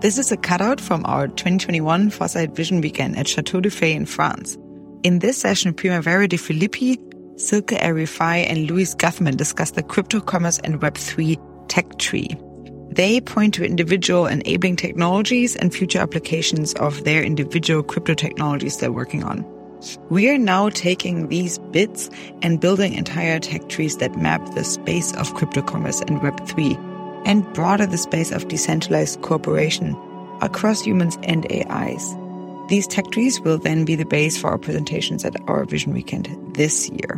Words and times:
This 0.00 0.16
is 0.16 0.32
a 0.32 0.36
cutout 0.38 0.80
from 0.80 1.04
our 1.04 1.26
2021 1.28 2.08
Foresight 2.08 2.56
Vision 2.56 2.80
Weekend 2.80 3.18
at 3.18 3.28
Chateau 3.28 3.60
de 3.60 3.68
Fay 3.68 3.92
in 3.92 4.06
France. 4.06 4.56
In 5.02 5.18
this 5.18 5.36
session, 5.36 5.74
Primavera 5.74 6.26
de 6.26 6.38
Filippi, 6.38 6.98
Silke 7.38 7.76
Elrifai, 7.78 8.46
and 8.48 8.70
Louis 8.70 8.94
Guthmann 8.94 9.36
discuss 9.36 9.72
the 9.72 9.82
crypto 9.82 10.22
commerce 10.22 10.58
and 10.60 10.80
Web3 10.80 11.36
tech 11.68 11.98
tree. 11.98 12.34
They 12.88 13.20
point 13.20 13.52
to 13.54 13.64
individual 13.66 14.26
enabling 14.26 14.76
technologies 14.76 15.54
and 15.54 15.70
future 15.70 15.98
applications 15.98 16.72
of 16.74 17.04
their 17.04 17.22
individual 17.22 17.82
crypto 17.82 18.14
technologies 18.14 18.78
they're 18.78 18.90
working 18.90 19.22
on. 19.22 19.44
We 20.08 20.30
are 20.30 20.38
now 20.38 20.70
taking 20.70 21.28
these 21.28 21.58
bits 21.72 22.08
and 22.40 22.58
building 22.58 22.94
entire 22.94 23.38
tech 23.38 23.68
trees 23.68 23.98
that 23.98 24.16
map 24.16 24.54
the 24.54 24.64
space 24.64 25.14
of 25.16 25.34
crypto 25.34 25.60
commerce 25.60 26.00
and 26.00 26.22
Web3 26.22 26.89
and 27.24 27.50
broader 27.52 27.86
the 27.86 27.98
space 27.98 28.32
of 28.32 28.48
decentralized 28.48 29.20
cooperation 29.22 29.96
across 30.40 30.82
humans 30.82 31.18
and 31.22 31.46
AIs. 31.52 32.16
These 32.68 32.86
tech 32.86 33.10
trees 33.10 33.40
will 33.40 33.58
then 33.58 33.84
be 33.84 33.96
the 33.96 34.04
base 34.04 34.38
for 34.38 34.50
our 34.50 34.58
presentations 34.58 35.24
at 35.24 35.36
our 35.48 35.64
Vision 35.64 35.92
Weekend 35.92 36.28
this 36.54 36.88
year. 36.90 37.16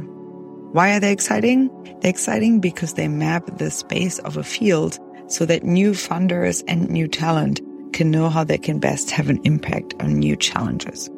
Why 0.72 0.96
are 0.96 1.00
they 1.00 1.12
exciting? 1.12 1.68
They're 2.00 2.10
exciting 2.10 2.60
because 2.60 2.94
they 2.94 3.06
map 3.06 3.58
the 3.58 3.70
space 3.70 4.18
of 4.20 4.38
a 4.38 4.42
field 4.42 4.98
so 5.26 5.44
that 5.46 5.62
new 5.62 5.92
funders 5.92 6.64
and 6.66 6.88
new 6.88 7.06
talent 7.06 7.60
can 7.92 8.10
know 8.10 8.30
how 8.30 8.44
they 8.44 8.56
can 8.56 8.78
best 8.78 9.10
have 9.10 9.28
an 9.28 9.40
impact 9.44 9.94
on 10.00 10.18
new 10.18 10.34
challenges. 10.36 11.10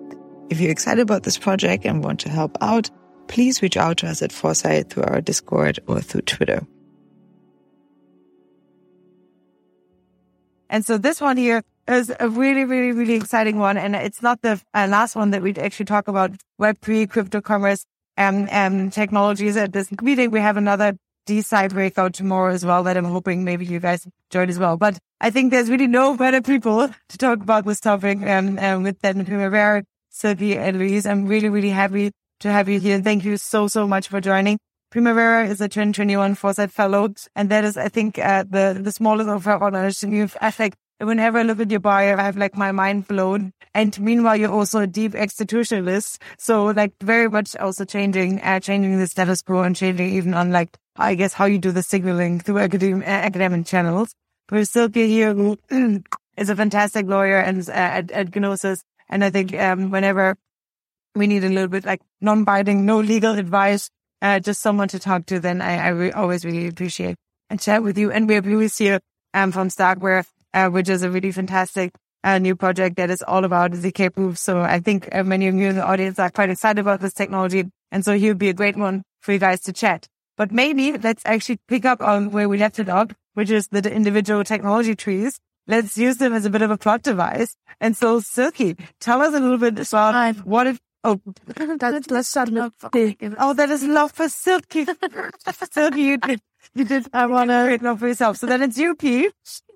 If 0.50 0.60
you're 0.60 0.72
excited 0.72 1.02
about 1.02 1.22
this 1.22 1.38
project 1.38 1.86
and 1.86 2.02
want 2.02 2.18
to 2.20 2.28
help 2.28 2.58
out, 2.60 2.90
please 3.28 3.62
reach 3.62 3.76
out 3.76 3.98
to 3.98 4.08
us 4.08 4.22
at 4.22 4.32
Foresight 4.32 4.90
through 4.90 5.04
our 5.04 5.20
Discord 5.20 5.78
or 5.86 6.00
through 6.00 6.22
Twitter. 6.22 6.66
And 10.74 10.84
so 10.84 10.98
this 10.98 11.20
one 11.20 11.36
here 11.36 11.62
is 11.86 12.12
a 12.18 12.28
really, 12.28 12.64
really, 12.64 12.90
really 12.90 13.14
exciting 13.14 13.60
one. 13.60 13.76
And 13.76 13.94
it's 13.94 14.20
not 14.22 14.42
the 14.42 14.60
uh, 14.74 14.88
last 14.90 15.14
one 15.14 15.30
that 15.30 15.40
we'd 15.40 15.56
actually 15.56 15.86
talk 15.86 16.08
about 16.08 16.32
Web3, 16.60 17.08
crypto 17.08 17.40
commerce, 17.40 17.86
and, 18.16 18.50
and 18.50 18.92
technologies 18.92 19.56
at 19.56 19.72
this 19.72 19.92
meeting. 20.02 20.32
We 20.32 20.40
have 20.40 20.56
another 20.56 20.96
DeSci 21.28 21.70
breakout 21.70 22.14
tomorrow 22.14 22.52
as 22.52 22.64
well 22.64 22.82
that 22.82 22.96
I'm 22.96 23.04
hoping 23.04 23.44
maybe 23.44 23.64
you 23.64 23.78
guys 23.78 24.04
join 24.30 24.48
as 24.48 24.58
well. 24.58 24.76
But 24.76 24.98
I 25.20 25.30
think 25.30 25.52
there's 25.52 25.70
really 25.70 25.86
no 25.86 26.16
better 26.16 26.42
people 26.42 26.88
to 27.08 27.18
talk 27.18 27.40
about 27.40 27.64
this 27.64 27.78
topic 27.78 28.20
um, 28.22 28.58
um, 28.58 28.82
with 28.82 28.98
than 29.00 29.24
Primavera 29.24 29.84
Silke 30.10 30.56
and 30.58 30.76
Louis. 30.76 31.06
I'm 31.06 31.26
really, 31.26 31.50
really 31.50 31.70
happy 31.70 32.10
to 32.40 32.50
have 32.50 32.68
you 32.68 32.80
here. 32.80 33.00
Thank 33.00 33.24
you 33.24 33.36
so, 33.36 33.68
so 33.68 33.86
much 33.86 34.08
for 34.08 34.20
joining. 34.20 34.58
Primavera 34.94 35.48
is 35.48 35.60
a 35.60 35.68
2021 35.68 36.36
Foresight 36.36 36.70
Fellow, 36.70 37.12
and 37.34 37.50
that 37.50 37.64
is, 37.64 37.76
I 37.76 37.88
think, 37.88 38.16
uh, 38.16 38.44
the 38.48 38.78
the 38.80 38.92
smallest 38.92 39.28
of 39.28 39.44
our 39.48 39.60
honors. 39.60 40.04
You've, 40.04 40.36
I 40.40 40.52
think, 40.52 40.76
whenever 40.98 41.38
I 41.38 41.42
look 41.42 41.58
at 41.58 41.68
your 41.68 41.80
bio, 41.80 42.16
I 42.16 42.22
have 42.22 42.36
like 42.36 42.56
my 42.56 42.70
mind 42.70 43.08
blown. 43.08 43.52
And 43.74 43.98
meanwhile, 43.98 44.36
you're 44.36 44.52
also 44.52 44.78
a 44.78 44.86
deep 44.86 45.14
institutionalist, 45.14 46.18
so 46.38 46.66
like 46.66 46.92
very 47.02 47.28
much 47.28 47.56
also 47.56 47.84
changing, 47.84 48.40
uh, 48.40 48.60
changing 48.60 48.96
the 49.00 49.08
status 49.08 49.42
quo 49.42 49.64
and 49.64 49.74
changing 49.74 50.10
even 50.10 50.32
on 50.32 50.52
like 50.52 50.78
I 50.94 51.16
guess 51.16 51.32
how 51.32 51.46
you 51.46 51.58
do 51.58 51.72
the 51.72 51.82
signaling 51.82 52.38
through 52.38 52.58
academic, 52.58 53.08
academic 53.08 53.66
channels. 53.66 54.14
But 54.46 54.68
Silke 54.68 54.94
here, 54.94 55.56
is 56.36 56.50
a 56.50 56.54
fantastic 56.54 57.08
lawyer 57.08 57.38
and 57.38 57.68
uh, 57.68 57.72
at, 57.72 58.12
at 58.12 58.36
Gnosis, 58.36 58.84
and 59.08 59.24
I 59.24 59.30
think 59.30 59.54
um, 59.54 59.90
whenever 59.90 60.36
we 61.16 61.26
need 61.26 61.42
a 61.42 61.48
little 61.48 61.66
bit 61.66 61.84
like 61.84 62.00
non-binding, 62.20 62.86
no 62.86 63.00
legal 63.00 63.36
advice, 63.36 63.90
uh, 64.24 64.40
just 64.40 64.62
someone 64.62 64.88
to 64.88 64.98
talk 64.98 65.26
to, 65.26 65.38
then 65.38 65.60
I, 65.60 65.76
I 65.76 65.88
re- 65.88 66.12
always 66.12 66.44
really 66.44 66.66
appreciate 66.66 67.16
and 67.50 67.60
chat 67.60 67.82
with 67.82 67.98
you. 67.98 68.10
And 68.10 68.26
we 68.26 68.34
have 68.34 68.46
Louis 68.46 68.76
here 68.76 68.98
um, 69.34 69.52
from 69.52 69.68
Starkware, 69.68 70.24
uh, 70.54 70.68
which 70.70 70.88
is 70.88 71.02
a 71.02 71.10
really 71.10 71.30
fantastic 71.30 71.92
uh, 72.24 72.38
new 72.38 72.56
project 72.56 72.96
that 72.96 73.10
is 73.10 73.22
all 73.22 73.44
about 73.44 73.72
ZK 73.72 74.14
proof. 74.14 74.38
So 74.38 74.62
I 74.62 74.80
think 74.80 75.14
uh, 75.14 75.22
many 75.22 75.46
of 75.46 75.54
you 75.54 75.68
in 75.68 75.76
the 75.76 75.84
audience 75.84 76.18
are 76.18 76.30
quite 76.30 76.48
excited 76.48 76.80
about 76.80 77.00
this 77.00 77.12
technology. 77.12 77.64
And 77.92 78.02
so 78.02 78.16
he 78.16 78.28
would 78.28 78.38
be 78.38 78.48
a 78.48 78.54
great 78.54 78.76
one 78.76 79.02
for 79.20 79.32
you 79.32 79.38
guys 79.38 79.60
to 79.62 79.72
chat. 79.72 80.08
But 80.38 80.50
maybe 80.50 80.96
let's 80.96 81.22
actually 81.26 81.58
pick 81.68 81.84
up 81.84 82.00
on 82.00 82.30
where 82.30 82.48
we 82.48 82.58
left 82.58 82.78
it 82.78 82.88
off, 82.88 83.10
which 83.34 83.50
is 83.50 83.68
the 83.68 83.92
individual 83.92 84.42
technology 84.42 84.96
trees 84.96 85.38
let's 85.66 85.96
use 85.96 86.18
them 86.18 86.32
as 86.32 86.44
a 86.44 86.50
bit 86.50 86.62
of 86.62 86.70
a 86.70 86.76
plot 86.76 87.02
device. 87.02 87.56
And 87.80 87.96
so, 87.96 88.20
Silke, 88.20 88.78
tell 89.00 89.22
us 89.22 89.34
a 89.34 89.40
little 89.40 89.58
bit 89.58 89.78
about 89.92 90.36
what 90.46 90.66
if. 90.66 90.78
Oh, 91.04 91.20
that's, 91.46 92.10
let's. 92.10 92.34
Oh, 92.36 93.54
that 93.54 93.70
is 93.70 93.84
love 93.84 94.12
for 94.12 94.28
Silky. 94.28 94.86
Silke, 95.72 95.96
you 95.96 96.16
did, 96.16 96.40
you 96.74 96.84
did. 96.84 97.06
I 97.12 97.26
want 97.26 97.50
to 97.50 97.64
create 97.66 97.82
love 97.82 98.00
for 98.00 98.08
yourself. 98.08 98.38
So 98.38 98.46
then 98.46 98.62
it's 98.62 98.78
you, 98.78 98.94
P. 98.94 99.30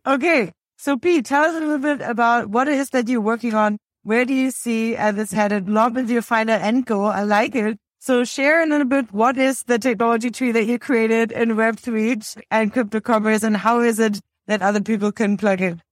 Okay. 0.06 0.53
So, 0.78 0.97
P, 0.97 1.21
tell 1.22 1.44
us 1.44 1.55
a 1.55 1.61
little 1.61 1.78
bit 1.78 2.00
about 2.00 2.49
what 2.49 2.69
it 2.69 2.78
is 2.78 2.91
that 2.91 3.09
you're 3.09 3.21
working 3.21 3.53
on. 3.55 3.78
Where 4.05 4.25
do 4.25 4.33
you 4.33 4.50
see 4.50 4.94
this 4.94 5.33
headed? 5.33 5.69
Love 5.69 5.99
is 5.99 6.11
your 6.11 6.22
final 6.22 6.55
end 6.59 6.87
goal. 6.87 7.06
I 7.06 7.25
like 7.25 7.55
it. 7.55 7.78
So 8.00 8.25
share 8.25 8.62
a 8.62 8.66
little 8.66 8.87
bit 8.87 9.12
what 9.12 9.37
is 9.37 9.65
the 9.65 9.78
technology 9.78 10.31
tree 10.31 10.53
that 10.53 10.65
you 10.65 10.78
created 10.78 11.33
in 11.33 11.50
Web3 11.50 12.39
and 12.50 12.72
crypto 12.72 13.00
commerce 13.00 13.43
and 13.43 13.56
how 13.56 13.81
is 13.81 13.99
it 13.99 14.21
that 14.47 14.62
other 14.62 14.81
people 14.81 15.12
can 15.12 15.37
plug 15.37 15.60
in. 15.60 15.83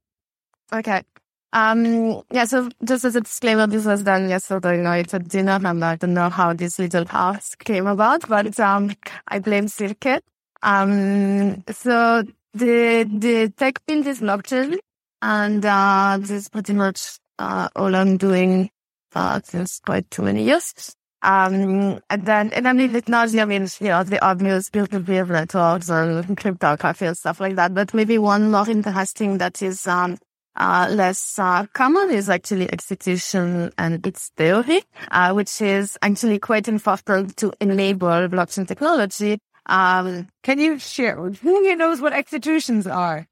Okay. 0.73 1.03
Um, 1.53 2.23
yeah, 2.31 2.45
so 2.45 2.69
just 2.85 3.05
as 3.05 3.17
a 3.17 3.21
disclaimer, 3.21 3.67
this 3.67 3.87
was 3.87 4.03
done 4.03 4.29
yesterday 4.29 4.77
night 4.83 5.15
at 5.15 5.29
dinner, 5.29 5.59
and 5.63 5.85
I 5.85 5.97
don't 5.97 6.15
know 6.15 6.29
how 6.29 6.53
this 6.53 6.79
little 6.79 7.05
task 7.05 7.65
came 7.65 7.87
about, 7.87 8.29
but 8.29 8.59
um, 8.61 8.93
I 9.29 9.39
blame 9.39 9.69
Silke. 9.69 10.21
Um, 10.63 11.63
so 11.71 12.25
the 12.53 13.09
the 13.11 13.53
tech 13.57 13.81
build 13.87 14.07
is 14.07 14.21
blockchain, 14.21 14.79
and 15.23 15.65
uh, 15.65 16.19
this 16.21 16.31
is 16.31 16.49
pretty 16.49 16.75
much 16.75 17.19
uh, 17.39 17.69
all 17.77 17.95
I'm 17.95 18.17
doing 18.17 18.71
uh, 19.15 19.41
since 19.45 19.81
quite 19.81 20.11
too 20.11 20.23
many 20.23 20.45
years. 20.45 20.95
Um, 21.23 22.01
and 22.11 22.25
then, 22.25 22.53
and 22.53 22.69
I 22.69 22.73
mean, 22.73 22.93
technology, 22.93 23.41
I 23.41 23.47
mean, 23.47 23.67
you 23.81 23.89
know, 23.89 24.05
the 24.05 24.25
obvious 24.25 24.69
peer-to-peer 24.71 25.25
networks 25.25 25.89
and 25.89 26.37
cryptography 26.37 27.07
and 27.07 27.17
stuff 27.17 27.41
like 27.41 27.57
that. 27.57 27.75
But 27.75 27.95
maybe 27.95 28.19
one 28.19 28.51
more 28.51 28.69
interesting 28.69 29.39
that 29.39 29.61
is, 29.61 29.87
um, 29.89 30.19
uh, 30.57 30.89
less 30.91 31.39
uh, 31.39 31.67
common 31.73 32.11
is 32.11 32.29
actually 32.29 32.73
execution 32.73 33.71
and 33.79 34.07
its 34.07 34.31
theory, 34.37 34.83
uh, 35.11 35.33
which 35.33 35.61
is 35.61 35.99
actually 36.03 36.39
quite 36.39 36.69
important 36.69 37.37
to 37.37 37.53
enable 37.61 38.29
blockchain 38.29 38.67
technology. 38.67 39.39
Um, 39.67 40.29
can 40.43 40.59
you 40.59 40.79
share 40.79 41.17
who 41.17 41.77
knows 41.77 42.01
what 42.01 42.13
executions 42.13 42.87
are? 42.87 43.27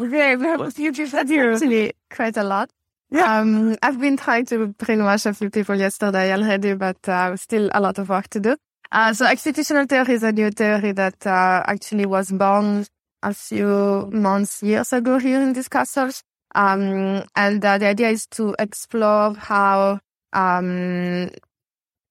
Okay, 0.00 0.36
we 0.36 0.44
have 0.44 0.60
a 0.60 0.80
you 0.80 0.92
just 0.92 1.14
actually 1.14 1.92
quite 2.10 2.36
a 2.36 2.44
lot. 2.44 2.70
Yeah. 3.10 3.40
Um, 3.40 3.76
I've 3.82 3.98
been 3.98 4.16
trying 4.16 4.44
to 4.46 4.74
brainwash 4.74 5.24
a 5.26 5.32
few 5.32 5.50
people 5.50 5.74
yesterday 5.74 6.32
already, 6.32 6.74
but 6.74 7.08
uh, 7.08 7.36
still 7.36 7.70
a 7.72 7.80
lot 7.80 7.98
of 7.98 8.08
work 8.08 8.28
to 8.28 8.40
do. 8.40 8.56
Uh, 8.92 9.12
so 9.12 9.26
executional 9.26 9.88
theory 9.88 10.14
is 10.14 10.22
a 10.22 10.32
new 10.32 10.50
theory 10.50 10.92
that 10.92 11.26
uh, 11.26 11.62
actually 11.66 12.06
was 12.06 12.30
born 12.30 12.86
a 13.22 13.34
few 13.34 14.08
months, 14.12 14.62
years 14.62 14.92
ago 14.92 15.18
here 15.18 15.40
in 15.40 15.52
these 15.52 15.68
castles. 15.68 16.22
Um, 16.54 17.24
and 17.36 17.64
uh, 17.64 17.78
the 17.78 17.86
idea 17.86 18.10
is 18.10 18.26
to 18.28 18.54
explore 18.58 19.34
how, 19.34 20.00
um, 20.32 21.30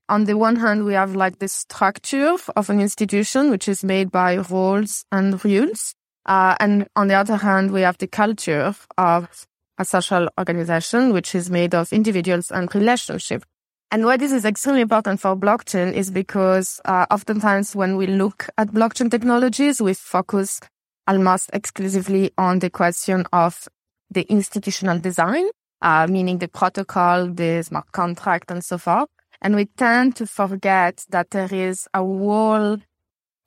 on 0.10 0.24
the 0.26 0.38
one 0.38 0.56
hand, 0.56 0.86
we 0.86 0.94
have 0.94 1.16
like 1.16 1.40
the 1.40 1.48
structure 1.48 2.36
of 2.56 2.70
an 2.70 2.80
institution, 2.80 3.50
which 3.50 3.68
is 3.68 3.84
made 3.84 4.12
by 4.12 4.36
rules 4.36 5.06
and 5.12 5.44
rules. 5.44 5.96
Uh, 6.26 6.56
and 6.60 6.88
on 6.96 7.08
the 7.08 7.16
other 7.16 7.38
hand, 7.38 7.72
we 7.72 7.82
have 7.82 7.98
the 7.98 8.08
culture 8.08 8.74
of 8.98 9.48
a 9.78 9.86
social 9.86 10.28
organization, 10.38 11.14
which 11.14 11.34
is 11.34 11.50
made 11.50 11.74
of 11.74 11.94
individuals 11.94 12.52
and 12.52 12.74
relationships. 12.74 13.46
And 13.90 14.04
why 14.04 14.18
this 14.18 14.34
is 14.34 14.44
extremely 14.44 14.82
important 14.82 15.22
for 15.22 15.36
blockchain 15.36 15.94
is 15.94 16.12
because 16.12 16.82
uh, 16.84 17.06
oftentimes 17.10 17.74
when 17.74 17.96
we 17.96 18.06
look 18.06 18.50
at 18.58 18.70
blockchain 18.70 19.10
technologies, 19.10 19.82
we 19.82 19.94
focus 19.94 20.60
almost 21.08 21.50
exclusively 21.54 22.32
on 22.38 22.60
the 22.60 22.70
question 22.70 23.26
of 23.32 23.68
the 24.10 24.24
institutional 24.30 25.00
design, 25.00 25.46
uh, 25.82 26.08
meaning 26.08 26.38
the 26.38 26.48
protocol, 26.48 27.28
the 27.28 27.62
smart 27.64 27.92
contract, 27.92 28.52
and 28.52 28.64
so 28.64 28.78
forth. 28.78 29.10
And 29.42 29.56
we 29.56 29.66
tend 29.66 30.16
to 30.18 30.26
forget 30.26 31.06
that 31.10 31.30
there 31.30 31.54
is 31.54 31.88
a 31.94 32.00
whole 32.00 32.78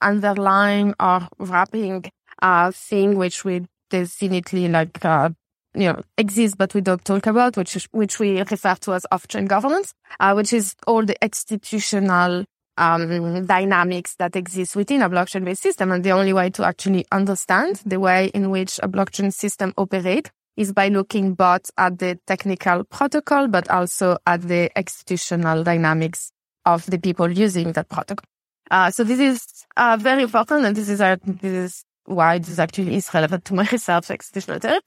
underlying 0.01 0.93
or 0.99 1.27
wrapping 1.37 2.05
uh, 2.41 2.71
thing 2.71 3.17
which 3.17 3.43
we 3.43 3.65
definitely 3.89 4.67
like 4.67 5.03
uh, 5.03 5.29
you 5.73 5.91
know, 5.91 6.01
exists, 6.17 6.55
but 6.55 6.73
we 6.73 6.81
don't 6.81 7.03
talk 7.05 7.27
about, 7.27 7.55
which 7.55 7.87
which 7.91 8.19
we 8.19 8.39
refer 8.41 8.75
to 8.75 8.93
as 8.93 9.05
off-chain 9.11 9.45
governance, 9.45 9.93
uh, 10.19 10.33
which 10.33 10.53
is 10.53 10.75
all 10.85 11.05
the 11.05 11.15
institutional 11.23 12.45
um, 12.81 13.45
dynamics 13.45 14.15
that 14.15 14.35
exist 14.35 14.75
within 14.75 15.01
a 15.01 15.09
blockchain-based 15.09 15.61
system. 15.61 15.91
And 15.91 16.03
the 16.03 16.11
only 16.11 16.33
way 16.33 16.49
to 16.51 16.65
actually 16.65 17.05
understand 17.11 17.81
the 17.85 17.99
way 17.99 18.27
in 18.33 18.49
which 18.49 18.79
a 18.83 18.89
blockchain 18.89 19.33
system 19.33 19.73
operates 19.77 20.31
is 20.57 20.73
by 20.73 20.89
looking 20.89 21.33
both 21.33 21.71
at 21.77 21.99
the 21.99 22.19
technical 22.27 22.83
protocol, 22.83 23.47
but 23.47 23.69
also 23.69 24.17
at 24.25 24.41
the 24.41 24.69
institutional 24.75 25.63
dynamics 25.63 26.31
of 26.65 26.85
the 26.87 26.99
people 26.99 27.29
using 27.31 27.71
that 27.73 27.87
protocol. 27.89 28.25
Uh, 28.69 28.89
so 28.89 29.03
this 29.03 29.19
is 29.19 29.65
uh, 29.77 29.97
very 29.99 30.23
important, 30.23 30.65
and 30.65 30.75
this 30.75 30.89
is, 30.89 31.01
uh, 31.01 31.15
this 31.23 31.53
is 31.53 31.85
why 32.05 32.37
this 32.37 32.59
actually 32.59 32.95
is 32.95 33.13
relevant 33.13 33.45
to 33.45 33.53
my 33.53 33.67
research, 33.71 34.09
institutional 34.09 34.59
theory. 34.59 34.79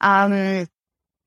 Um, 0.00 0.66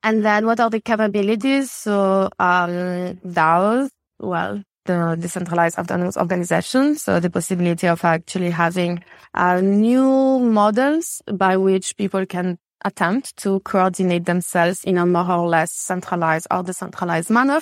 And 0.05 0.23
then 0.23 0.45
what 0.45 0.59
are 0.59 0.69
the 0.69 0.81
capabilities? 0.81 1.71
So, 1.71 2.29
um, 2.37 3.17
DAOs, 3.25 3.89
well, 4.19 4.61
the 4.85 5.17
decentralized 5.19 5.77
autonomous 5.77 6.17
organization. 6.17 6.95
So 6.95 7.19
the 7.19 7.29
possibility 7.29 7.87
of 7.87 8.03
actually 8.03 8.51
having 8.51 9.03
uh, 9.33 9.61
new 9.61 10.39
models 10.39 11.21
by 11.31 11.57
which 11.57 11.97
people 11.97 12.25
can 12.25 12.57
attempt 12.83 13.35
to 13.37 13.59
coordinate 13.61 14.25
themselves 14.25 14.83
in 14.83 14.97
a 14.97 15.05
more 15.05 15.29
or 15.31 15.47
less 15.47 15.71
centralized 15.71 16.47
or 16.51 16.63
decentralized 16.63 17.29
manner. 17.29 17.61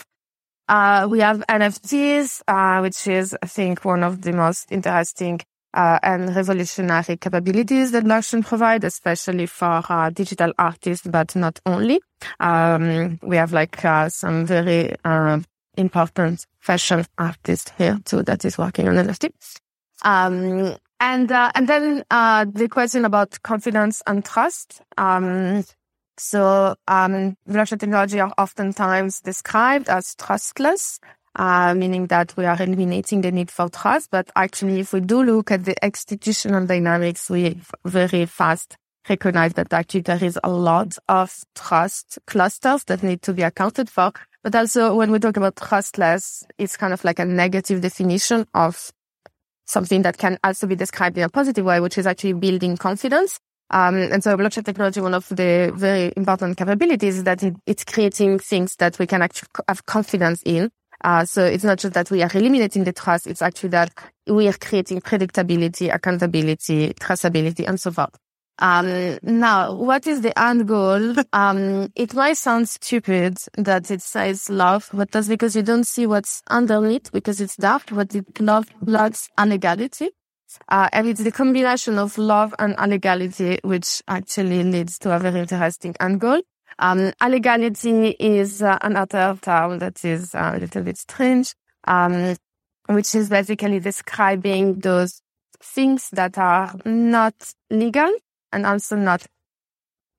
Uh, 0.68 1.08
we 1.10 1.20
have 1.20 1.44
NFTs, 1.50 2.42
uh, 2.48 2.80
which 2.82 3.08
is, 3.08 3.36
I 3.42 3.48
think, 3.48 3.84
one 3.84 4.04
of 4.04 4.22
the 4.22 4.32
most 4.34 4.72
interesting 4.72 5.40
uh, 5.74 6.00
and 6.04 6.36
revolutionary 6.36 7.18
capabilities 7.18 7.92
that 7.92 8.04
blockchain 8.04 8.46
provide, 8.46 8.84
especially 8.84 9.46
for 9.46 9.82
uh, 9.90 10.10
digital 10.10 10.54
artists, 10.58 11.08
but 11.08 11.36
not 11.36 11.60
only. 11.66 12.00
Um, 12.40 13.20
we 13.24 13.38
have 13.38 13.52
like 13.52 13.84
uh, 13.84 14.10
some 14.10 14.46
very 14.46 14.96
uh, 15.04 15.40
important 15.78 16.46
fashion 16.60 17.06
artist 17.18 17.72
here 17.78 18.00
too 18.06 18.24
that 18.24 18.46
is 18.46 18.58
working 18.58 18.88
on 18.88 18.96
NFT. 18.96 19.32
Um, 20.04 20.76
and 21.00 21.32
uh, 21.32 21.52
and 21.56 21.68
then 21.68 22.04
uh, 22.12 22.46
the 22.52 22.68
question 22.68 23.06
about 23.06 23.42
confidence 23.44 24.02
and 24.08 24.24
trust. 24.24 24.82
Um, 24.98 25.64
so 26.18 26.76
um, 26.88 27.36
blockchain 27.50 27.80
technology 27.80 28.20
are 28.20 28.34
oftentimes 28.38 29.20
described 29.22 29.90
as 29.90 30.16
trustless, 30.16 31.00
uh, 31.36 31.74
meaning 31.74 32.08
that 32.08 32.36
we 32.38 32.46
are 32.46 32.62
eliminating 32.62 33.22
the 33.22 33.32
need 33.32 33.50
for 33.50 33.70
trust. 33.70 34.12
But 34.12 34.30
actually, 34.36 34.80
if 34.80 34.94
we 34.94 35.02
do 35.02 35.24
look 35.24 35.52
at 35.52 35.66
the 35.66 35.76
institutional 35.84 36.66
dynamics, 36.66 37.30
we 37.30 37.60
very 37.84 38.26
fast 38.26 38.78
recognize 39.10 39.54
that 39.54 39.74
actually 39.74 40.02
there 40.02 40.24
is 40.24 40.40
a 40.44 40.50
lot 40.50 40.98
of 41.10 41.44
trust 41.56 42.20
clusters 42.28 42.86
that 42.86 43.04
need 43.04 43.22
to 43.24 43.34
be 43.34 43.42
accounted 43.42 43.90
for. 43.90 44.14
But 44.44 44.56
also 44.56 44.94
when 44.94 45.10
we 45.12 45.20
talk 45.20 45.38
about 45.38 45.56
trustless, 45.56 46.44
it's 46.58 46.76
kind 46.76 46.94
of 46.94 47.04
like 47.06 47.20
a 47.20 47.26
negative 47.26 47.82
definition 47.82 48.46
of 48.54 48.92
something 49.66 50.02
that 50.02 50.18
can 50.18 50.38
also 50.44 50.68
be 50.68 50.76
described 50.76 51.18
in 51.18 51.24
a 51.24 51.30
positive 51.30 51.66
way, 51.66 51.80
which 51.80 51.98
is 51.98 52.06
actually 52.06 52.34
building 52.34 52.76
confidence. 52.76 53.40
Um, 53.70 53.96
and 53.96 54.22
so 54.22 54.36
blockchain 54.36 54.66
technology, 54.66 55.00
one 55.00 55.14
of 55.14 55.28
the 55.30 55.72
very 55.74 56.12
important 56.18 56.58
capabilities 56.58 57.18
is 57.18 57.24
that 57.24 57.42
it, 57.42 57.56
it's 57.66 57.86
creating 57.86 58.40
things 58.40 58.76
that 58.76 59.00
we 59.00 59.08
can 59.08 59.22
actually 59.22 59.48
have 59.68 59.86
confidence 59.86 60.44
in. 60.46 60.70
Uh, 61.04 61.26
so 61.26 61.44
it's 61.46 61.64
not 61.64 61.80
just 61.80 61.94
that 61.94 62.12
we 62.12 62.22
are 62.22 62.30
eliminating 62.34 62.84
the 62.84 62.94
trust, 62.94 63.28
it's 63.28 63.42
actually 63.42 63.70
that 63.70 63.92
we 64.28 64.48
are 64.48 64.54
creating 64.54 65.02
predictability, 65.02 65.94
accountability, 65.94 66.94
traceability, 66.94 67.68
and 67.68 67.80
so 67.80 67.92
forth. 67.92 68.16
Um, 68.60 69.18
now, 69.24 69.74
what 69.74 70.06
is 70.06 70.22
the 70.22 70.38
end 70.40 70.68
goal? 70.68 71.16
Um, 71.34 71.92
it 71.96 72.14
might 72.14 72.38
sound 72.38 72.70
stupid 72.70 73.38
that 73.58 73.90
it 73.90 74.02
says 74.02 74.50
love, 74.50 74.90
but 74.94 75.12
that's 75.12 75.28
because 75.28 75.56
you 75.56 75.64
don't 75.64 75.88
see 75.88 76.06
what's 76.06 76.44
underneath 76.50 77.12
because 77.12 77.42
it's 77.42 77.56
dark, 77.56 77.84
but 77.92 78.14
it 78.14 78.40
love 78.40 78.68
blocks 78.82 79.30
alegality. 79.38 80.10
Uh, 80.70 80.90
and 80.94 81.08
it's 81.08 81.24
the 81.24 81.32
combination 81.32 81.98
of 81.98 82.18
love 82.18 82.54
and 82.60 82.76
alegality, 82.78 83.60
which 83.64 84.04
actually 84.08 84.64
leads 84.64 85.00
to 85.00 85.12
a 85.16 85.18
very 85.18 85.40
interesting 85.40 85.96
end 86.00 86.20
goal. 86.20 86.42
Um, 86.78 87.12
alegality 87.20 88.16
is 88.20 88.62
uh, 88.62 88.78
another 88.82 89.38
term 89.42 89.80
that 89.80 90.06
is 90.06 90.36
uh, 90.36 90.54
a 90.56 90.60
little 90.60 90.84
bit 90.84 90.98
strange, 90.98 91.54
um, 91.86 92.36
which 92.88 93.16
is 93.16 93.30
basically 93.30 93.80
describing 93.80 94.80
those 94.80 95.22
things 95.62 96.10
that 96.12 96.38
are 96.38 96.76
not 96.86 97.34
legal 97.72 98.12
and 98.54 98.66
also 98.66 98.96
not 98.96 99.26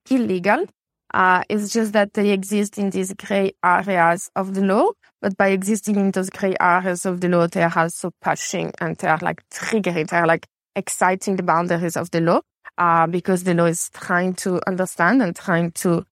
illegal. 0.09 0.65
Uh, 1.13 1.43
it's 1.49 1.71
just 1.71 1.93
that 1.93 2.13
they 2.13 2.31
exist 2.31 2.77
in 2.77 2.89
these 2.89 3.13
gray 3.13 3.53
areas 3.63 4.29
of 4.35 4.53
the 4.53 4.61
law, 4.61 4.91
but 5.21 5.37
by 5.37 5.47
existing 5.47 5.95
in 5.95 6.11
those 6.11 6.29
gray 6.29 6.55
areas 6.59 7.05
of 7.05 7.21
the 7.21 7.29
law, 7.29 7.47
they 7.47 7.63
are 7.63 7.73
also 7.75 8.11
pushing 8.21 8.71
and 8.81 8.97
they 8.97 9.07
are 9.07 9.19
like 9.21 9.41
triggering, 9.49 10.09
they 10.09 10.17
are 10.17 10.27
like 10.27 10.45
exciting 10.75 11.37
the 11.37 11.43
boundaries 11.43 11.95
of 11.95 12.11
the 12.11 12.19
law, 12.19 12.41
uh, 12.77 13.07
because 13.07 13.43
the 13.43 13.53
law 13.53 13.65
is 13.65 13.89
trying 13.93 14.33
to 14.33 14.59
understand 14.67 15.21
and 15.21 15.35
trying 15.35 15.71
to 15.71 16.03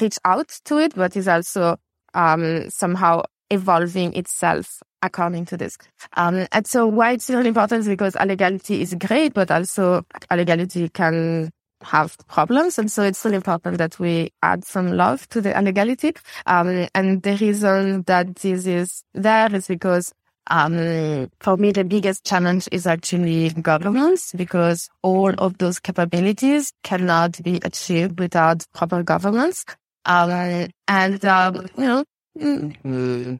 reach 0.00 0.18
out 0.24 0.48
to 0.64 0.78
it, 0.78 0.94
but 0.94 1.16
is 1.16 1.28
also, 1.28 1.76
um, 2.12 2.68
somehow 2.68 3.22
evolving 3.50 4.14
itself 4.14 4.82
according 5.04 5.44
to 5.46 5.56
this. 5.56 5.76
Um, 6.16 6.46
and 6.52 6.66
so 6.66 6.86
why 6.86 7.12
it's 7.12 7.30
really 7.30 7.48
important 7.48 7.80
is 7.80 7.88
because 7.88 8.14
alegality 8.16 8.80
is 8.80 8.94
great, 8.94 9.34
but 9.34 9.50
also 9.50 10.02
alegality 10.30 10.92
can 10.92 11.50
have 11.82 12.16
problems. 12.28 12.78
And 12.78 12.90
so 12.90 13.02
it's 13.02 13.24
really 13.24 13.36
important 13.36 13.78
that 13.78 13.98
we 13.98 14.32
add 14.42 14.64
some 14.64 14.92
love 14.92 15.28
to 15.28 15.40
the 15.40 15.50
alegality. 15.50 16.16
Um, 16.46 16.88
and 16.94 17.22
the 17.22 17.36
reason 17.36 18.02
that 18.06 18.36
this 18.36 18.66
is 18.66 19.04
there 19.12 19.54
is 19.54 19.68
because 19.68 20.12
um, 20.48 21.30
for 21.40 21.56
me, 21.56 21.72
the 21.72 21.84
biggest 21.84 22.24
challenge 22.24 22.68
is 22.70 22.86
actually 22.86 23.50
governance 23.50 24.32
because 24.36 24.90
all 25.02 25.32
of 25.38 25.56
those 25.58 25.80
capabilities 25.80 26.72
cannot 26.82 27.42
be 27.42 27.60
achieved 27.64 28.20
without 28.20 28.64
proper 28.74 29.02
governance. 29.02 29.64
Um, 30.04 30.68
and, 30.86 31.24
um, 31.24 31.66
you 31.78 32.04
know, 32.36 33.38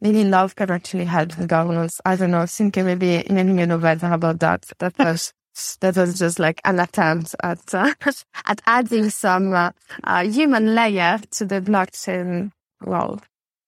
maybe 0.00 0.24
love 0.24 0.56
can 0.56 0.70
actually 0.70 1.04
help 1.04 1.30
the 1.32 1.46
governance. 1.46 2.00
I 2.04 2.16
don't 2.16 2.30
know. 2.30 2.46
Think 2.46 2.76
maybe 2.76 3.16
in 3.16 3.38
any 3.38 3.66
novel 3.66 3.98
about 4.12 4.40
that. 4.40 4.66
That 4.78 4.98
was 4.98 5.32
that 5.80 5.96
was 5.96 6.18
just 6.18 6.38
like 6.38 6.60
an 6.64 6.78
attempt 6.78 7.34
at 7.42 7.74
uh, 7.74 7.92
at 8.46 8.60
adding 8.66 9.10
some 9.10 9.52
uh, 9.52 9.70
uh, 10.04 10.22
human 10.24 10.74
layer 10.74 11.18
to 11.32 11.44
the 11.44 11.60
blockchain 11.60 12.52
world. 12.84 13.22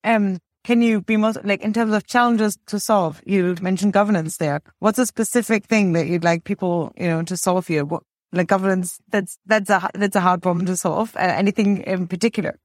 Um, 0.04 0.38
can 0.64 0.82
you 0.82 1.00
be 1.00 1.16
more 1.16 1.32
like 1.42 1.62
in 1.62 1.72
terms 1.72 1.92
of 1.92 2.06
challenges 2.06 2.58
to 2.66 2.78
solve? 2.78 3.22
You 3.24 3.56
mentioned 3.60 3.92
governance 3.92 4.36
there. 4.36 4.60
What's 4.78 4.98
a 4.98 5.06
specific 5.06 5.64
thing 5.64 5.94
that 5.94 6.06
you'd 6.06 6.24
like 6.24 6.44
people, 6.44 6.92
you 6.96 7.08
know, 7.08 7.22
to 7.22 7.36
solve 7.36 7.66
here? 7.66 7.84
What 7.84 8.02
like 8.32 8.46
governance? 8.46 8.98
That's 9.08 9.38
that's 9.46 9.70
a 9.70 9.90
that's 9.94 10.16
a 10.16 10.20
hard 10.20 10.42
problem 10.42 10.66
to 10.66 10.76
solve. 10.76 11.16
Uh, 11.16 11.20
anything 11.20 11.78
in 11.78 12.06
particular? 12.06 12.58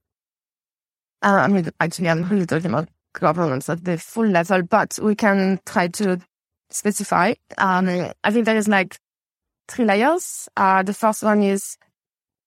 Uh, 1.22 1.40
I 1.42 1.48
mean, 1.48 1.68
actually, 1.80 2.10
I'm 2.10 2.28
really 2.28 2.46
talking 2.46 2.70
about 2.70 2.88
governance 3.20 3.68
at 3.68 3.84
the 3.84 3.98
full 3.98 4.26
level, 4.26 4.62
but 4.62 4.98
we 5.02 5.14
can 5.14 5.60
try 5.66 5.88
to 5.88 6.20
specify. 6.70 7.34
Um, 7.58 8.12
I 8.24 8.30
think 8.30 8.44
there 8.44 8.56
is 8.56 8.68
like 8.68 8.98
three 9.68 9.84
layers. 9.84 10.48
Uh, 10.56 10.82
the 10.82 10.94
first 10.94 11.22
one 11.22 11.42
is 11.42 11.76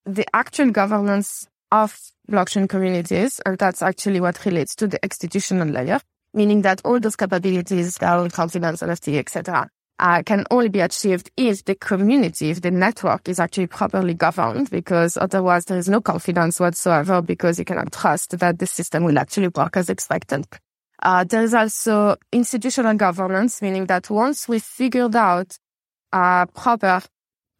the 0.05 0.25
actual 0.33 0.71
governance 0.71 1.47
of 1.71 1.97
blockchain 2.29 2.67
communities, 2.67 3.39
and 3.45 3.57
that's 3.57 3.81
actually 3.81 4.19
what 4.19 4.43
relates 4.45 4.75
to 4.75 4.87
the 4.87 5.01
institutional 5.03 5.67
layer, 5.67 5.99
meaning 6.33 6.61
that 6.61 6.81
all 6.83 6.99
those 6.99 7.15
capabilities, 7.15 7.97
DAO, 7.97 8.31
confidence, 8.31 8.81
NFT, 8.81 9.17
etc., 9.17 9.69
uh, 9.99 10.23
can 10.23 10.45
only 10.49 10.69
be 10.69 10.79
achieved 10.79 11.29
if 11.35 11.65
the 11.65 11.75
community, 11.75 12.49
if 12.49 12.61
the 12.61 12.71
network 12.71 13.27
is 13.27 13.39
actually 13.39 13.67
properly 13.67 14.13
governed, 14.13 14.69
because 14.69 15.17
otherwise 15.17 15.65
there 15.65 15.77
is 15.77 15.89
no 15.89 15.99
confidence 15.99 16.59
whatsoever 16.59 17.21
because 17.21 17.59
you 17.59 17.65
cannot 17.65 17.91
trust 17.91 18.39
that 18.39 18.59
the 18.59 18.65
system 18.65 19.03
will 19.03 19.19
actually 19.19 19.49
work 19.49 19.75
as 19.75 19.89
expected. 19.89 20.47
Uh, 21.01 21.23
there 21.23 21.43
is 21.43 21.53
also 21.53 22.15
institutional 22.31 22.93
governance, 22.95 23.61
meaning 23.61 23.85
that 23.85 24.09
once 24.09 24.47
we 24.47 24.59
figured 24.59 25.15
out 25.15 25.57
uh, 26.13 26.45
proper 26.47 27.01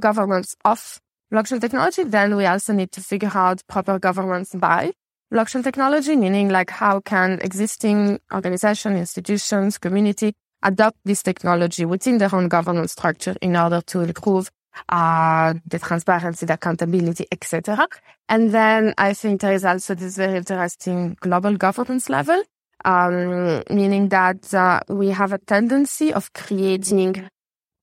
governance 0.02 0.56
of 0.66 1.00
blockchain 1.32 1.62
technology, 1.62 2.04
then 2.04 2.36
we 2.36 2.46
also 2.46 2.74
need 2.74 2.92
to 2.92 3.02
figure 3.02 3.32
out 3.34 3.62
proper 3.68 4.00
governance 4.00 4.54
by 4.56 4.92
blockchain 5.32 5.64
technology, 5.64 6.16
meaning 6.16 6.50
like 6.50 6.70
how 6.70 7.00
can 7.02 7.40
existing 7.42 8.20
organizations, 8.34 8.98
institutions, 8.98 9.78
community 9.78 10.34
adopt 10.64 10.98
this 11.06 11.24
technology 11.24 11.86
within 11.86 12.18
their 12.18 12.34
own 12.34 12.48
governance 12.48 12.92
structure 12.92 13.36
in 13.42 13.56
order 13.56 13.82
to 13.82 14.02
improve 14.02 14.50
uh, 14.90 15.54
the 15.66 15.80
transparency, 15.80 16.46
the 16.46 16.54
accountability, 16.54 17.26
etc. 17.32 17.88
And 18.28 18.52
then 18.52 18.94
I 18.98 19.14
think 19.14 19.42
there 19.42 19.54
is 19.54 19.66
also 19.66 19.96
this 19.96 20.18
very 20.18 20.38
interesting 20.38 21.18
global 21.20 21.58
governance 21.58 22.10
level, 22.10 22.42
um, 22.86 23.64
meaning 23.70 24.10
that 24.10 24.54
uh, 24.54 24.82
we 24.88 25.10
have 25.10 25.34
a 25.34 25.40
tendency 25.40 26.14
of 26.14 26.32
creating 26.34 27.28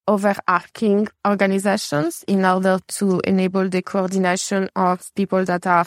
overarching 0.09 1.09
organizations 1.27 2.25
in 2.29 2.45
order 2.45 2.79
to 2.87 3.21
enable 3.25 3.69
the 3.69 3.83
coordination 3.83 4.71
of 4.77 5.13
people 5.15 5.45
that 5.45 5.67
are 5.67 5.87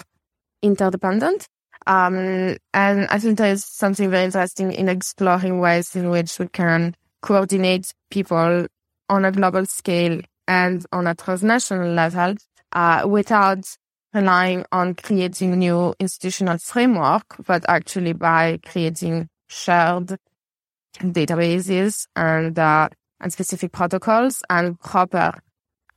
interdependent. 0.62 1.48
Um, 1.90 2.56
and 2.72 3.08
I 3.10 3.18
think 3.18 3.40
there 3.40 3.52
is 3.52 3.66
something 3.66 4.12
very 4.12 4.26
interesting 4.26 4.72
in 4.72 4.88
exploring 4.88 5.60
ways 5.60 5.96
in 5.96 6.12
which 6.12 6.38
we 6.38 6.48
can 6.48 6.96
coordinate 7.24 7.92
people 8.12 8.68
on 9.10 9.26
a 9.26 9.32
global 9.32 9.66
scale 9.66 10.22
and 10.48 10.86
on 10.92 11.08
a 11.08 11.16
transnational 11.16 11.92
level 11.92 12.36
uh, 12.74 13.08
without 13.10 13.66
relying 14.14 14.66
on 14.72 14.94
creating 14.94 15.58
new 15.58 15.96
institutional 16.00 16.60
framework, 16.60 17.24
but 17.48 17.66
actually 17.68 18.14
by 18.14 18.60
creating 18.64 19.28
shared 19.48 20.16
databases 21.00 22.06
and 22.16 22.60
uh, 22.60 22.88
and 23.20 23.34
specific 23.34 23.72
protocols 23.72 24.44
and 24.48 24.80
proper 24.80 25.34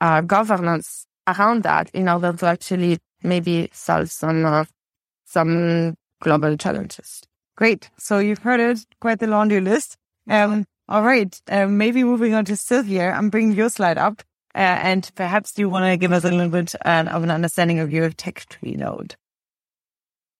uh, 0.00 0.22
governance 0.22 1.06
around 1.28 1.64
that 1.64 1.90
in 1.92 2.08
order 2.08 2.32
to 2.32 2.46
actually 2.46 2.98
maybe 3.22 3.68
solve 3.74 4.10
some 4.10 4.44
uh, 4.46 4.64
some 5.32 5.94
global 6.20 6.56
challenges. 6.56 7.22
Great. 7.56 7.90
So 7.98 8.18
you've 8.18 8.38
heard 8.38 8.60
it, 8.60 8.80
quite 9.00 9.18
the 9.18 9.26
laundry 9.26 9.60
list. 9.60 9.96
Um, 10.28 10.64
all 10.88 11.02
right. 11.02 11.40
Uh, 11.48 11.66
maybe 11.66 12.04
moving 12.04 12.34
on 12.34 12.44
to 12.46 12.56
Sylvia, 12.56 13.10
I'm 13.10 13.30
bringing 13.30 13.56
your 13.56 13.68
slide 13.68 13.98
up. 13.98 14.22
Uh, 14.54 14.58
and 14.58 15.10
perhaps 15.14 15.58
you 15.58 15.70
want 15.70 15.86
to 15.86 15.96
give 15.96 16.12
us 16.12 16.24
a 16.24 16.30
little 16.30 16.50
bit 16.50 16.74
uh, 16.84 17.04
of 17.10 17.22
an 17.22 17.30
understanding 17.30 17.78
of 17.78 17.90
your 17.90 18.10
tech 18.10 18.44
tree 18.50 18.74
node. 18.74 19.16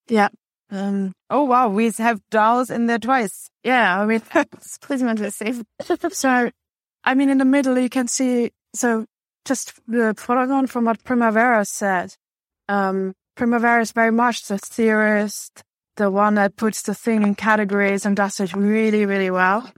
Yeah. 0.07 0.29
Um, 0.69 1.13
oh, 1.31 1.43
wow. 1.45 1.69
We 1.69 1.91
have 1.97 2.21
DAOs 2.31 2.69
in 2.69 2.85
there 2.85 2.99
twice. 2.99 3.49
Yeah. 3.63 3.99
I 3.99 4.05
mean, 4.05 4.21
it's 4.35 4.77
pretty 4.77 5.03
much 5.03 5.17
the 5.17 5.31
same. 5.31 5.63
so, 6.11 6.51
I 7.03 7.13
mean, 7.15 7.29
in 7.29 7.39
the 7.39 7.45
middle, 7.45 7.79
you 7.79 7.89
can 7.89 8.07
see, 8.07 8.51
so 8.75 9.05
just 9.45 9.73
the 9.87 10.13
following 10.15 10.51
on 10.51 10.67
from 10.67 10.85
what 10.85 11.03
Primavera 11.03 11.65
said, 11.65 12.15
um, 12.69 13.13
Primavera 13.35 13.81
is 13.81 13.91
very 13.91 14.11
much 14.11 14.47
the 14.47 14.57
theorist, 14.57 15.63
the 15.97 16.11
one 16.11 16.35
that 16.35 16.55
puts 16.55 16.81
the 16.83 16.93
thing 16.93 17.23
in 17.23 17.35
categories 17.35 18.05
and 18.05 18.15
does 18.15 18.39
it 18.39 18.53
really, 18.53 19.05
really 19.05 19.31
well. 19.31 19.71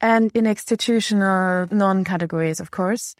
And 0.00 0.30
in 0.34 0.46
institutional 0.46 1.66
non-categories, 1.70 2.60
of 2.60 2.70
course. 2.70 3.14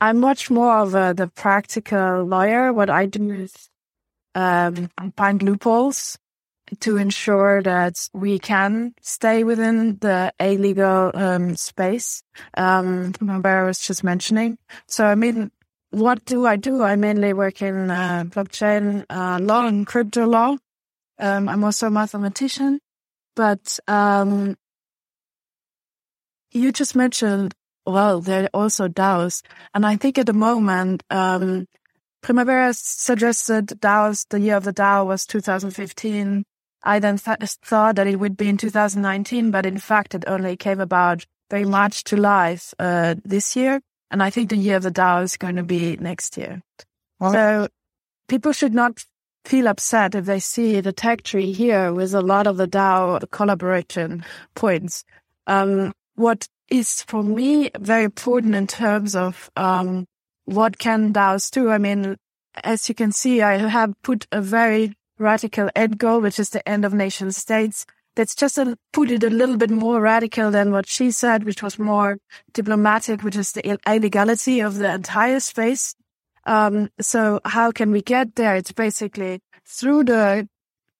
I'm 0.00 0.18
much 0.18 0.50
more 0.50 0.78
of 0.78 0.94
a, 0.94 1.12
the 1.14 1.26
practical 1.26 2.24
lawyer. 2.24 2.72
What 2.72 2.88
I 2.88 3.06
do 3.06 3.30
is 3.30 3.52
um, 4.34 4.90
find 5.16 5.42
loopholes 5.42 6.18
to 6.80 6.96
ensure 6.96 7.62
that 7.62 8.08
we 8.12 8.38
can 8.38 8.94
stay 9.02 9.44
within 9.44 9.98
the 9.98 10.32
a 10.38 10.56
legal 10.56 11.10
um, 11.14 11.56
space. 11.56 12.22
Um, 12.56 13.12
Mabera 13.14 13.66
was 13.66 13.80
just 13.80 14.04
mentioning. 14.04 14.56
So, 14.86 15.04
I 15.04 15.16
mean, 15.16 15.50
what 15.90 16.24
do 16.24 16.46
I 16.46 16.56
do? 16.56 16.82
I 16.82 16.96
mainly 16.96 17.32
work 17.32 17.62
in 17.62 17.90
uh, 17.90 18.24
blockchain 18.26 19.04
uh, 19.10 19.38
law 19.40 19.66
and 19.66 19.86
crypto 19.86 20.26
law. 20.26 20.56
Um, 21.18 21.48
I'm 21.48 21.64
also 21.64 21.88
a 21.88 21.90
mathematician, 21.90 22.80
but 23.36 23.78
um, 23.86 24.56
you 26.52 26.72
just 26.72 26.96
mentioned, 26.96 27.54
well, 27.84 28.20
there 28.20 28.44
are 28.44 28.50
also 28.54 28.88
DAOs, 28.88 29.42
and 29.74 29.84
I 29.84 29.96
think 29.96 30.16
at 30.16 30.26
the 30.26 30.32
moment, 30.32 31.02
um, 31.10 31.66
Primavera 32.22 32.72
suggested 32.72 33.66
DAOs. 33.66 34.26
The 34.28 34.40
year 34.40 34.56
of 34.56 34.64
the 34.64 34.72
DAO 34.72 35.06
was 35.06 35.26
2015. 35.26 36.44
I 36.82 36.98
then 36.98 37.18
th- 37.18 37.38
thought 37.62 37.96
that 37.96 38.06
it 38.06 38.18
would 38.18 38.36
be 38.36 38.48
in 38.48 38.56
2019, 38.56 39.50
but 39.50 39.66
in 39.66 39.78
fact, 39.78 40.14
it 40.14 40.24
only 40.26 40.56
came 40.56 40.80
about 40.80 41.26
very 41.50 41.64
much 41.64 42.04
to 42.04 42.16
life 42.16 42.72
uh, 42.78 43.16
this 43.24 43.56
year. 43.56 43.80
And 44.10 44.22
I 44.22 44.30
think 44.30 44.50
the 44.50 44.56
year 44.56 44.76
of 44.76 44.82
the 44.82 44.90
DAO 44.90 45.22
is 45.22 45.36
going 45.36 45.56
to 45.56 45.62
be 45.62 45.96
next 45.96 46.36
year. 46.36 46.62
Well, 47.18 47.32
so 47.32 47.68
people 48.28 48.52
should 48.52 48.74
not 48.74 49.04
feel 49.44 49.68
upset 49.68 50.14
if 50.14 50.26
they 50.26 50.40
see 50.40 50.80
the 50.80 50.92
tech 50.92 51.22
tree 51.22 51.52
here 51.52 51.92
with 51.92 52.14
a 52.14 52.20
lot 52.20 52.46
of 52.46 52.56
the 52.56 52.66
DAO 52.66 53.30
collaboration 53.30 54.24
points. 54.54 55.04
Um, 55.46 55.92
what 56.14 56.48
is 56.68 57.02
for 57.02 57.22
me 57.22 57.70
very 57.78 58.04
important 58.04 58.54
in 58.54 58.66
terms 58.66 59.16
of 59.16 59.50
um, 59.56 60.06
what 60.44 60.78
can 60.78 61.12
DAOs 61.12 61.50
do? 61.50 61.70
I 61.70 61.78
mean, 61.78 62.16
as 62.62 62.88
you 62.88 62.94
can 62.94 63.12
see, 63.12 63.42
I 63.42 63.56
have 63.56 63.94
put 64.02 64.26
a 64.32 64.40
very 64.40 64.94
radical 65.18 65.70
end 65.76 65.98
goal, 65.98 66.20
which 66.20 66.38
is 66.38 66.50
the 66.50 66.66
end 66.68 66.84
of 66.84 66.94
nation 66.94 67.32
states. 67.32 67.86
That's 68.16 68.34
just 68.34 68.58
a, 68.58 68.76
put 68.92 69.10
it 69.10 69.22
a 69.22 69.30
little 69.30 69.56
bit 69.56 69.70
more 69.70 70.00
radical 70.00 70.50
than 70.50 70.72
what 70.72 70.86
she 70.86 71.10
said, 71.10 71.44
which 71.44 71.62
was 71.62 71.78
more 71.78 72.18
diplomatic, 72.52 73.22
which 73.22 73.36
is 73.36 73.52
the 73.52 73.62
alegality 73.86 74.60
of 74.60 74.76
the 74.76 74.92
entire 74.92 75.40
space. 75.40 75.94
Um, 76.44 76.90
so 77.00 77.40
how 77.44 77.70
can 77.70 77.92
we 77.92 78.02
get 78.02 78.34
there? 78.34 78.56
It's 78.56 78.72
basically 78.72 79.40
through 79.64 80.04
the 80.04 80.48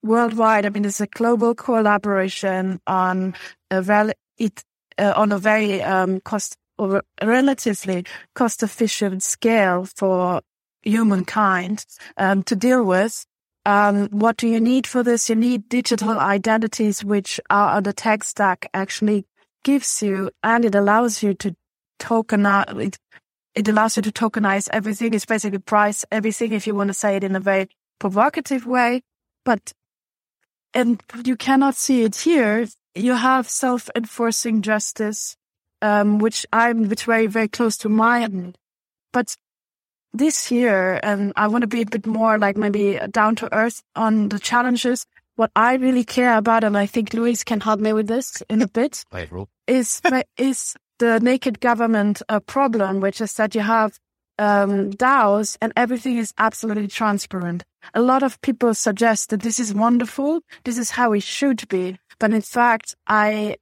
worldwide. 0.03 0.67
I 0.67 0.69
mean, 0.71 0.85
it's 0.85 1.01
a 1.01 1.07
global 1.07 1.55
collaboration 1.55 2.81
on 2.87 3.35
a 3.71 3.83
val- 3.83 4.13
it, 4.39 4.63
uh, 4.99 5.13
on 5.17 5.33
a 5.33 5.39
very 5.39 5.83
um, 5.83 6.21
cost 6.21 6.57
or 6.79 7.03
relatively 7.23 8.05
cost 8.35 8.63
efficient 8.63 9.23
scale 9.23 9.85
for 9.85 10.41
humankind 10.83 11.85
um, 12.17 12.43
to 12.45 12.57
deal 12.57 12.85
with. 12.85 13.27
Um, 13.67 14.09
what 14.09 14.37
do 14.37 14.49
you 14.49 14.61
need 14.61 14.87
for 14.87 15.03
this? 15.03 15.29
You 15.29 15.37
need 15.37 15.69
digital 15.69 16.19
identities, 16.19 17.05
which 17.05 17.41
are 17.51 17.77
on 17.77 17.83
the 17.83 17.93
tech 17.93 18.25
stack 18.25 18.69
actually 18.73 19.27
gives 19.63 20.03
you, 20.03 20.31
and 20.43 20.65
it 20.65 20.75
allows 20.75 21.23
you 21.23 21.35
to 21.35 21.55
tokenize. 21.99 22.81
It, 22.81 22.99
it 23.55 23.69
allows 23.69 23.97
you 23.97 24.03
to 24.03 24.13
tokenize 24.13 24.69
everything. 24.73 25.13
It's 25.13 25.27
basically 25.27 25.59
price 25.59 26.05
everything, 26.11 26.53
if 26.53 26.67
you 26.67 26.75
want 26.75 26.89
to 26.89 26.95
say 26.95 27.17
it 27.17 27.25
in 27.25 27.37
a 27.37 27.41
very 27.41 27.69
provocative 27.99 28.67
way. 28.67 29.03
But 29.45 29.73
and 30.73 31.03
you 31.25 31.37
cannot 31.37 31.75
see 31.75 32.03
it 32.03 32.17
here. 32.17 32.67
You 32.95 33.15
have 33.15 33.49
self-enforcing 33.49 34.63
justice, 34.63 35.37
um, 35.83 36.19
which 36.19 36.47
I'm, 36.53 36.89
which 36.89 37.05
very, 37.05 37.27
very 37.27 37.49
close 37.49 37.77
to 37.79 37.89
mine. 37.89 38.55
But 39.13 39.37
this 40.13 40.51
year, 40.51 41.01
and 41.03 41.33
I 41.37 41.49
want 41.49 41.63
to 41.63 41.69
be 41.69 41.83
a 41.83 41.87
bit 41.87 42.07
more 42.07 42.39
like 42.39 42.57
maybe 42.57 42.99
down 43.11 43.37
to 43.37 43.55
earth 43.55 43.83
on 43.95 44.29
the 44.29 44.39
challenges. 44.39 45.07
What 45.37 45.51
I 45.57 45.75
really 45.75 46.05
care 46.05 46.37
about, 46.37 46.65
and 46.65 46.77
I 46.77 46.87
think 46.87 47.15
Louis 47.15 47.43
can 47.45 47.61
help 47.61 47.81
me 47.81 47.93
with 47.93 48.09
this 48.09 48.43
in 48.51 48.63
a 48.63 48.69
bit, 48.69 49.05
is 49.67 50.01
is 50.37 50.77
the 50.99 51.21
naked 51.21 51.61
government 51.61 52.23
uh, 52.29 52.41
problem, 52.41 53.01
which 53.01 53.21
is 53.21 53.33
that 53.35 53.55
you 53.55 53.63
have 53.63 53.99
um, 54.39 54.91
DAOs 54.91 55.57
and 55.61 55.73
everything 55.77 56.17
is 56.17 56.33
absolutely 56.39 56.89
transparent. 56.89 57.63
A 57.95 58.01
lot 58.01 58.23
of 58.23 58.41
people 58.41 58.75
suggest 58.75 59.31
that 59.31 59.43
this 59.43 59.61
is 59.61 59.75
wonderful, 59.75 60.41
this 60.65 60.79
is 60.79 60.91
how 60.91 61.13
it 61.13 61.23
should 61.23 61.69
be, 61.69 61.99
but 62.19 62.33
in 62.33 62.43
fact, 62.43 62.95
I 63.07 63.57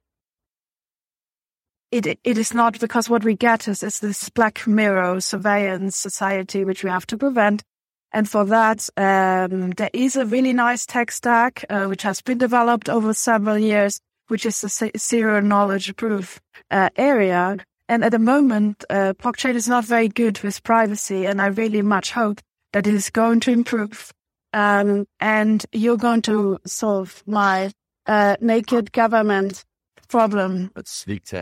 it 1.91 2.05
it 2.23 2.37
is 2.37 2.53
not 2.53 2.79
because 2.79 3.09
what 3.09 3.23
we 3.23 3.35
get 3.35 3.67
is, 3.67 3.83
is 3.83 3.99
this 3.99 4.29
black 4.29 4.67
mirror 4.67 5.19
surveillance 5.19 5.97
society 5.97 6.63
which 6.63 6.83
we 6.83 6.89
have 6.89 7.07
to 7.07 7.17
prevent. 7.17 7.63
And 8.11 8.27
for 8.27 8.43
that, 8.45 8.89
um, 8.97 9.71
there 9.71 9.91
is 9.93 10.15
a 10.15 10.25
really 10.25 10.53
nice 10.53 10.85
tech 10.85 11.11
stack 11.11 11.63
uh, 11.69 11.85
which 11.85 12.01
has 12.01 12.21
been 12.21 12.39
developed 12.39 12.89
over 12.89 13.13
several 13.13 13.57
years, 13.57 13.99
which 14.27 14.45
is 14.45 14.61
the 14.61 14.91
zero 14.97 15.41
knowledge 15.41 15.95
proof 15.95 16.39
uh, 16.71 16.89
area. 16.95 17.57
And 17.87 18.03
at 18.03 18.11
the 18.11 18.19
moment, 18.19 18.83
uh, 18.89 19.13
blockchain 19.13 19.55
is 19.55 19.67
not 19.67 19.85
very 19.85 20.07
good 20.07 20.39
with 20.41 20.63
privacy, 20.63 21.25
and 21.25 21.41
I 21.41 21.47
really 21.47 21.81
much 21.81 22.11
hope 22.11 22.39
that 22.73 22.87
it 22.87 22.93
is 22.93 23.09
going 23.09 23.39
to 23.41 23.51
improve. 23.51 24.11
Um, 24.53 25.05
and 25.19 25.63
you're 25.71 25.97
going 25.97 26.23
to 26.23 26.59
solve 26.65 27.23
my 27.27 27.71
uh, 28.07 28.35
naked 28.41 28.91
government 28.91 29.65
problem. 30.09 30.71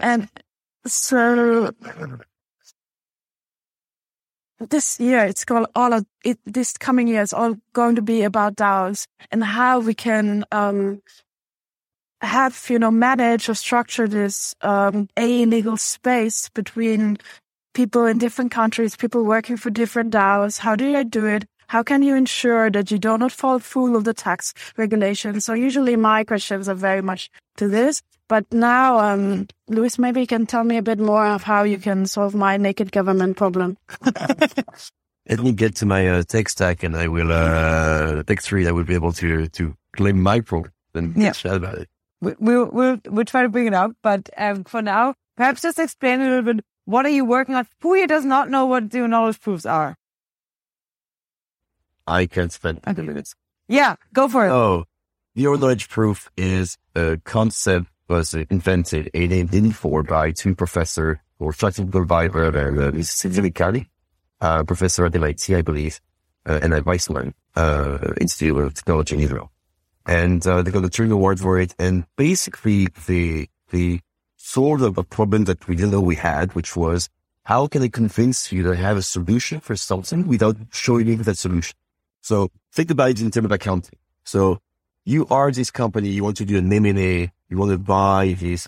And 0.02 0.30
so 0.86 1.72
this 4.60 5.00
year 5.00 5.26
it's 5.26 5.46
called 5.46 5.68
all 5.76 5.94
of 5.94 6.06
it. 6.24 6.40
This 6.46 6.74
coming 6.78 7.08
year 7.08 7.22
is 7.22 7.34
all 7.34 7.56
going 7.74 7.96
to 7.96 8.02
be 8.02 8.24
about 8.24 8.56
DAOs 8.56 9.08
and 9.32 9.44
how 9.44 9.80
we 9.80 9.94
can 9.94 10.46
um, 10.52 11.02
have 12.22 12.66
you 12.70 12.80
know 12.80 12.92
manage 12.92 13.50
or 13.50 13.54
structure 13.54 14.08
this 14.08 14.56
um, 14.62 15.08
a 15.18 15.46
legal 15.46 15.78
space 15.78 16.50
between 16.50 17.18
people 17.74 18.06
in 18.06 18.18
different 18.18 18.52
countries, 18.52 18.96
people 18.96 19.24
working 19.24 19.58
for 19.58 19.70
different 19.70 20.12
DAOs. 20.12 20.58
How 20.58 20.76
do 20.76 20.96
I 20.96 21.04
do 21.04 21.26
it? 21.28 21.46
How 21.68 21.84
can 21.84 22.02
you 22.02 22.16
ensure 22.16 22.72
that 22.72 22.90
you 22.90 22.98
do 22.98 23.18
not 23.18 23.32
fall 23.32 23.60
fool 23.60 23.96
of 23.96 24.06
the 24.06 24.14
tax 24.14 24.54
regulations? 24.78 25.46
So 25.46 25.54
usually 25.54 25.96
my 25.96 26.24
questions 26.24 26.70
are 26.70 26.74
very 26.74 27.02
much 27.02 27.30
to 27.58 27.68
this. 27.68 28.02
But 28.28 28.46
now, 28.52 29.00
um, 29.00 29.48
Louis, 29.68 29.98
maybe 29.98 30.22
you 30.22 30.28
can 30.28 30.46
tell 30.46 30.64
me 30.64 30.78
a 30.78 30.82
bit 30.82 31.00
more 31.00 31.26
of 31.26 31.44
how 31.44 31.64
you 31.64 31.78
can 31.78 32.06
solve 32.06 32.36
my 32.36 32.58
naked 32.58 32.92
government 32.92 33.38
problem. 33.38 33.78
Let 35.30 35.40
me 35.40 35.52
get 35.54 35.76
to 35.78 35.86
my 35.86 36.08
uh, 36.08 36.24
tech 36.24 36.50
stack 36.50 36.84
and 36.84 36.96
I 36.96 37.08
will, 37.08 37.32
uh, 37.32 38.24
tech 38.24 38.42
three, 38.42 38.68
I 38.68 38.72
will 38.72 38.84
be 38.84 38.96
able 38.96 39.14
to, 39.14 39.48
to 39.48 39.76
claim 39.94 40.22
my 40.22 40.42
problem 40.42 40.74
and 40.94 41.16
yeah. 41.16 41.32
chat 41.34 41.56
about 41.56 41.78
it. 41.78 41.90
We, 42.22 42.34
we'll, 42.40 42.66
we'll, 42.66 42.98
we'll 43.06 43.26
try 43.26 43.44
to 43.44 43.50
bring 43.50 43.68
it 43.68 43.74
up. 43.74 43.92
But, 44.02 44.30
um, 44.38 44.64
for 44.64 44.82
now, 44.82 45.16
perhaps 45.38 45.62
just 45.62 45.80
explain 45.80 46.22
a 46.22 46.26
little 46.26 46.54
bit. 46.54 46.66
What 46.86 47.06
are 47.06 47.10
you 47.10 47.26
working 47.26 47.56
on? 47.56 47.68
Who 47.82 47.94
here 47.94 48.08
does 48.08 48.26
not 48.26 48.50
know 48.50 48.66
what 48.66 48.92
zero 48.92 49.08
knowledge 49.08 49.42
proofs 49.42 49.66
are? 49.66 49.96
I 52.06 52.26
can 52.26 52.50
spend 52.50 52.84
20 52.84 53.02
minutes. 53.02 53.36
Yeah, 53.68 53.96
go 54.14 54.30
for 54.30 54.46
it. 54.48 54.50
Oh, 54.50 54.86
zero 55.38 55.58
knowledge 55.58 55.90
proof 55.90 56.32
is 56.38 56.78
a 56.96 57.18
concept 57.26 57.88
was 58.08 58.34
invented 58.34 59.08
in 59.14 59.32
1884 59.32 60.04
by 60.04 60.32
two 60.32 60.56
professors 60.56 61.18
or 61.40 61.54
technical 61.54 62.06
Mississippi 62.06 63.52
County, 63.52 63.88
uh, 64.42 64.64
professor 64.64 65.06
at 65.06 65.16
MIT, 65.16 65.56
I 65.56 65.62
believe, 65.62 66.00
uh, 66.46 66.60
and 66.62 66.74
at 66.74 66.86
Weizmann, 66.86 67.34
uh, 67.56 68.14
Institute 68.20 68.58
of 68.58 68.74
Technology 68.74 69.16
in 69.16 69.22
Israel. 69.22 69.52
And, 70.06 70.46
uh, 70.48 70.62
they 70.62 70.72
got 70.72 70.82
the 70.82 70.90
Turing 70.90 71.12
Award 71.12 71.40
for 71.40 71.60
it. 71.60 71.76
And 71.78 72.06
basically 72.16 72.88
the, 73.08 73.50
the 73.72 74.00
sort 74.38 74.82
of 74.82 74.98
a 74.98 75.04
problem 75.04 75.44
that 75.46 75.68
we 75.68 75.76
didn't 75.76 75.92
know 75.92 76.02
we 76.02 76.16
had, 76.16 76.56
which 76.56 76.76
was 76.76 77.10
how 77.44 77.68
can 77.68 77.82
I 77.82 77.88
convince 77.88 78.52
you 78.52 78.64
to 78.64 78.76
have 78.76 78.98
a 78.98 79.02
solution 79.02 79.60
for 79.60 79.76
something 79.76 80.28
without 80.28 80.58
showing 80.72 81.08
you 81.08 81.16
that 81.18 81.38
solution? 81.38 81.76
So 82.22 82.50
think 82.74 82.92
about 82.92 83.12
it 83.12 83.22
in 83.22 83.32
terms 83.32 83.46
of 83.46 83.52
accounting. 83.52 83.98
So 84.24 84.60
you 85.08 85.26
are 85.30 85.52
this 85.52 85.72
company, 85.72 86.10
you 86.10 86.22
want 86.22 86.36
to 86.36 86.44
do 86.44 86.58
an 86.58 86.72
M&A, 86.72 87.32
you 87.48 87.58
want 87.58 87.72
to 87.72 87.78
buy 87.78 88.36
this 88.38 88.68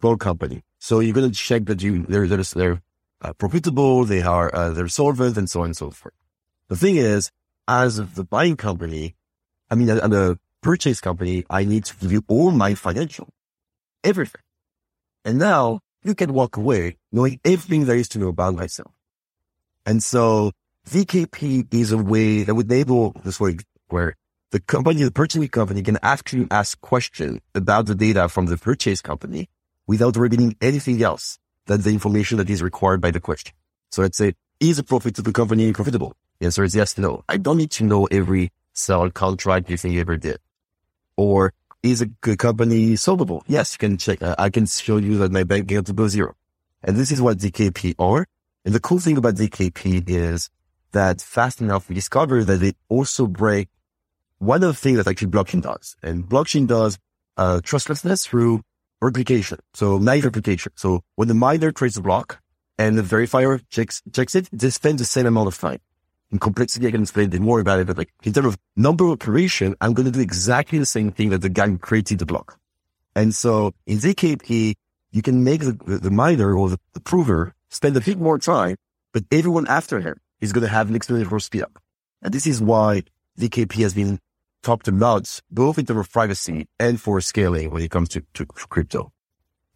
gold 0.00 0.18
company. 0.18 0.64
So 0.80 0.98
you're 0.98 1.14
going 1.14 1.30
to 1.30 1.36
check 1.36 1.66
that 1.66 1.80
you, 1.80 2.02
they're, 2.08 2.26
they're, 2.26 2.42
they're 2.42 2.82
uh, 3.22 3.32
profitable, 3.34 4.04
they 4.04 4.20
are, 4.20 4.52
uh, 4.52 4.70
they're 4.70 4.88
solvent 4.88 5.36
and 5.36 5.48
so 5.48 5.60
on 5.60 5.66
and 5.66 5.76
so 5.76 5.90
forth. 5.90 6.12
The 6.66 6.76
thing 6.76 6.96
is, 6.96 7.30
as 7.68 7.98
the 8.14 8.24
buying 8.24 8.56
company, 8.56 9.14
I 9.70 9.76
mean, 9.76 9.88
as 9.88 10.00
a 10.00 10.36
purchase 10.60 11.00
company, 11.00 11.44
I 11.48 11.62
need 11.62 11.84
to 11.84 11.94
give 11.98 12.10
you 12.10 12.24
all 12.26 12.50
my 12.50 12.74
financial, 12.74 13.28
everything. 14.02 14.42
And 15.24 15.38
now 15.38 15.82
you 16.02 16.16
can 16.16 16.32
walk 16.32 16.56
away 16.56 16.96
knowing 17.12 17.38
everything 17.44 17.84
there 17.84 17.96
is 17.96 18.08
to 18.08 18.18
know 18.18 18.28
about 18.28 18.56
myself. 18.56 18.90
And 19.86 20.02
so 20.02 20.50
ZKP 20.88 21.72
is 21.72 21.92
a 21.92 21.98
way 21.98 22.42
that 22.42 22.56
would 22.56 22.70
enable 22.72 23.12
this 23.24 23.38
way 23.38 23.58
where 23.86 24.16
the 24.50 24.60
company, 24.60 25.02
the 25.02 25.10
purchasing 25.10 25.48
company 25.48 25.82
can 25.82 25.98
actually 26.02 26.46
ask 26.50 26.80
questions 26.80 27.40
about 27.54 27.86
the 27.86 27.94
data 27.94 28.28
from 28.28 28.46
the 28.46 28.56
purchase 28.56 29.00
company 29.02 29.48
without 29.86 30.16
revealing 30.16 30.56
anything 30.60 31.02
else 31.02 31.38
than 31.66 31.80
the 31.82 31.90
information 31.90 32.38
that 32.38 32.48
is 32.48 32.62
required 32.62 33.00
by 33.00 33.10
the 33.10 33.20
question. 33.20 33.54
So 33.90 34.02
let's 34.02 34.18
say, 34.18 34.34
is 34.60 34.78
a 34.78 34.84
profit 34.84 35.14
to 35.16 35.22
the 35.22 35.32
company 35.32 35.72
profitable? 35.72 36.14
The 36.38 36.46
answer 36.46 36.64
is 36.64 36.74
yes, 36.74 36.96
no. 36.96 37.24
I 37.28 37.36
don't 37.38 37.56
need 37.56 37.70
to 37.72 37.84
know 37.84 38.06
every 38.06 38.52
sell 38.72 39.10
contract 39.10 39.68
you 39.70 39.76
think 39.76 39.94
you 39.94 40.00
ever 40.00 40.16
did. 40.16 40.38
Or 41.16 41.52
is 41.82 42.00
a 42.00 42.06
good 42.06 42.38
company 42.38 42.96
solvable? 42.96 43.42
Yes, 43.46 43.74
you 43.74 43.78
can 43.78 43.96
check. 43.96 44.22
Uh, 44.22 44.34
I 44.38 44.50
can 44.50 44.66
show 44.66 44.98
you 44.98 45.18
that 45.18 45.32
my 45.32 45.44
bank 45.44 45.70
account 45.70 45.94
goes 45.94 46.12
zero. 46.12 46.34
And 46.82 46.96
this 46.96 47.10
is 47.10 47.20
what 47.20 47.38
ZKP 47.38 47.94
are. 47.98 48.26
And 48.64 48.74
the 48.74 48.80
cool 48.80 48.98
thing 48.98 49.16
about 49.16 49.34
ZKP 49.34 50.08
is 50.08 50.50
that 50.92 51.20
fast 51.20 51.60
enough 51.60 51.88
we 51.88 51.94
discovered 51.94 52.44
that 52.44 52.58
they 52.58 52.74
also 52.88 53.26
break 53.26 53.68
one 54.38 54.62
of 54.62 54.68
the 54.68 54.74
things 54.74 54.98
that 54.98 55.08
actually 55.08 55.30
blockchain 55.30 55.62
does. 55.62 55.96
And 56.02 56.24
blockchain 56.24 56.66
does 56.66 56.98
uh, 57.36 57.60
trustlessness 57.62 58.26
through 58.26 58.62
replication. 59.00 59.58
So 59.74 59.98
nice 59.98 60.24
replication. 60.24 60.72
So 60.76 61.02
when 61.14 61.28
the 61.28 61.34
miner 61.34 61.72
trades 61.72 61.96
a 61.96 62.02
block 62.02 62.40
and 62.78 62.98
the 62.98 63.02
verifier 63.02 63.62
checks, 63.70 64.02
checks 64.12 64.34
it, 64.34 64.48
they 64.52 64.70
spend 64.70 64.98
the 64.98 65.04
same 65.04 65.26
amount 65.26 65.48
of 65.48 65.58
time. 65.58 65.80
In 66.32 66.38
complexity, 66.38 66.88
I 66.88 66.90
can 66.90 67.02
explain 67.02 67.30
bit 67.30 67.40
more 67.40 67.60
about 67.60 67.78
it, 67.78 67.86
but 67.86 67.98
like 67.98 68.12
in 68.24 68.32
terms 68.32 68.48
of 68.48 68.58
number 68.74 69.04
of 69.04 69.12
operation, 69.12 69.76
I'm 69.80 69.94
going 69.94 70.06
to 70.06 70.12
do 70.12 70.20
exactly 70.20 70.78
the 70.78 70.86
same 70.86 71.12
thing 71.12 71.30
that 71.30 71.40
the 71.40 71.48
guy 71.48 71.68
who 71.68 71.78
created 71.78 72.18
the 72.18 72.26
block. 72.26 72.58
And 73.14 73.34
so 73.34 73.72
in 73.86 73.98
ZKP, 73.98 74.74
you 75.12 75.22
can 75.22 75.44
make 75.44 75.60
the, 75.60 75.72
the 75.72 76.10
miner 76.10 76.54
or 76.54 76.68
the, 76.68 76.78
the 76.94 77.00
prover 77.00 77.54
spend 77.70 77.96
a 77.96 78.00
bit 78.00 78.18
more 78.18 78.38
time, 78.38 78.76
but 79.12 79.24
everyone 79.30 79.66
after 79.68 80.00
him 80.00 80.20
is 80.40 80.52
going 80.52 80.62
to 80.62 80.68
have 80.68 80.90
an 80.90 80.98
exponential 80.98 81.40
speed 81.40 81.62
up. 81.62 81.80
And 82.22 82.34
this 82.34 82.46
is 82.46 82.60
why 82.60 83.04
ZKP 83.38 83.74
has 83.82 83.94
been 83.94 84.18
talked 84.66 84.88
about 84.88 85.40
both 85.48 85.78
in 85.78 85.86
terms 85.86 86.00
of 86.00 86.12
privacy 86.12 86.68
and 86.80 87.00
for 87.00 87.20
scaling 87.20 87.70
when 87.70 87.82
it 87.82 87.90
comes 87.90 88.08
to, 88.08 88.20
to 88.34 88.44
crypto. 88.44 89.12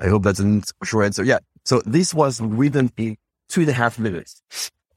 I 0.00 0.09
hope 0.09 0.25
that's 0.25 0.40
a 0.40 0.62
short 0.85 1.04
answer. 1.06 1.23
Yeah. 1.23 1.38
So 1.64 1.80
this 1.87 2.12
was 2.12 2.40
written 2.40 2.90
in 2.97 3.16
two 3.49 3.61
and 3.61 3.70
a 3.70 3.73
half 3.73 3.99
minutes 4.00 4.42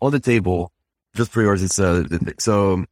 on 0.02 0.12
the 0.12 0.20
table 0.20 0.72
just 1.16 1.32
for 1.32 1.44
yours. 1.44 1.62
It's, 1.62 1.78
uh, 1.78 2.06
so, 2.40 2.86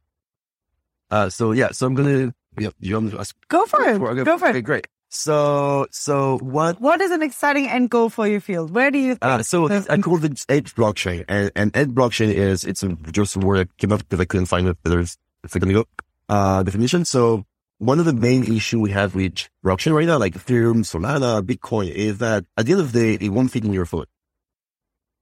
uh, 1.10 1.28
so 1.28 1.50
yeah, 1.50 1.72
so 1.72 1.88
I'm 1.88 1.94
going 1.94 2.08
to, 2.08 2.34
yeah, 2.62 2.70
you 2.78 2.94
want 2.94 3.10
to 3.10 3.18
ask? 3.18 3.34
Go 3.48 3.66
for 3.66 3.82
it. 3.82 3.98
Go, 3.98 4.24
go 4.24 4.38
for 4.38 4.48
okay, 4.48 4.58
it. 4.58 4.62
Great. 4.62 4.86
So, 5.08 5.88
so 5.90 6.38
what? 6.38 6.80
What 6.80 7.00
is 7.00 7.10
an 7.10 7.22
exciting 7.22 7.68
end 7.68 7.90
goal 7.90 8.10
for 8.10 8.26
your 8.26 8.40
field? 8.40 8.70
Where 8.70 8.90
do 8.90 8.98
you? 8.98 9.18
Uh, 9.20 9.42
so 9.42 9.68
I 9.68 9.98
call 9.98 10.24
it 10.24 10.44
edge 10.48 10.74
blockchain, 10.74 11.24
and, 11.28 11.50
and 11.54 11.76
edge 11.76 11.90
blockchain 11.90 12.32
is 12.32 12.64
it's 12.64 12.82
a, 12.82 12.96
just 13.10 13.36
a 13.36 13.40
word 13.40 13.66
I 13.66 13.70
came 13.76 13.92
up 13.92 14.00
because 14.00 14.20
I 14.20 14.24
couldn't 14.24 14.46
find 14.46 14.68
it. 14.68 14.78
There's 14.84 15.18
a 15.44 15.48
second 15.48 15.70
ago 15.70 15.84
uh, 16.32 16.62
definition. 16.62 17.04
So 17.04 17.44
one 17.78 17.98
of 17.98 18.06
the 18.06 18.20
main 18.28 18.44
issue 18.44 18.80
we 18.80 18.92
have 18.92 19.14
with 19.14 19.48
blockchain 19.64 19.92
right 19.98 20.06
now, 20.06 20.18
like 20.18 20.34
Ethereum, 20.34 20.80
Solana, 20.90 21.42
Bitcoin, 21.42 21.90
is 21.90 22.18
that 22.18 22.44
at 22.56 22.66
the 22.66 22.72
end 22.72 22.80
of 22.80 22.92
the 22.92 23.00
day, 23.00 23.26
it 23.26 23.30
won't 23.30 23.50
fit 23.50 23.64
in 23.64 23.72
your 23.72 23.88
phone. 23.92 24.06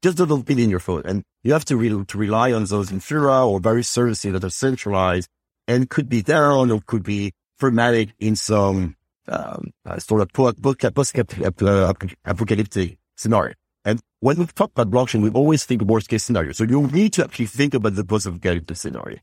Just 0.03 0.19
doesn't 0.19 0.45
fit 0.45 0.59
in 0.59 0.71
your 0.71 0.85
phone, 0.89 1.03
and 1.05 1.23
you 1.43 1.53
have 1.53 1.65
to, 1.67 1.77
re- 1.77 2.05
to 2.11 2.19
rely 2.27 2.53
on 2.53 2.65
those 2.65 2.91
Infura 2.91 3.47
or 3.47 3.61
various 3.61 3.89
services 3.89 4.33
that 4.33 4.45
are 4.45 4.51
centralized 4.51 5.29
and 5.67 5.91
could 5.91 6.09
be 6.09 6.23
down 6.23 6.71
or 6.71 6.81
could 6.87 7.03
be 7.03 7.33
formatted 7.59 8.15
in 8.19 8.37
some 8.37 8.97
um, 9.29 9.73
uh, 9.85 9.99
sort 9.99 10.23
of 10.23 10.33
post-apocalyptic 10.33 12.99
scenario. 13.17 13.55
And 13.85 14.01
when 14.21 14.39
we 14.39 14.47
talk 14.47 14.71
about 14.77 14.91
blockchain, 14.91 15.23
we 15.23 15.31
always 15.31 15.65
think 15.65 15.83
worst 15.83 16.09
case 16.09 16.25
scenario. 16.25 16.53
So 16.53 16.65
you 16.65 16.87
need 16.87 17.13
to 17.15 17.25
actually 17.25 17.47
think 17.47 17.75
about 17.75 17.95
the 17.95 18.05
post-apocalyptic 18.05 18.77
scenario. 18.77 19.19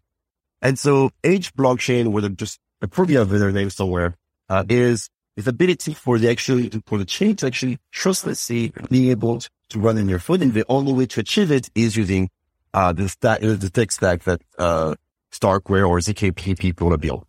And 0.62 0.78
so 0.78 1.12
Edge 1.24 1.54
blockchain, 1.54 2.12
with 2.12 2.38
just 2.38 2.60
a 2.82 2.88
probably 2.88 3.16
have 3.16 3.30
their 3.30 3.52
name 3.52 3.70
somewhere, 3.70 4.16
uh, 4.50 4.64
is 4.70 5.10
the 5.36 5.50
ability 5.50 5.94
for 5.94 6.18
the 6.18 6.30
actually 6.30 6.70
for 6.86 6.98
the 6.98 7.06
chain 7.06 7.36
to 7.38 7.48
actually 7.48 7.78
trustlessly 7.92 8.74
be 8.90 9.12
able 9.12 9.42
to 9.70 9.80
run 9.80 9.98
in 9.98 10.10
your 10.10 10.20
phone. 10.20 10.42
And 10.42 10.54
the 10.54 10.66
only 10.68 10.94
way 10.94 11.06
to 11.08 11.20
achieve 11.20 11.52
it 11.52 11.70
is 11.76 11.96
using 11.96 12.30
uh, 12.74 12.94
the 12.94 13.08
stack, 13.10 13.42
the 13.42 13.70
tech 13.72 13.92
stack 13.92 14.24
that 14.24 14.42
uh, 14.58 14.96
Starkware 15.32 15.88
or 15.88 16.00
ZKP 16.00 16.58
people 16.58 16.92
have 16.92 17.02
built. 17.02 17.28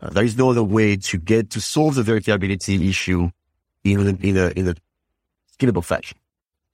Uh, 0.00 0.10
there 0.10 0.24
is 0.24 0.36
no 0.36 0.50
other 0.50 0.62
way 0.62 0.96
to 0.96 1.18
get 1.18 1.50
to 1.50 1.60
solve 1.60 1.94
the 1.94 2.02
verifiability 2.02 2.88
issue 2.88 3.30
in 3.84 4.16
in 4.22 4.36
a, 4.36 4.48
in 4.50 4.68
a 4.68 4.74
scalable 5.58 5.84
fashion. 5.84 6.18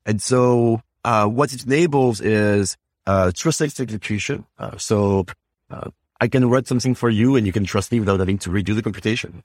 And 0.04 0.20
so, 0.20 0.82
uh, 1.04 1.26
what 1.26 1.52
it 1.54 1.64
enables 1.64 2.20
is, 2.20 2.76
uh, 3.06 3.32
trustless 3.34 3.80
execution. 3.80 4.44
Uh, 4.58 4.76
so, 4.76 5.24
uh, 5.70 5.90
I 6.20 6.28
can 6.28 6.48
write 6.48 6.66
something 6.66 6.94
for 6.94 7.10
you 7.10 7.36
and 7.36 7.46
you 7.46 7.52
can 7.52 7.64
trust 7.64 7.92
me 7.92 8.00
without 8.00 8.20
having 8.20 8.38
to 8.38 8.50
redo 8.50 8.74
the 8.74 8.82
computation. 8.82 9.42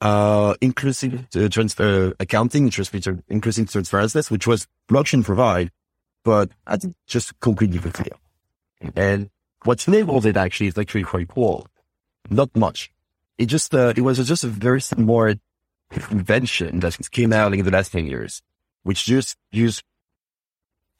Uh, 0.00 0.54
inclusive 0.60 1.26
uh, 1.36 1.48
transfer 1.48 2.14
accounting, 2.18 2.70
transfer, 2.70 3.18
inclusive 3.28 3.70
transparency, 3.70 4.20
which 4.28 4.46
was 4.46 4.66
blockchain 4.88 5.22
provide, 5.22 5.70
but 6.24 6.50
I 6.66 6.76
think 6.76 6.94
just 7.06 7.38
completely 7.40 7.78
clear. 7.78 8.16
And 8.96 9.28
what 9.64 9.86
enables 9.86 10.24
it 10.24 10.38
actually 10.38 10.68
is 10.68 10.78
actually 10.78 11.02
quite 11.02 11.28
cool. 11.28 11.66
Not 12.30 12.54
much 12.56 12.90
it 13.40 13.46
just 13.46 13.74
uh, 13.74 13.94
it 13.96 14.02
was 14.02 14.18
just 14.28 14.44
a 14.44 14.48
very 14.48 14.82
smart 14.82 15.38
invention 16.10 16.80
that 16.80 16.96
came 17.10 17.32
out 17.32 17.54
in 17.54 17.64
the 17.64 17.70
last 17.70 17.90
10 17.90 18.06
years, 18.06 18.42
which 18.82 19.06
just 19.06 19.36
used 19.50 19.82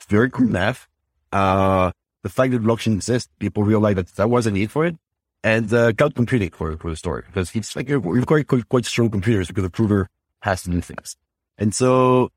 very 0.08 0.30
cool 0.30 0.48
math. 0.48 0.88
Uh, 1.30 1.92
the 2.22 2.28
fact 2.28 2.52
that 2.52 2.62
blockchain 2.62 2.94
exists, 2.94 3.30
people 3.38 3.64
realized 3.64 3.98
that 3.98 4.08
there 4.08 4.28
was 4.28 4.46
a 4.46 4.50
need 4.50 4.70
for 4.70 4.86
it 4.86 4.96
and, 5.42 5.72
uh, 5.72 5.92
cloud 5.92 6.14
computing 6.14 6.50
for, 6.50 6.76
for 6.76 6.90
the 6.90 6.96
story 6.96 7.22
because 7.26 7.54
it's 7.54 7.74
like 7.74 7.88
you've 7.88 8.26
quite, 8.26 8.46
quite, 8.46 8.68
quite 8.68 8.84
strong 8.84 9.10
computers 9.10 9.48
because 9.48 9.64
the 9.64 9.70
prover 9.70 10.08
has 10.40 10.62
to 10.62 10.70
do 10.70 10.80
things. 10.80 11.16
And 11.58 11.74
so, 11.74 12.30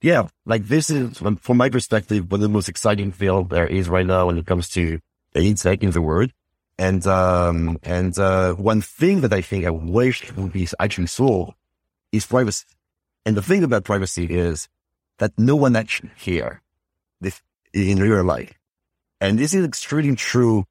yeah, 0.00 0.28
like 0.46 0.66
this 0.66 0.90
is 0.90 1.18
from 1.18 1.56
my 1.56 1.68
perspective, 1.68 2.30
one 2.30 2.38
of 2.38 2.42
the 2.42 2.48
most 2.48 2.68
exciting 2.68 3.12
field 3.12 3.50
there 3.50 3.66
is 3.66 3.88
right 3.88 4.06
now 4.06 4.26
when 4.26 4.38
it 4.38 4.46
comes 4.46 4.68
to 4.70 5.00
tech 5.34 5.82
in 5.82 5.90
the 5.90 6.02
world. 6.02 6.32
And, 6.80 7.04
um, 7.08 7.78
and, 7.82 8.16
uh, 8.18 8.54
one 8.54 8.80
thing 8.80 9.22
that 9.22 9.32
I 9.32 9.40
think 9.40 9.66
I 9.66 9.70
wish 9.70 10.32
would 10.36 10.52
be 10.52 10.68
actually 10.78 11.08
solved 11.08 11.54
is 12.12 12.24
privacy. 12.24 12.66
And 13.26 13.36
the 13.36 13.42
thing 13.42 13.64
about 13.64 13.84
privacy 13.84 14.26
is 14.26 14.68
that 15.18 15.32
no 15.36 15.56
one 15.56 15.74
actually 15.74 16.10
here 16.16 16.62
in 17.72 17.98
real 17.98 18.24
life. 18.24 18.57
And 19.20 19.38
this 19.38 19.54
is 19.54 19.64
extremely 19.64 20.16
true 20.16 20.64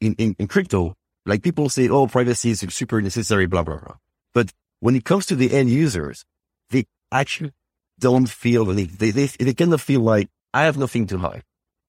in, 0.00 0.14
in, 0.14 0.34
in 0.38 0.48
crypto. 0.48 0.94
Like 1.24 1.42
people 1.42 1.68
say, 1.68 1.88
oh, 1.88 2.06
privacy 2.06 2.50
is 2.50 2.60
super 2.60 3.00
necessary, 3.00 3.46
blah, 3.46 3.62
blah, 3.62 3.78
blah. 3.78 3.96
But 4.34 4.50
when 4.80 4.96
it 4.96 5.04
comes 5.04 5.26
to 5.26 5.36
the 5.36 5.52
end 5.52 5.70
users, 5.70 6.24
they 6.70 6.86
actually 7.12 7.52
don't 8.00 8.28
feel 8.28 8.64
the 8.64 8.74
need. 8.74 8.90
They, 8.90 9.10
they, 9.10 9.26
they 9.26 9.54
kind 9.54 9.72
of 9.72 9.80
feel 9.80 10.00
like 10.00 10.28
I 10.52 10.64
have 10.64 10.76
nothing 10.76 11.06
to 11.08 11.18
hide. 11.18 11.44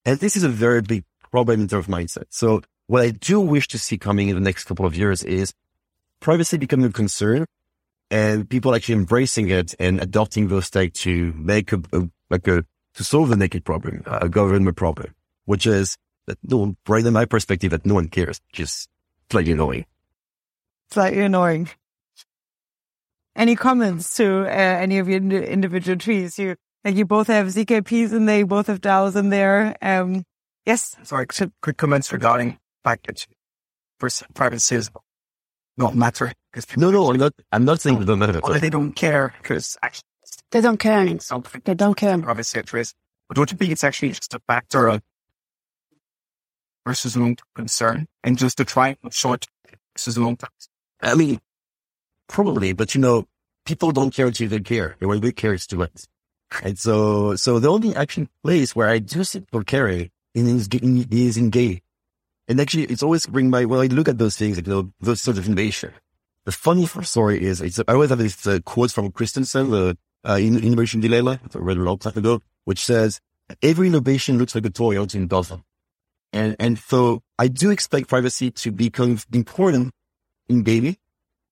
And 0.05 0.19
this 0.19 0.35
is 0.35 0.43
a 0.43 0.49
very 0.49 0.81
big 0.81 1.03
problem 1.31 1.61
in 1.61 1.67
terms 1.67 1.87
of 1.87 1.93
mindset. 1.93 2.25
So 2.29 2.61
what 2.87 3.01
I 3.01 3.09
do 3.09 3.39
wish 3.39 3.67
to 3.69 3.79
see 3.79 3.97
coming 3.97 4.29
in 4.29 4.35
the 4.35 4.41
next 4.41 4.65
couple 4.65 4.85
of 4.85 4.95
years 4.95 5.23
is 5.23 5.53
privacy 6.19 6.57
becoming 6.57 6.85
a 6.85 6.91
concern 6.91 7.45
and 8.11 8.47
people 8.47 8.75
actually 8.75 8.95
embracing 8.95 9.49
it 9.49 9.73
and 9.79 9.99
adopting 9.99 10.47
those 10.47 10.69
tech 10.69 10.93
to 10.93 11.33
make 11.35 11.71
a, 11.71 11.81
a 11.93 12.09
like 12.29 12.47
a, 12.47 12.63
to 12.95 13.03
solve 13.03 13.29
the 13.29 13.35
naked 13.35 13.65
problem, 13.65 14.03
a 14.05 14.29
government 14.29 14.77
problem, 14.77 15.15
which 15.45 15.65
is 15.65 15.97
that 16.27 16.37
no 16.43 16.57
one, 16.57 16.77
right 16.87 17.05
in 17.05 17.13
my 17.13 17.25
perspective, 17.25 17.71
that 17.71 17.85
no 17.85 17.95
one 17.95 18.07
cares, 18.07 18.39
just 18.51 18.89
slightly 19.29 19.51
annoying. 19.51 19.85
Slightly 20.91 21.21
annoying. 21.21 21.69
Any 23.35 23.55
comments 23.55 24.15
to 24.17 24.43
uh, 24.43 24.47
any 24.47 24.99
of 24.99 25.09
your 25.09 25.19
individual 25.19 25.97
trees? 25.97 26.37
You 26.37 26.55
like 26.83 26.95
you 26.95 27.05
both 27.05 27.27
have 27.27 27.47
ZKPs 27.47 28.13
and 28.13 28.29
they 28.29 28.43
both 28.43 28.67
have 28.67 28.81
DAOs 28.81 29.15
in 29.15 29.29
there. 29.29 29.75
Um, 29.81 30.23
yes. 30.65 30.95
Sorry, 31.03 31.25
quick 31.61 31.77
comments 31.77 32.13
regarding 32.13 32.59
package 32.83 33.27
for 33.99 34.09
privacy 34.33 34.75
is 34.75 34.91
not 35.77 35.95
matter 35.95 36.31
because 36.51 36.65
no, 36.77 36.91
no, 36.91 37.09
I'm 37.09 37.17
not. 37.17 37.33
I'm 37.51 37.65
not 37.65 37.81
saying 37.81 37.99
they 37.99 38.05
don't 38.05 38.19
matter. 38.19 38.39
Well, 38.43 38.59
they 38.59 38.69
don't 38.69 38.93
care 38.93 39.33
because 39.41 39.77
actually 39.81 40.03
they 40.51 40.61
don't 40.61 40.77
care. 40.77 41.19
Something 41.19 41.61
they 41.65 41.73
don't 41.73 41.95
care. 41.95 42.17
Privacy 42.19 42.59
at 42.59 42.71
risk. 42.73 42.95
But 43.27 43.37
don't 43.37 43.51
you 43.51 43.57
think 43.57 43.71
it's 43.71 43.83
actually 43.83 44.09
just 44.09 44.33
a 44.33 44.41
factor 44.47 44.87
of 44.87 45.01
versus 46.85 47.15
long 47.17 47.35
term 47.35 47.47
concern 47.55 48.07
and 48.23 48.37
just 48.37 48.57
to 48.57 48.65
try 48.65 48.95
short 49.09 49.47
versus 49.95 50.17
long 50.17 50.37
term? 50.37 50.49
I 51.01 51.15
mean, 51.15 51.39
probably, 52.27 52.73
but 52.73 52.95
you 52.95 53.01
know, 53.01 53.25
people 53.65 53.91
don't 53.91 54.13
care 54.13 54.27
until 54.27 54.49
they 54.49 54.59
care. 54.59 54.95
And 54.99 55.09
when 55.09 55.21
we 55.21 55.31
care, 55.31 55.53
it's 55.53 55.67
too 55.67 55.77
late. 55.77 56.07
And 56.61 56.77
so, 56.77 57.35
so 57.35 57.59
the 57.59 57.69
only 57.69 57.95
actually 57.95 58.29
place 58.43 58.75
where 58.75 58.87
I 58.87 58.99
do 58.99 59.23
see 59.23 59.39
people 59.39 59.63
caring 59.63 60.11
is, 60.35 60.67
is 60.71 61.37
in 61.37 61.49
gay. 61.49 61.81
And 62.47 62.59
actually, 62.59 62.83
it's 62.85 63.03
always 63.03 63.25
bring 63.25 63.49
my, 63.49 63.65
when 63.65 63.79
I 63.79 63.87
look 63.87 64.07
at 64.07 64.17
those 64.17 64.37
things, 64.37 64.57
you 64.57 64.63
know, 64.63 64.91
those 64.99 65.21
sort 65.21 65.37
of 65.37 65.47
innovation. 65.47 65.91
The 66.45 66.51
funny 66.51 66.85
story 66.85 67.41
is, 67.41 67.61
it's, 67.61 67.79
I 67.79 67.93
always 67.93 68.09
have 68.09 68.19
this 68.19 68.45
uh, 68.45 68.59
quote 68.65 68.91
from 68.91 69.11
Christensen, 69.11 69.71
the 69.71 69.97
uh, 70.25 70.37
innovation 70.39 70.99
dilemma, 70.99 71.39
I 71.55 71.57
read 71.57 71.77
a 71.77 71.81
long 71.81 71.97
time 71.97 72.17
ago, 72.17 72.41
which 72.65 72.85
says, 72.85 73.21
every 73.61 73.87
innovation 73.87 74.37
looks 74.37 74.53
like 74.53 74.65
a 74.65 74.69
toy 74.69 75.01
until 75.01 75.23
it 75.23 75.29
doesn't. 75.29 75.61
And, 76.33 76.55
and 76.59 76.79
so 76.79 77.21
I 77.37 77.47
do 77.47 77.69
expect 77.69 78.09
privacy 78.09 78.49
to 78.51 78.71
become 78.71 79.19
important 79.31 79.93
in 80.49 80.63
gaming 80.63 80.97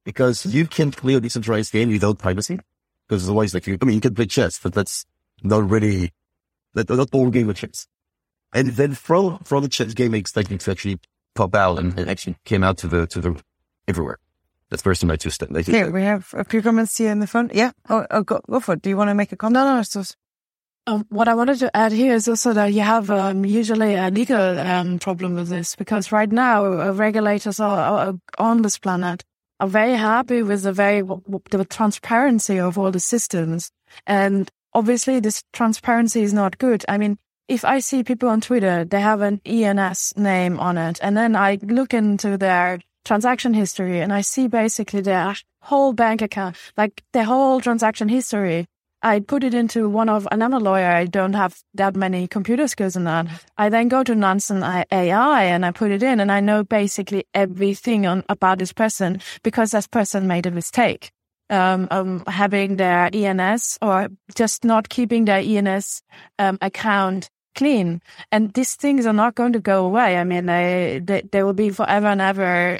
because 0.03 0.45
you 0.45 0.65
can't 0.65 0.97
play 0.97 1.13
a 1.13 1.19
decentralized 1.19 1.71
game 1.71 1.89
without 1.89 2.17
privacy. 2.17 2.59
Because 3.07 3.25
otherwise, 3.25 3.53
like, 3.53 3.67
you, 3.67 3.77
I 3.81 3.85
mean, 3.85 3.95
you 3.95 4.01
can 4.01 4.15
play 4.15 4.25
chess, 4.25 4.57
but 4.57 4.73
that's 4.73 5.05
not 5.43 5.69
really, 5.69 6.11
that, 6.73 6.89
not 6.89 7.09
all 7.13 7.29
game 7.29 7.49
of 7.49 7.57
chess. 7.57 7.87
And 8.53 8.69
then 8.69 8.95
from, 8.95 9.37
from 9.39 9.63
the 9.63 9.69
chess 9.69 9.93
game, 9.93 10.15
I 10.15 10.17
expect 10.17 10.51
it 10.51 10.61
to 10.61 10.71
actually 10.71 10.99
pop 11.35 11.53
out 11.55 11.77
and, 11.77 11.97
and 11.99 12.09
actually 12.09 12.37
came 12.43 12.63
out 12.63 12.77
to 12.79 12.87
the, 12.87 13.05
to 13.07 13.21
the 13.21 13.41
everywhere. 13.87 14.17
That's 14.69 14.81
first 14.81 15.03
in 15.03 15.09
my 15.09 15.17
two 15.17 15.29
steps. 15.29 15.67
Yeah, 15.67 15.89
we 15.89 16.01
have 16.03 16.33
a 16.33 16.43
few 16.45 16.61
comments 16.61 16.97
here 16.97 17.11
in 17.11 17.19
the 17.19 17.27
front. 17.27 17.53
Yeah. 17.53 17.71
Oh, 17.89 18.07
oh 18.09 18.23
go, 18.23 18.41
go 18.49 18.59
for 18.61 18.73
it. 18.73 18.81
Do 18.81 18.89
you 18.89 18.97
want 18.97 19.09
to 19.09 19.13
make 19.13 19.31
a 19.31 19.35
comment? 19.35 19.53
No, 19.55 19.75
no, 19.75 19.79
it's 19.79 19.93
just, 19.93 20.15
um, 20.87 21.05
what 21.09 21.27
I 21.27 21.35
wanted 21.35 21.59
to 21.59 21.75
add 21.75 21.91
here 21.91 22.15
is 22.15 22.27
also 22.27 22.53
that 22.53 22.73
you 22.73 22.81
have 22.81 23.09
um, 23.09 23.45
usually 23.45 23.95
a 23.95 24.09
legal 24.09 24.59
um, 24.59 24.99
problem 24.99 25.35
with 25.35 25.49
this 25.49 25.75
because 25.75 26.11
right 26.11 26.31
now 26.31 26.65
uh, 26.65 26.91
regulators 26.93 27.59
are, 27.59 27.77
are, 27.79 28.13
on 28.39 28.61
this 28.63 28.77
planet 28.77 29.23
are 29.59 29.67
very 29.67 29.93
happy 29.93 30.41
with 30.41 30.63
the 30.63 30.73
very 30.73 31.01
the 31.51 31.65
transparency 31.65 32.59
of 32.59 32.79
all 32.79 32.89
the 32.89 32.99
systems, 32.99 33.71
and 34.07 34.49
obviously 34.73 35.19
this 35.19 35.43
transparency 35.53 36.23
is 36.23 36.33
not 36.33 36.57
good. 36.57 36.83
I 36.87 36.97
mean, 36.97 37.19
if 37.47 37.63
I 37.63 37.79
see 37.79 38.03
people 38.03 38.29
on 38.29 38.41
Twitter, 38.41 38.83
they 38.83 39.01
have 39.01 39.21
an 39.21 39.39
ENS 39.45 40.13
name 40.17 40.59
on 40.59 40.79
it, 40.79 40.99
and 41.03 41.15
then 41.15 41.35
I 41.35 41.59
look 41.61 41.93
into 41.93 42.37
their 42.37 42.79
transaction 43.05 43.53
history 43.53 43.99
and 43.99 44.13
I 44.13 44.21
see 44.21 44.47
basically 44.47 45.01
their 45.01 45.35
whole 45.61 45.93
bank 45.93 46.21
account, 46.23 46.55
like 46.75 47.03
their 47.13 47.23
whole 47.23 47.61
transaction 47.61 48.09
history 48.09 48.67
I 49.03 49.19
put 49.19 49.43
it 49.43 49.53
into 49.53 49.89
one 49.89 50.09
of, 50.09 50.27
and 50.31 50.43
I'm 50.43 50.53
a 50.53 50.59
lawyer. 50.59 50.89
I 50.89 51.05
don't 51.05 51.33
have 51.33 51.59
that 51.73 51.95
many 51.95 52.27
computer 52.27 52.67
skills 52.67 52.95
in 52.95 53.05
that. 53.05 53.27
I 53.57 53.69
then 53.69 53.87
go 53.87 54.03
to 54.03 54.15
Nansen 54.15 54.63
AI 54.63 55.43
and 55.43 55.65
I 55.65 55.71
put 55.71 55.91
it 55.91 56.03
in 56.03 56.19
and 56.19 56.31
I 56.31 56.39
know 56.39 56.63
basically 56.63 57.25
everything 57.33 58.05
on 58.05 58.23
about 58.29 58.59
this 58.59 58.73
person 58.73 59.21
because 59.43 59.71
this 59.71 59.87
person 59.87 60.27
made 60.27 60.45
a 60.45 60.51
mistake. 60.51 61.11
Um, 61.49 61.89
um, 61.91 62.23
having 62.27 62.77
their 62.77 63.09
ENS 63.11 63.77
or 63.81 64.07
just 64.35 64.63
not 64.63 64.87
keeping 64.87 65.25
their 65.25 65.39
ENS 65.39 66.01
um, 66.39 66.57
account 66.61 67.29
clean. 67.55 68.01
And 68.31 68.53
these 68.53 68.75
things 68.75 69.05
are 69.05 69.11
not 69.11 69.35
going 69.35 69.51
to 69.53 69.59
go 69.59 69.85
away. 69.85 70.17
I 70.17 70.23
mean, 70.23 70.45
they, 70.45 71.01
they, 71.03 71.23
they 71.29 71.43
will 71.43 71.53
be 71.53 71.69
forever 71.69 72.07
and 72.07 72.21
ever 72.21 72.79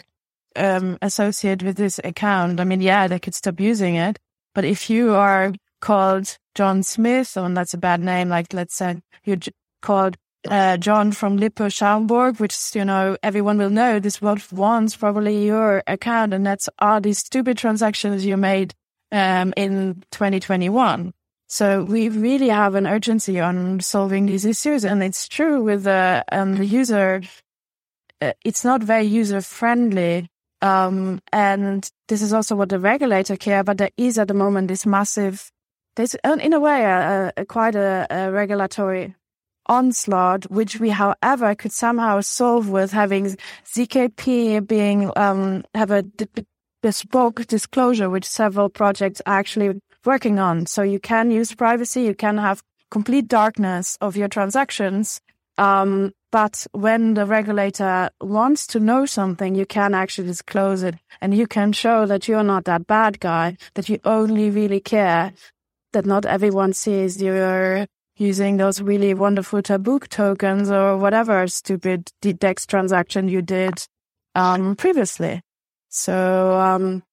um, 0.55 0.97
associated 1.01 1.63
with 1.63 1.75
this 1.75 1.99
account. 2.03 2.61
I 2.61 2.63
mean, 2.63 2.79
yeah, 2.79 3.07
they 3.07 3.19
could 3.19 3.35
stop 3.35 3.59
using 3.59 3.95
it. 3.95 4.19
But 4.53 4.65
if 4.65 4.89
you 4.89 5.15
are 5.15 5.53
called 5.81 6.37
John 6.55 6.83
Smith, 6.83 7.35
and 7.35 7.57
that's 7.57 7.73
a 7.73 7.77
bad 7.77 7.99
name. 7.99 8.29
Like, 8.29 8.53
let's 8.53 8.75
say 8.75 9.01
you're 9.25 9.37
called 9.81 10.17
uh, 10.49 10.77
John 10.77 11.11
from 11.11 11.37
Lippe 11.37 11.71
Schaumburg, 11.71 12.39
which, 12.39 12.75
you 12.75 12.85
know, 12.85 13.17
everyone 13.21 13.57
will 13.57 13.69
know 13.69 13.99
this 13.99 14.21
world 14.21 14.41
once 14.51 14.95
probably 14.95 15.45
your 15.45 15.83
account. 15.87 16.33
And 16.33 16.45
that's 16.45 16.69
all 16.79 17.01
these 17.01 17.19
stupid 17.19 17.57
transactions 17.57 18.25
you 18.25 18.37
made 18.37 18.73
um, 19.11 19.53
in 19.57 20.03
2021. 20.11 21.13
So 21.47 21.83
we 21.83 22.09
really 22.09 22.49
have 22.49 22.75
an 22.75 22.87
urgency 22.87 23.39
on 23.39 23.81
solving 23.81 24.25
these 24.25 24.45
issues. 24.45 24.85
And 24.85 25.03
it's 25.03 25.27
true 25.27 25.61
with 25.61 25.83
the, 25.83 26.23
um, 26.31 26.55
the 26.55 26.65
user. 26.65 27.21
Uh, 28.21 28.33
it's 28.45 28.63
not 28.63 28.81
very 28.81 29.05
user 29.05 29.41
friendly. 29.41 30.29
Um, 30.61 31.21
and 31.31 31.89
this 32.07 32.21
is 32.21 32.33
also 32.33 32.55
what 32.55 32.69
the 32.69 32.79
regulator 32.79 33.35
care, 33.35 33.63
but 33.63 33.79
there 33.79 33.89
is 33.97 34.19
at 34.19 34.27
the 34.27 34.33
moment 34.33 34.67
this 34.67 34.85
massive 34.85 35.51
there's 35.95 36.15
in 36.23 36.53
a 36.53 36.59
way 36.59 36.83
a, 36.83 37.33
a 37.37 37.45
quite 37.45 37.75
a, 37.75 38.07
a, 38.09 38.31
regulatory 38.31 39.15
onslaught, 39.67 40.49
which 40.49 40.79
we, 40.79 40.89
however, 40.89 41.55
could 41.55 41.71
somehow 41.71 42.21
solve 42.21 42.69
with 42.69 42.91
having 42.91 43.37
ZKP 43.65 44.65
being 44.67 45.11
um, 45.15 45.63
have 45.75 45.91
a 45.91 46.03
bespoke 46.81 47.45
disclosure, 47.47 48.09
which 48.09 48.25
several 48.25 48.69
projects 48.69 49.21
are 49.25 49.37
actually 49.37 49.79
working 50.05 50.39
on. 50.39 50.65
So 50.65 50.81
you 50.81 50.99
can 50.99 51.31
use 51.31 51.53
privacy, 51.53 52.03
you 52.03 52.15
can 52.15 52.37
have 52.37 52.63
complete 52.89 53.27
darkness 53.27 53.97
of 54.01 54.17
your 54.17 54.27
transactions. 54.27 55.21
Um, 55.57 56.13
but 56.31 56.65
when 56.71 57.13
the 57.13 57.25
regulator 57.25 58.09
wants 58.21 58.65
to 58.67 58.79
know 58.79 59.05
something, 59.05 59.53
you 59.53 59.65
can 59.65 59.93
actually 59.93 60.27
disclose 60.27 60.81
it 60.81 60.95
and 61.19 61.35
you 61.35 61.45
can 61.45 61.73
show 61.73 62.05
that 62.05 62.27
you're 62.27 62.43
not 62.43 62.65
that 62.65 62.87
bad 62.87 63.19
guy, 63.19 63.57
that 63.75 63.89
you 63.89 63.99
only 64.05 64.49
really 64.49 64.79
care 64.79 65.33
that 65.93 66.05
not 66.05 66.25
everyone 66.25 66.73
sees 66.73 67.21
you're 67.21 67.85
using 68.15 68.57
those 68.57 68.81
really 68.81 69.13
wonderful 69.13 69.61
Tabooq 69.61 70.07
tokens 70.07 70.69
or 70.69 70.97
whatever 70.97 71.47
stupid 71.47 72.11
DEX 72.21 72.65
transaction 72.65 73.27
you 73.27 73.41
did 73.41 73.85
um, 74.35 74.75
previously. 74.75 75.41
So 75.89 76.59
um, 76.59 77.03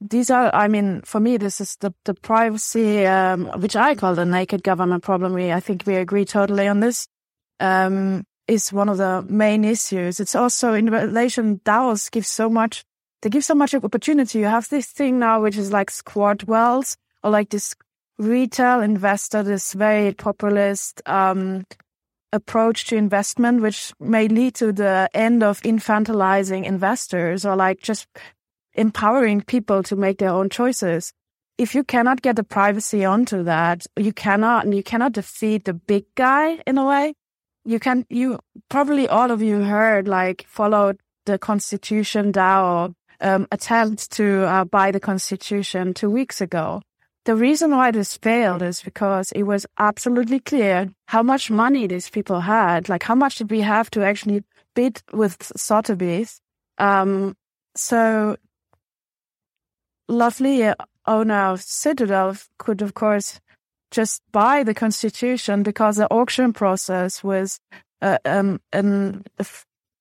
these 0.00 0.30
are, 0.30 0.54
I 0.54 0.68
mean, 0.68 1.02
for 1.02 1.20
me, 1.20 1.36
this 1.36 1.60
is 1.60 1.76
the, 1.76 1.92
the 2.04 2.14
privacy, 2.14 3.04
um, 3.06 3.46
which 3.60 3.76
I 3.76 3.94
call 3.94 4.14
the 4.14 4.24
naked 4.24 4.62
government 4.62 5.02
problem. 5.02 5.34
We, 5.34 5.52
I 5.52 5.60
think 5.60 5.84
we 5.86 5.96
agree 5.96 6.24
totally 6.24 6.66
on 6.66 6.80
this. 6.80 7.06
Um, 7.60 8.24
is 8.48 8.72
one 8.72 8.88
of 8.88 8.96
the 8.96 9.24
main 9.28 9.62
issues. 9.64 10.18
It's 10.18 10.34
also 10.34 10.72
in 10.72 10.90
relation, 10.90 11.60
DAOs 11.64 12.10
give 12.10 12.26
so 12.26 12.48
much, 12.48 12.82
they 13.20 13.28
give 13.28 13.44
so 13.44 13.54
much 13.54 13.74
opportunity. 13.74 14.38
You 14.38 14.46
have 14.46 14.68
this 14.70 14.86
thing 14.86 15.18
now, 15.18 15.42
which 15.42 15.58
is 15.58 15.70
like 15.70 15.90
squad 15.90 16.44
wells 16.44 16.96
or 17.22 17.30
like 17.30 17.50
this 17.50 17.74
retail 18.18 18.80
investor, 18.80 19.42
this 19.42 19.72
very 19.72 20.12
populist 20.12 21.02
um, 21.06 21.64
approach 22.32 22.86
to 22.86 22.96
investment, 22.96 23.62
which 23.62 23.92
may 24.00 24.28
lead 24.28 24.54
to 24.56 24.72
the 24.72 25.08
end 25.14 25.42
of 25.42 25.60
infantilizing 25.62 26.64
investors 26.64 27.46
or 27.46 27.56
like 27.56 27.80
just 27.80 28.06
empowering 28.74 29.40
people 29.40 29.82
to 29.82 29.96
make 29.96 30.18
their 30.18 30.30
own 30.30 30.50
choices. 30.50 31.12
If 31.56 31.74
you 31.74 31.82
cannot 31.82 32.22
get 32.22 32.36
the 32.36 32.44
privacy 32.44 33.04
onto 33.04 33.42
that, 33.44 33.86
you 33.96 34.12
cannot, 34.12 34.72
you 34.72 34.82
cannot 34.82 35.12
defeat 35.12 35.64
the 35.64 35.74
big 35.74 36.04
guy 36.14 36.60
in 36.66 36.78
a 36.78 36.86
way. 36.86 37.14
You 37.64 37.80
can, 37.80 38.06
you 38.08 38.38
probably 38.68 39.08
all 39.08 39.30
of 39.30 39.42
you 39.42 39.62
heard, 39.62 40.06
like, 40.06 40.44
followed 40.48 41.00
the 41.26 41.38
Constitution 41.38 42.32
DAO 42.32 42.94
um, 43.20 43.48
attempt 43.50 44.10
to 44.12 44.44
uh, 44.44 44.64
buy 44.64 44.92
the 44.92 45.00
Constitution 45.00 45.94
two 45.94 46.10
weeks 46.10 46.40
ago. 46.40 46.82
The 47.28 47.36
reason 47.36 47.72
why 47.72 47.90
this 47.90 48.16
failed 48.16 48.62
is 48.62 48.80
because 48.80 49.32
it 49.32 49.42
was 49.42 49.66
absolutely 49.78 50.40
clear 50.40 50.88
how 51.08 51.22
much 51.22 51.50
money 51.50 51.86
these 51.86 52.08
people 52.08 52.40
had. 52.40 52.88
Like, 52.88 53.02
how 53.02 53.14
much 53.14 53.36
did 53.36 53.50
we 53.50 53.60
have 53.60 53.90
to 53.90 54.02
actually 54.02 54.44
bid 54.74 55.02
with 55.12 55.36
Sotheby's? 55.54 56.40
Um, 56.78 57.36
so, 57.76 58.36
lovely 60.08 60.72
owner 61.04 61.52
of 61.52 61.60
Citadel 61.60 62.34
could, 62.58 62.80
of 62.80 62.94
course, 62.94 63.40
just 63.90 64.22
buy 64.32 64.62
the 64.62 64.72
constitution 64.72 65.62
because 65.62 65.96
the 65.96 66.10
auction 66.10 66.54
process 66.54 67.22
was 67.22 67.60
uh, 68.00 68.16
um, 68.24 68.58
a 68.72 68.82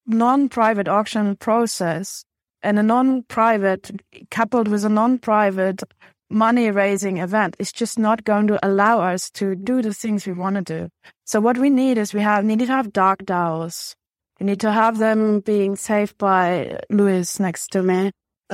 non-private 0.06 0.88
auction 0.88 1.36
process 1.36 2.24
and 2.64 2.80
a 2.80 2.84
non-private 2.84 4.02
coupled 4.32 4.70
with 4.70 4.86
a 4.86 4.90
non-private 4.90 5.84
money 6.30 6.70
raising 6.72 7.18
event 7.18 7.56
is 7.60 7.72
just 7.72 7.98
not 7.98 8.24
going 8.24 8.48
to 8.48 8.66
allow 8.66 9.02
us 9.02 9.30
to 9.32 9.56
do 9.56 9.82
the 9.82 9.94
things 9.94 10.26
we 10.26 10.34
want 10.34 10.56
to 10.56 10.62
do. 10.62 10.90
So 11.26 11.40
what 11.40 11.58
we 11.58 11.70
need 11.70 11.98
is 11.98 12.14
we 12.14 12.22
have 12.22 12.44
need 12.44 12.60
to 12.60 12.66
have 12.68 12.94
dark 12.94 13.24
DAOs. 13.24 13.96
We 14.40 14.46
need 14.46 14.60
to 14.62 14.72
have 14.72 14.98
them 14.98 15.40
being 15.40 15.76
saved 15.76 16.18
by 16.18 16.80
Louis 16.90 17.40
next 17.40 17.72
to 17.72 17.84
me. 17.84 18.12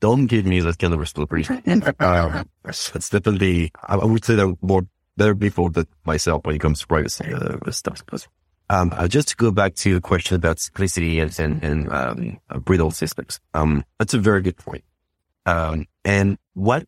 don't, 0.00 0.26
give 0.26 0.46
me 0.46 0.60
that 0.60 0.78
kind 0.78 0.94
of 0.94 1.00
responsibility. 1.00 1.64
um, 2.00 2.48
it's 2.64 3.10
definitely, 3.10 3.72
I 3.82 3.96
would 3.96 4.24
say 4.24 4.36
that 4.36 4.56
more 4.62 4.86
better 5.16 5.34
people 5.34 5.70
than 5.70 5.86
myself 6.04 6.44
when 6.44 6.56
it 6.56 6.60
comes 6.60 6.80
to 6.80 6.86
privacy 6.86 7.32
uh, 7.32 7.58
stuff. 7.70 8.02
Um, 8.70 8.92
uh, 8.96 9.08
just 9.08 9.28
to 9.28 9.36
go 9.36 9.50
back 9.50 9.74
to 9.76 9.94
the 9.94 10.00
question 10.00 10.36
about 10.36 10.58
simplicity 10.58 11.20
and, 11.20 11.38
and, 11.38 11.92
um, 11.92 12.38
uh, 12.48 12.58
brittle 12.58 12.90
systems. 12.90 13.38
Um, 13.52 13.84
that's 13.98 14.14
a 14.14 14.18
very 14.18 14.40
good 14.40 14.56
point. 14.56 14.84
Um, 15.44 15.86
and 16.04 16.38
what 16.54 16.86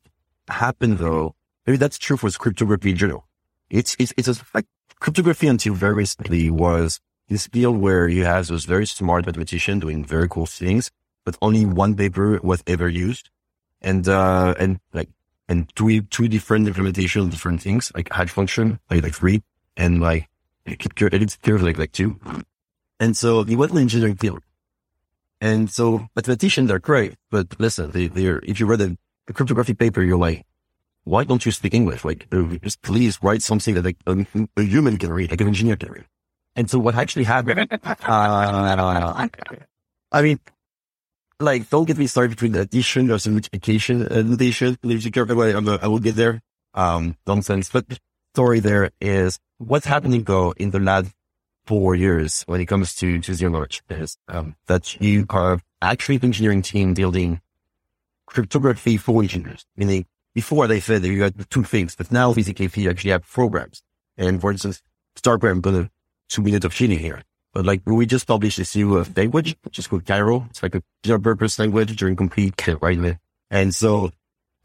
happened 0.49 0.99
though, 0.99 1.35
maybe 1.67 1.77
that's 1.77 1.99
true 1.99 2.17
for 2.17 2.31
cryptography 2.31 2.91
in 2.91 2.97
general. 2.97 3.27
It's, 3.69 3.95
it's, 3.99 4.15
it's 4.17 4.29
a, 4.29 4.37
like 4.55 4.65
cryptography 5.01 5.49
until 5.49 5.75
very 5.75 5.95
recently 5.95 6.51
was 6.51 6.99
this 7.29 7.47
field 7.49 7.77
where 7.77 8.09
you 8.09 8.25
have 8.25 8.47
those 8.47 8.65
very 8.65 8.87
smart 8.87 9.27
mathematicians 9.27 9.83
doing 9.83 10.03
very 10.03 10.29
cool 10.29 10.47
things, 10.47 10.91
but 11.25 11.37
only 11.43 11.67
one 11.67 11.95
paper 11.95 12.41
was 12.43 12.62
ever 12.67 12.89
used. 12.89 13.29
And, 13.83 14.09
uh, 14.09 14.55
and 14.59 14.81
like, 14.95 15.11
and 15.49 15.69
two, 15.77 16.01
two 16.03 16.29
different 16.29 16.67
implementations, 16.67 17.25
of 17.25 17.31
different 17.31 17.61
things, 17.61 17.93
like 17.95 18.11
hash 18.12 18.31
function, 18.31 18.81
like, 18.91 19.03
like 19.03 19.15
three 19.15 19.43
and 19.77 20.01
like, 20.01 20.29
it 20.66 21.42
curve 21.42 21.62
like, 21.62 21.79
like 21.79 21.92
two. 21.92 22.18
And 22.98 23.16
so 23.16 23.44
he 23.44 23.57
went 23.57 23.72
the 23.72 23.81
engineering 23.81 24.16
field. 24.16 24.42
And 25.40 25.70
so 25.70 26.09
mathematicians 26.16 26.70
are 26.70 26.79
great, 26.79 27.14
but 27.31 27.59
listen, 27.61 27.90
they, 27.90 28.07
they're, 28.07 28.40
if 28.44 28.59
you 28.59 28.66
read 28.66 28.81
a, 28.81 28.96
a 29.29 29.33
cryptographic 29.33 29.79
paper, 29.79 30.02
you're 30.02 30.16
like, 30.16 30.46
why 31.05 31.24
don't 31.24 31.44
you 31.44 31.52
speak 31.52 31.74
English? 31.74 32.05
Like, 32.05 32.26
just 32.62 32.83
please 32.83 33.18
write 33.22 33.42
something 33.42 33.74
that 33.74 33.85
like, 33.85 33.98
a, 34.07 34.26
a, 34.57 34.62
human 34.62 34.96
can 34.96 35.12
read, 35.12 35.31
like 35.31 35.40
an 35.40 35.46
engineer 35.46 35.76
can 35.76 35.92
read. 35.92 36.05
And 36.57 36.70
so 36.70 36.79
what 36.79 36.94
actually 36.94 37.24
happened, 37.24 37.68
uh, 37.85 39.29
I 40.11 40.22
mean, 40.22 40.40
like, 41.38 41.68
don't 41.68 41.85
get 41.85 41.98
me 41.98 42.07
started 42.07 42.31
between 42.31 42.52
the 42.52 42.61
addition 42.61 43.11
or 43.11 43.18
multiplication 43.29 44.07
uh, 44.09 44.22
notation. 44.22 44.79
If 44.83 45.05
you 45.05 45.11
care 45.11 45.26
I 45.83 45.87
will 45.87 45.98
get 45.98 46.16
there. 46.16 46.40
Um, 46.72 47.16
nonsense. 47.26 47.68
But 47.68 47.85
story 48.37 48.61
there 48.61 48.90
is 49.01 49.38
what's 49.57 49.87
happening 49.87 50.22
though 50.25 50.53
in 50.59 50.68
the 50.70 50.79
last 50.79 51.11
four 51.64 51.94
years 51.94 52.42
when 52.42 52.61
it 52.61 52.66
comes 52.66 52.94
to, 52.94 53.18
to 53.18 53.33
zero 53.33 53.51
knowledge 53.51 53.83
is 53.88 54.18
um, 54.29 54.55
that 54.66 55.01
you 55.01 55.25
are 55.31 55.59
actually 55.81 56.18
the 56.18 56.27
engineering 56.27 56.61
team 56.61 56.92
building 56.92 57.40
cryptography 58.27 58.99
for 58.99 59.22
engineers, 59.22 59.64
meaning 59.75 60.05
before 60.35 60.66
they 60.66 60.81
said 60.81 61.01
that 61.01 61.09
you 61.09 61.22
had 61.22 61.49
two 61.49 61.64
things, 61.64 61.96
but 61.96 62.12
now 62.12 62.31
physically 62.35 62.68
you 62.75 62.90
actually 62.90 63.12
have 63.12 63.27
programs. 63.27 63.83
And 64.18 64.38
for 64.38 64.53
instance, 64.53 64.83
Starkware, 65.18 65.53
I'm 65.53 65.62
going 65.62 65.85
to 65.85 65.90
two 66.29 66.42
minutes 66.42 66.66
of 66.66 66.75
cheating 66.75 66.99
here. 66.99 67.22
But 67.55 67.64
like 67.64 67.81
we 67.87 68.05
just 68.05 68.27
published 68.27 68.59
this 68.59 68.77
new 68.77 68.99
uh, 68.99 69.07
language, 69.16 69.57
which 69.62 69.79
is 69.79 69.87
called 69.87 70.05
Cairo. 70.05 70.46
It's 70.51 70.62
like 70.62 70.75
a 70.75 70.83
general 71.03 71.22
purpose 71.22 71.59
language 71.59 71.96
Turing 71.96 72.18
complete 72.18 72.55
right? 72.83 73.16
And 73.51 73.75
so 73.75 74.11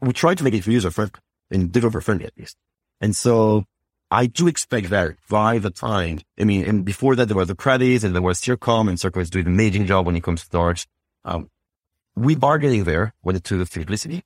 we 0.02 0.12
try 0.12 0.34
to 0.34 0.44
make 0.44 0.52
it 0.52 0.66
user 0.66 0.90
friendly 0.90 1.20
and 1.50 1.72
developer 1.72 2.02
friendly 2.02 2.26
at 2.26 2.36
least. 2.36 2.58
And 3.02 3.14
so 3.14 3.64
I 4.10 4.26
do 4.26 4.46
expect 4.46 4.88
that 4.90 5.16
by 5.28 5.58
the 5.58 5.70
time, 5.70 6.20
I 6.38 6.44
mean, 6.44 6.64
and 6.64 6.84
before 6.84 7.16
that, 7.16 7.28
there 7.28 7.36
was 7.36 7.48
the 7.48 7.54
credits 7.54 8.04
and 8.04 8.14
there 8.14 8.22
was 8.22 8.40
CIRCOM 8.40 8.88
and 8.88 8.96
CIRCOM 8.96 9.22
is 9.22 9.30
doing 9.30 9.46
an 9.46 9.52
amazing 9.52 9.86
job 9.86 10.06
when 10.06 10.16
it 10.16 10.22
comes 10.22 10.40
to 10.40 10.46
storage. 10.46 10.86
Um, 11.24 11.50
we 12.14 12.36
are 12.42 12.58
getting 12.58 12.84
there 12.84 13.14
when 13.22 13.36
it 13.36 13.44
to 13.44 13.58
the 13.58 13.66
simplicity, 13.66 14.22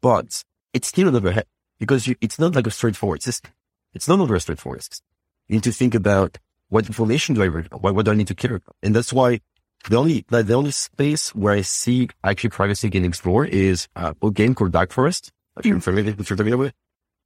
but 0.00 0.44
it's 0.72 0.88
still 0.88 1.08
an 1.08 1.16
overhead 1.16 1.46
because 1.78 2.06
you, 2.06 2.14
it's 2.20 2.38
not 2.38 2.54
like 2.54 2.66
a 2.66 2.70
straightforward 2.70 3.22
system. 3.22 3.52
It's 3.92 4.06
not 4.06 4.20
over 4.20 4.34
a 4.34 4.40
straightforward 4.40 4.82
system. 4.82 5.06
You 5.48 5.56
need 5.56 5.64
to 5.64 5.72
think 5.72 5.94
about 5.94 6.38
what 6.68 6.86
information 6.86 7.34
do 7.34 7.42
I 7.42 7.48
read? 7.48 7.68
What, 7.72 7.94
what 7.94 8.04
do 8.04 8.12
I 8.12 8.14
need 8.14 8.28
to 8.28 8.34
care 8.34 8.56
about? 8.56 8.76
And 8.82 8.94
that's 8.94 9.12
why 9.12 9.40
the 9.88 9.96
only, 9.96 10.24
like, 10.30 10.46
the 10.46 10.54
only 10.54 10.70
space 10.70 11.34
where 11.34 11.54
I 11.54 11.62
see 11.62 12.08
actually 12.22 12.50
privacy 12.50 12.88
can 12.88 13.04
explore 13.04 13.44
is 13.44 13.88
uh, 13.96 14.14
a 14.22 14.30
game 14.30 14.54
called 14.54 14.72
Dark 14.72 14.92
Forest. 14.92 15.32
You're 15.64 15.80
familiar, 15.80 16.14
you're 16.16 16.36
familiar 16.36 16.56
with. 16.56 16.72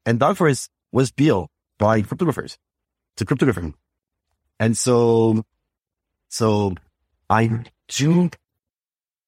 And 0.07 0.19
Dark 0.19 0.37
Forest 0.39 0.71
was 0.93 1.11
built 1.11 1.51
by 1.79 2.03
cryptographers 2.03 2.57
to 3.17 3.25
cryptography. 3.25 3.75
And 4.59 4.77
so, 4.77 5.45
so 6.29 6.75
I 7.29 7.65
do 7.89 8.31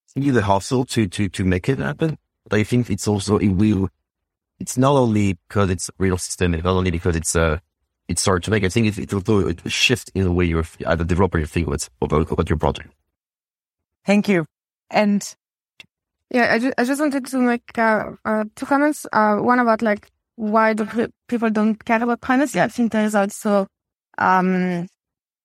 see 0.07 0.31
the 0.31 0.43
hustle 0.43 0.85
to, 0.87 1.07
to, 1.07 1.29
to 1.29 1.45
make 1.45 1.69
it 1.69 1.79
happen. 1.79 2.19
But 2.49 2.61
I 2.61 2.65
think 2.65 2.91
it's 2.91 3.07
also, 3.07 3.37
it 3.37 3.49
will, 3.49 3.89
it's 4.59 4.79
not 4.79 4.93
only 4.93 5.39
because 5.49 5.71
it's 5.71 5.89
a 5.89 5.93
real 5.99 6.19
system, 6.19 6.55
it's 6.55 6.65
not 6.65 6.77
only 6.77 6.91
because 6.91 7.15
it's 7.15 7.35
a, 7.37 7.61
it's 8.09 8.25
hard 8.25 8.43
to 8.45 8.51
make, 8.51 8.65
I 8.65 8.71
think 8.71 8.87
it, 8.87 8.99
it 8.99 9.13
will 9.13 9.21
do 9.21 9.55
a 9.65 9.69
shift 9.69 10.11
in 10.15 10.25
the 10.25 10.33
way 10.33 10.47
you're, 10.47 10.65
as 10.87 11.01
a 11.01 11.05
developer, 11.05 11.39
you 11.39 11.47
think 11.47 11.67
about, 11.67 11.87
about, 12.01 12.33
about 12.33 12.49
your 12.49 12.59
project. 12.59 12.95
Thank 14.07 14.29
you. 14.29 14.47
And 14.91 15.23
yeah, 16.31 16.55
I 16.55 16.59
just, 16.59 16.75
I 16.79 16.85
just 16.85 17.01
wanted 17.01 17.27
to 17.27 17.39
make 17.39 17.77
uh, 17.77 18.13
uh, 18.25 18.45
two 18.57 18.65
comments. 18.65 19.07
Uh, 19.13 19.37
one 19.37 19.59
about 19.59 19.83
like 19.83 20.11
why 20.39 20.73
do 20.73 20.87
people 21.27 21.51
don't 21.51 21.85
care 21.85 22.01
about 22.01 22.21
privacy? 22.21 22.61
I 22.61 22.69
think 22.69 22.93
there 22.93 23.05
is 23.05 23.17
also, 23.17 23.67
um, 24.19 24.87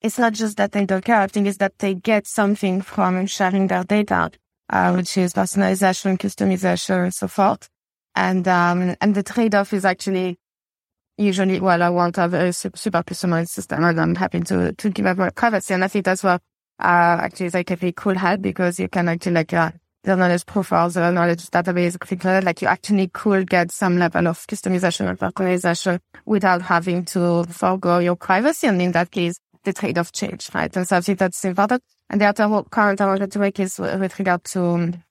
it's 0.01 0.19
not 0.19 0.33
just 0.33 0.57
that 0.57 0.71
they 0.71 0.85
don't 0.85 1.03
care. 1.03 1.21
I 1.21 1.27
think 1.27 1.47
it's 1.47 1.57
that 1.57 1.79
they 1.79 1.95
get 1.95 2.27
something 2.27 2.79
from 2.81 3.25
sharing 3.25 3.67
their 3.67 3.83
data, 3.83 4.29
uh, 4.69 4.93
which 4.93 5.17
is 5.17 5.33
personalization, 5.33 6.19
customization, 6.19 7.05
and 7.05 7.13
so 7.13 7.27
forth. 7.27 7.67
And, 8.15 8.47
um, 8.47 8.95
and 9.01 9.15
the 9.15 9.23
trade-off 9.23 9.73
is 9.73 9.83
actually 9.83 10.37
usually, 11.17 11.59
well, 11.59 11.81
I 11.81 11.89
want 11.89 12.13
to 12.15 12.21
have 12.21 12.35
a 12.35 12.53
super 12.53 13.01
customized 13.01 13.49
system 13.49 13.83
and 13.83 13.99
I'm 13.99 14.13
happy 14.13 14.41
to, 14.41 14.73
to 14.73 14.89
give 14.91 15.07
up 15.07 15.17
my 15.17 15.31
privacy. 15.31 15.73
And 15.73 15.83
I 15.83 15.87
think 15.87 16.05
that's 16.05 16.23
what, 16.23 16.39
uh, 16.79 17.17
actually 17.21 17.49
ZKP 17.49 17.95
could 17.95 18.17
help 18.17 18.43
because 18.43 18.79
you 18.79 18.89
can 18.89 19.09
actually 19.09 19.33
like, 19.33 19.53
uh, 19.53 19.71
the 20.03 20.15
knowledge 20.15 20.45
profiles, 20.45 20.95
the 20.95 21.11
knowledge 21.11 21.49
database, 21.49 21.97
things 22.05 22.23
like 22.23 22.33
that, 22.33 22.43
like 22.43 22.61
you 22.61 22.67
actually 22.67 23.07
could 23.07 23.49
get 23.49 23.71
some 23.71 23.97
level 23.97 24.27
of 24.27 24.45
customization 24.47 25.09
and 25.09 25.17
personalization 25.17 25.99
without 26.25 26.61
having 26.61 27.05
to 27.05 27.43
forego 27.45 27.99
your 27.99 28.15
privacy. 28.15 28.67
And 28.67 28.81
in 28.81 28.91
that 28.91 29.11
case, 29.11 29.39
the 29.63 29.71
trade-off 29.71 30.11
change, 30.11 30.49
right? 30.53 30.75
And 30.75 30.85
so 30.87 30.97
I 30.97 31.01
think 31.01 31.19
that's 31.19 31.43
important. 31.45 31.81
And 32.09 32.19
the 32.19 32.25
other 32.25 32.63
comment 32.69 32.99
I 32.99 33.07
wanted 33.07 33.31
to 33.31 33.39
make 33.39 33.59
is 33.59 33.79
with 33.79 34.19
regard 34.19 34.43
to, 34.45 34.63
um, 34.63 35.03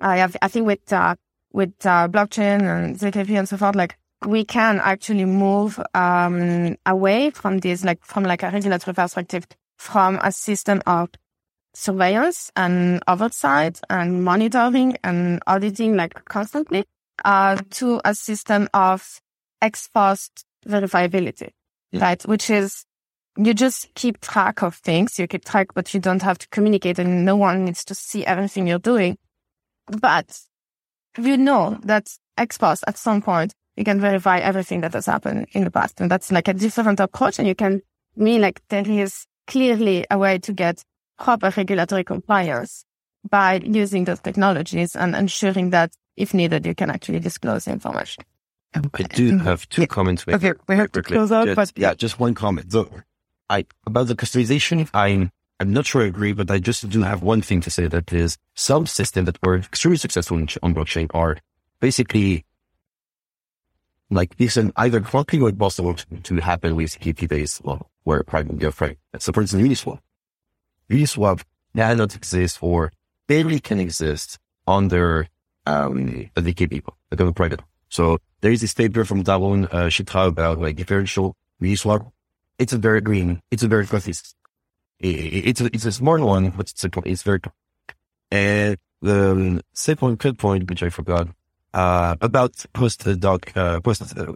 I, 0.00 0.16
have, 0.18 0.36
I 0.40 0.48
think 0.48 0.66
with, 0.66 0.92
uh, 0.92 1.14
with, 1.52 1.74
uh, 1.84 2.08
blockchain 2.08 2.62
and 2.62 2.96
ZKP 2.96 3.38
and 3.38 3.48
so 3.48 3.58
forth, 3.58 3.76
like 3.76 3.98
we 4.26 4.44
can 4.44 4.80
actually 4.82 5.26
move, 5.26 5.78
um, 5.94 6.74
away 6.86 7.30
from 7.30 7.58
this, 7.58 7.84
like 7.84 8.02
from 8.02 8.24
like 8.24 8.42
a 8.42 8.50
regulatory 8.50 8.94
perspective, 8.94 9.46
from 9.76 10.18
a 10.22 10.32
system 10.32 10.80
of 10.86 11.10
surveillance 11.74 12.50
and 12.56 13.02
oversight 13.06 13.80
and 13.88 14.24
monitoring 14.24 14.96
and 15.04 15.40
auditing 15.46 15.96
like 15.96 16.24
constantly 16.26 16.84
uh, 17.24 17.56
to 17.70 18.00
a 18.04 18.14
system 18.14 18.68
of 18.74 19.20
ex 19.60 19.88
post 19.88 20.44
verifiability, 20.66 21.50
yeah. 21.92 22.02
right? 22.02 22.22
Which 22.24 22.50
is 22.50 22.84
you 23.36 23.54
just 23.54 23.94
keep 23.94 24.20
track 24.20 24.62
of 24.62 24.74
things. 24.76 25.18
You 25.18 25.26
keep 25.26 25.44
track, 25.44 25.68
but 25.74 25.94
you 25.94 26.00
don't 26.00 26.22
have 26.22 26.38
to 26.38 26.48
communicate 26.48 26.98
and 26.98 27.24
no 27.24 27.36
one 27.36 27.64
needs 27.64 27.84
to 27.84 27.94
see 27.94 28.26
everything 28.26 28.66
you're 28.66 28.78
doing. 28.78 29.16
But 29.86 30.40
you 31.16 31.36
know 31.36 31.78
that 31.84 32.08
ex 32.36 32.58
post 32.58 32.84
at 32.86 32.98
some 32.98 33.22
point 33.22 33.52
you 33.78 33.84
can 33.84 34.00
verify 34.00 34.38
everything 34.38 34.80
that 34.80 34.92
has 34.92 35.06
happened 35.06 35.46
in 35.52 35.62
the 35.62 35.70
past. 35.70 36.00
And 36.00 36.10
that's 36.10 36.32
like 36.32 36.48
a 36.48 36.52
different 36.52 36.98
approach. 36.98 37.38
And 37.38 37.46
you 37.46 37.54
can 37.54 37.80
mean 38.16 38.40
like 38.40 38.60
there 38.70 38.88
is 38.88 39.24
clearly 39.46 40.04
a 40.10 40.18
way 40.18 40.38
to 40.38 40.52
get 40.52 40.82
proper 41.18 41.52
regulatory 41.56 42.04
compliance 42.04 42.84
by 43.28 43.60
using 43.64 44.04
those 44.04 44.20
technologies 44.20 44.94
and 44.96 45.14
ensuring 45.14 45.70
that 45.70 45.92
if 46.16 46.34
needed, 46.34 46.66
you 46.66 46.74
can 46.74 46.90
actually 46.90 47.20
disclose 47.20 47.64
the 47.66 47.72
information. 47.72 48.24
I 48.74 48.80
do 48.80 49.32
mm-hmm. 49.32 49.38
have 49.38 49.68
two 49.68 49.82
yeah. 49.82 49.86
comments. 49.86 50.24
Okay, 50.28 50.52
we 50.68 50.76
have 50.76 50.92
to 50.92 51.02
close 51.02 51.32
out, 51.32 51.46
just, 51.46 51.56
but 51.56 51.72
yeah, 51.76 51.94
just 51.94 52.20
one 52.20 52.34
comment. 52.34 52.72
So, 52.72 52.90
I 53.48 53.64
about 53.86 54.08
the 54.08 54.14
customization, 54.14 54.88
I'm 54.92 55.30
I'm 55.58 55.72
not 55.72 55.86
sure 55.86 56.02
I 56.02 56.06
agree, 56.06 56.32
but 56.34 56.50
I 56.50 56.58
just 56.58 56.88
do 56.88 57.02
have 57.02 57.22
one 57.22 57.40
thing 57.40 57.60
to 57.62 57.70
say 57.70 57.88
that 57.88 58.12
is 58.12 58.36
some 58.54 58.86
systems 58.86 59.26
that 59.26 59.38
were 59.42 59.56
extremely 59.56 59.96
successful 59.96 60.36
on 60.36 60.74
blockchain 60.74 61.08
are 61.14 61.38
basically 61.80 62.44
like 64.10 64.36
this 64.36 64.56
and 64.56 64.72
either 64.76 65.04
likely 65.12 65.40
or 65.40 65.52
possible 65.52 65.94
to 65.94 66.36
happen 66.36 66.76
with 66.76 66.98
KP 67.00 67.28
based 67.28 67.64
law 67.64 67.86
where 68.04 68.22
private 68.22 68.58
go 68.58 68.70
free. 68.70 68.96
So 69.18 69.32
for 69.32 69.40
instance, 69.40 69.62
Uniswap. 69.62 70.00
Uniswap 70.90 71.42
cannot 71.76 72.14
exist 72.14 72.58
or 72.62 72.92
barely 73.26 73.60
can 73.60 73.78
exist 73.80 74.38
under 74.66 75.28
um, 75.66 76.30
the 76.34 76.42
DK 76.42 76.70
people, 76.70 76.96
like 77.10 77.20
on 77.20 77.32
private. 77.34 77.60
So 77.88 78.18
there 78.40 78.52
is 78.52 78.60
this 78.60 78.74
paper 78.74 79.04
from 79.04 79.24
Tarun 79.24 79.66
uh, 79.66 79.88
Chitra 79.88 80.28
about 80.28 80.58
like 80.58 80.76
differential 80.76 81.36
Uniswap. 81.60 82.10
It's 82.58 82.72
a 82.72 82.78
very 82.78 83.00
green, 83.00 83.40
it's 83.50 83.62
a 83.62 83.68
very 83.68 83.86
fuzzy. 83.86 84.14
It's 85.00 85.60
a, 85.60 85.66
it's 85.66 85.84
a 85.84 85.92
smart 85.92 86.20
one, 86.20 86.50
but 86.50 86.70
it's, 86.70 86.84
a, 86.84 86.90
it's 87.04 87.22
very, 87.22 87.40
and 88.30 88.76
the 89.00 89.62
second 89.72 90.18
good 90.18 90.38
point, 90.38 90.68
which 90.68 90.82
I 90.82 90.88
forgot, 90.88 91.28
uh, 91.72 92.16
about 92.20 92.64
post 92.72 93.04
doc, 93.20 93.52
uh, 93.56 93.80
post 93.80 94.02
uh, 94.18 94.32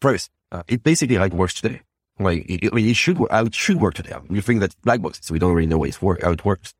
price. 0.00 0.30
Uh, 0.50 0.62
it 0.66 0.82
basically 0.82 1.18
like 1.18 1.32
works 1.32 1.54
today. 1.54 1.82
Like 2.20 2.44
it, 2.48 2.70
I 2.70 2.74
mean, 2.74 2.86
it 2.86 2.96
should 2.96 3.18
should 3.52 3.80
work 3.80 3.94
today. 3.94 4.14
We 4.28 4.40
think 4.40 4.60
that 4.60 4.74
black 4.82 5.00
box, 5.00 5.20
so 5.22 5.32
we 5.32 5.38
don't 5.38 5.54
really 5.54 5.66
know 5.66 5.82
it's 5.84 6.02
work, 6.02 6.22
how 6.22 6.32
it 6.32 6.44
works. 6.44 6.74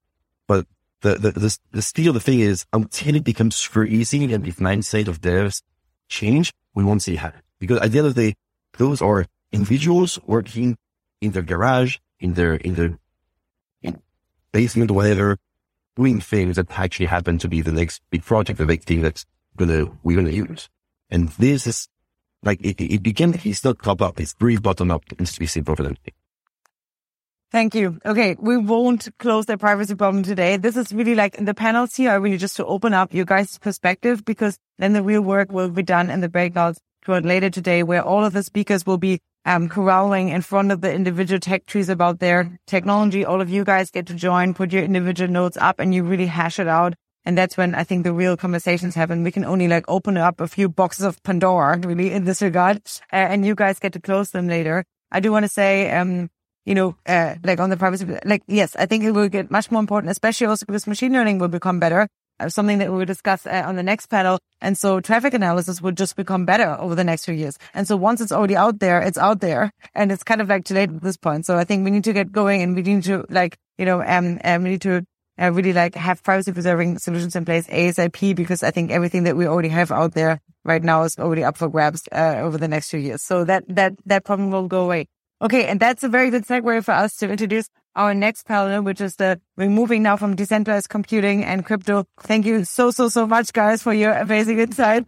But 0.46 0.66
the 1.00 1.14
the 1.14 1.30
the, 1.32 1.58
the 1.72 2.12
the 2.12 2.20
thing 2.20 2.40
is 2.40 2.66
until 2.72 3.16
it 3.16 3.24
becomes 3.24 3.56
super 3.56 3.84
easy 3.84 4.32
and 4.32 4.44
the 4.44 4.52
mindset 4.52 5.08
of 5.08 5.20
devs 5.20 5.62
change, 6.08 6.52
we 6.74 6.84
won't 6.84 7.02
see 7.02 7.14
it 7.14 7.20
happen. 7.20 7.40
Because 7.58 7.78
at 7.78 7.90
the 7.90 7.98
end 7.98 8.06
of 8.08 8.14
the 8.14 8.30
day, 8.30 8.34
those 8.76 9.00
are 9.00 9.26
individuals 9.50 10.18
working 10.26 10.76
in 11.20 11.32
their 11.32 11.42
garage, 11.42 11.96
in 12.18 12.34
their 12.34 12.54
in 12.54 12.74
their 12.74 12.98
in 13.82 14.00
basement, 14.52 14.90
whatever, 14.90 15.38
doing 15.96 16.20
things 16.20 16.56
that 16.56 16.70
actually 16.78 17.06
happen 17.06 17.38
to 17.38 17.48
be 17.48 17.62
the 17.62 17.72
next 17.72 18.02
big 18.10 18.24
project, 18.24 18.58
the 18.58 18.66
big 18.66 18.84
thing 18.84 19.00
that's 19.00 19.24
gonna 19.56 19.86
we're 20.02 20.16
gonna 20.16 20.30
use. 20.30 20.68
And 21.08 21.30
this 21.30 21.66
is 21.66 21.88
like 22.42 22.60
it, 22.62 22.80
it 22.80 23.02
began, 23.02 23.38
it's 23.44 23.64
not 23.64 23.82
top 23.82 24.02
up, 24.02 24.20
it's 24.20 24.34
brief 24.34 24.62
bottom 24.62 24.90
up. 24.90 25.02
It 25.10 25.20
needs 25.20 25.32
to 25.32 25.40
be 25.40 25.46
simple 25.46 25.76
for 25.76 25.82
them. 25.82 25.96
Thank 27.52 27.74
you. 27.74 27.98
Okay. 28.06 28.36
We 28.38 28.56
won't 28.56 29.08
close 29.18 29.46
the 29.46 29.58
privacy 29.58 29.96
problem 29.96 30.22
today. 30.22 30.56
This 30.56 30.76
is 30.76 30.92
really 30.92 31.16
like 31.16 31.36
the 31.36 31.52
panels 31.52 31.96
here 31.96 32.10
are 32.10 32.20
really 32.20 32.36
just 32.36 32.56
to 32.56 32.64
open 32.64 32.94
up 32.94 33.12
your 33.12 33.24
guys' 33.24 33.58
perspective 33.58 34.24
because 34.24 34.56
then 34.78 34.92
the 34.92 35.02
real 35.02 35.20
work 35.20 35.50
will 35.50 35.68
be 35.68 35.82
done 35.82 36.10
in 36.10 36.20
the 36.20 36.28
breakouts 36.28 36.76
toward 37.02 37.26
later 37.26 37.50
today 37.50 37.82
where 37.82 38.04
all 38.04 38.24
of 38.24 38.34
the 38.34 38.44
speakers 38.44 38.86
will 38.86 38.98
be 38.98 39.18
um, 39.46 39.68
corralling 39.68 40.28
in 40.28 40.42
front 40.42 40.70
of 40.70 40.80
the 40.80 40.92
individual 40.92 41.40
tech 41.40 41.66
trees 41.66 41.88
about 41.88 42.20
their 42.20 42.56
technology. 42.68 43.24
All 43.24 43.40
of 43.40 43.50
you 43.50 43.64
guys 43.64 43.90
get 43.90 44.06
to 44.06 44.14
join, 44.14 44.54
put 44.54 44.72
your 44.72 44.84
individual 44.84 45.30
notes 45.30 45.56
up 45.56 45.80
and 45.80 45.92
you 45.92 46.04
really 46.04 46.26
hash 46.26 46.60
it 46.60 46.68
out. 46.68 46.94
And 47.24 47.36
that's 47.36 47.56
when 47.56 47.74
I 47.74 47.84
think 47.84 48.04
the 48.04 48.12
real 48.12 48.36
conversations 48.36 48.94
happen. 48.94 49.22
We 49.22 49.32
can 49.32 49.44
only 49.44 49.68
like 49.68 49.84
open 49.88 50.16
up 50.16 50.40
a 50.40 50.48
few 50.48 50.68
boxes 50.68 51.04
of 51.04 51.22
Pandora 51.22 51.78
really 51.84 52.12
in 52.12 52.24
this 52.24 52.42
regard. 52.42 52.78
Uh, 53.12 53.16
and 53.16 53.44
you 53.44 53.54
guys 53.54 53.78
get 53.78 53.92
to 53.92 54.00
close 54.00 54.30
them 54.30 54.48
later. 54.48 54.84
I 55.12 55.20
do 55.20 55.32
want 55.32 55.44
to 55.44 55.48
say, 55.48 55.90
um, 55.90 56.30
you 56.64 56.74
know, 56.74 56.96
uh, 57.06 57.34
like 57.42 57.60
on 57.60 57.70
the 57.70 57.76
privacy, 57.76 58.06
like, 58.24 58.42
yes, 58.46 58.76
I 58.76 58.86
think 58.86 59.04
it 59.04 59.12
will 59.12 59.28
get 59.28 59.50
much 59.50 59.70
more 59.70 59.80
important, 59.80 60.10
especially 60.10 60.46
also 60.46 60.66
because 60.66 60.86
machine 60.86 61.12
learning 61.12 61.38
will 61.38 61.48
become 61.48 61.80
better. 61.80 62.08
Uh, 62.40 62.48
something 62.48 62.78
that 62.78 62.90
we 62.90 62.96
will 62.96 63.04
discuss 63.04 63.46
uh, 63.46 63.64
on 63.66 63.76
the 63.76 63.82
next 63.82 64.06
panel. 64.06 64.38
And 64.62 64.76
so 64.78 64.98
traffic 65.00 65.34
analysis 65.34 65.82
would 65.82 65.96
just 65.96 66.16
become 66.16 66.46
better 66.46 66.74
over 66.80 66.94
the 66.94 67.04
next 67.04 67.26
few 67.26 67.34
years. 67.34 67.58
And 67.74 67.86
so 67.86 67.96
once 67.96 68.22
it's 68.22 68.32
already 68.32 68.56
out 68.56 68.78
there, 68.78 69.02
it's 69.02 69.18
out 69.18 69.40
there 69.40 69.70
and 69.94 70.10
it's 70.10 70.22
kind 70.22 70.40
of 70.40 70.48
like 70.48 70.64
too 70.64 70.74
late 70.74 70.88
at 70.88 71.02
this 71.02 71.18
point. 71.18 71.44
So 71.44 71.58
I 71.58 71.64
think 71.64 71.84
we 71.84 71.90
need 71.90 72.04
to 72.04 72.14
get 72.14 72.32
going 72.32 72.62
and 72.62 72.74
we 72.74 72.82
need 72.82 73.04
to 73.04 73.26
like, 73.28 73.58
you 73.76 73.84
know, 73.84 74.02
um, 74.02 74.40
um 74.42 74.62
we 74.62 74.70
need 74.70 74.80
to 74.82 75.04
uh, 75.40 75.50
really 75.52 75.72
like 75.72 75.94
have 75.94 76.22
privacy 76.22 76.52
preserving 76.52 76.98
solutions 76.98 77.34
in 77.34 77.44
place 77.44 77.66
ASAP 77.68 78.36
because 78.36 78.62
I 78.62 78.70
think 78.70 78.90
everything 78.90 79.24
that 79.24 79.36
we 79.36 79.46
already 79.46 79.68
have 79.68 79.90
out 79.90 80.14
there 80.14 80.40
right 80.64 80.82
now 80.82 81.02
is 81.04 81.18
already 81.18 81.44
up 81.44 81.56
for 81.56 81.68
grabs 81.68 82.02
uh, 82.12 82.36
over 82.38 82.58
the 82.58 82.68
next 82.68 82.90
few 82.90 83.00
years. 83.00 83.22
So 83.22 83.44
that, 83.44 83.64
that, 83.68 83.94
that 84.06 84.24
problem 84.24 84.50
will 84.50 84.68
go 84.68 84.84
away. 84.84 85.06
Okay. 85.42 85.66
And 85.66 85.80
that's 85.80 86.02
a 86.02 86.08
very 86.08 86.30
good 86.30 86.44
segue 86.44 86.84
for 86.84 86.92
us 86.92 87.16
to 87.16 87.30
introduce 87.30 87.68
our 87.96 88.14
next 88.14 88.44
panel, 88.44 88.82
which 88.82 89.00
is 89.00 89.16
the 89.16 89.40
we're 89.56 89.70
moving 89.70 90.02
now 90.02 90.16
from 90.16 90.36
decentralized 90.36 90.88
computing 90.88 91.44
and 91.44 91.64
crypto. 91.64 92.04
Thank 92.20 92.44
you 92.44 92.64
so, 92.64 92.90
so, 92.90 93.08
so 93.08 93.26
much, 93.26 93.52
guys, 93.52 93.82
for 93.82 93.94
your 93.94 94.12
amazing 94.12 94.58
insight. 94.58 95.06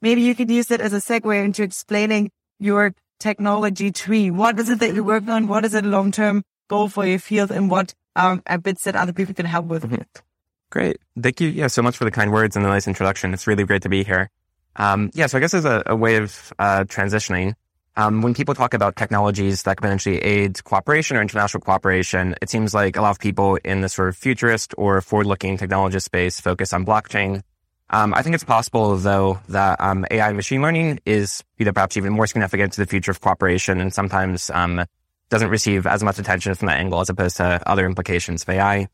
Maybe 0.00 0.22
you 0.22 0.34
could 0.34 0.50
use 0.50 0.70
it 0.70 0.80
as 0.80 0.92
a 0.92 0.98
segue 0.98 1.44
into 1.44 1.62
explaining 1.62 2.30
your 2.58 2.94
technology 3.18 3.90
tree. 3.90 4.30
What 4.30 4.58
is 4.58 4.68
it 4.68 4.80
that 4.80 4.94
you 4.94 5.04
work 5.04 5.28
on? 5.28 5.48
What 5.48 5.64
is 5.64 5.74
a 5.74 5.82
long-term 5.82 6.44
goal 6.68 6.88
for 6.88 7.06
your 7.06 7.18
field 7.18 7.50
and 7.50 7.70
what 7.70 7.94
um, 8.16 8.42
bits 8.62 8.84
that 8.84 8.96
other 8.96 9.12
people 9.12 9.34
can 9.34 9.46
help 9.46 9.66
with? 9.66 9.84
Mm-hmm. 9.84 10.02
Great. 10.70 10.98
Thank 11.20 11.40
you 11.40 11.48
yeah, 11.48 11.68
so 11.68 11.82
much 11.82 11.96
for 11.96 12.04
the 12.04 12.10
kind 12.10 12.32
words 12.32 12.56
and 12.56 12.64
the 12.64 12.68
nice 12.68 12.86
introduction. 12.86 13.32
It's 13.32 13.46
really 13.46 13.64
great 13.64 13.82
to 13.82 13.88
be 13.88 14.04
here. 14.04 14.30
Um, 14.76 15.10
yeah, 15.14 15.26
so 15.26 15.38
I 15.38 15.40
guess 15.40 15.54
as 15.54 15.64
a, 15.64 15.82
a 15.86 15.96
way 15.96 16.16
of 16.16 16.52
uh, 16.58 16.84
transitioning, 16.84 17.54
um, 17.96 18.22
when 18.22 18.32
people 18.32 18.54
talk 18.54 18.74
about 18.74 18.94
technologies 18.94 19.64
that 19.64 19.76
could 19.76 19.82
potentially 19.82 20.18
aid 20.18 20.62
cooperation 20.62 21.16
or 21.16 21.22
international 21.22 21.62
cooperation, 21.62 22.36
it 22.40 22.48
seems 22.48 22.72
like 22.74 22.96
a 22.96 23.02
lot 23.02 23.10
of 23.10 23.18
people 23.18 23.58
in 23.64 23.80
the 23.80 23.88
sort 23.88 24.08
of 24.08 24.16
futurist 24.16 24.74
or 24.78 25.00
forward-looking 25.00 25.56
technology 25.56 25.98
space 25.98 26.40
focus 26.40 26.72
on 26.72 26.86
blockchain. 26.86 27.42
Um, 27.90 28.12
I 28.12 28.22
think 28.22 28.34
it's 28.34 28.44
possible, 28.44 28.96
though, 28.96 29.40
that 29.48 29.80
um, 29.80 30.04
AI 30.10 30.32
machine 30.32 30.60
learning 30.60 31.00
is 31.06 31.42
you 31.56 31.64
know, 31.64 31.72
perhaps 31.72 31.96
even 31.96 32.12
more 32.12 32.26
significant 32.26 32.74
to 32.74 32.80
the 32.80 32.86
future 32.86 33.10
of 33.10 33.20
cooperation 33.20 33.80
and 33.80 33.92
sometimes 33.92 34.50
um, 34.50 34.84
doesn't 35.30 35.48
receive 35.48 35.86
as 35.86 36.02
much 36.02 36.18
attention 36.18 36.54
from 36.54 36.66
that 36.66 36.78
angle 36.78 37.00
as 37.00 37.08
opposed 37.08 37.38
to 37.38 37.60
other 37.66 37.86
implications 37.86 38.42
of 38.42 38.48
AI. 38.50 38.88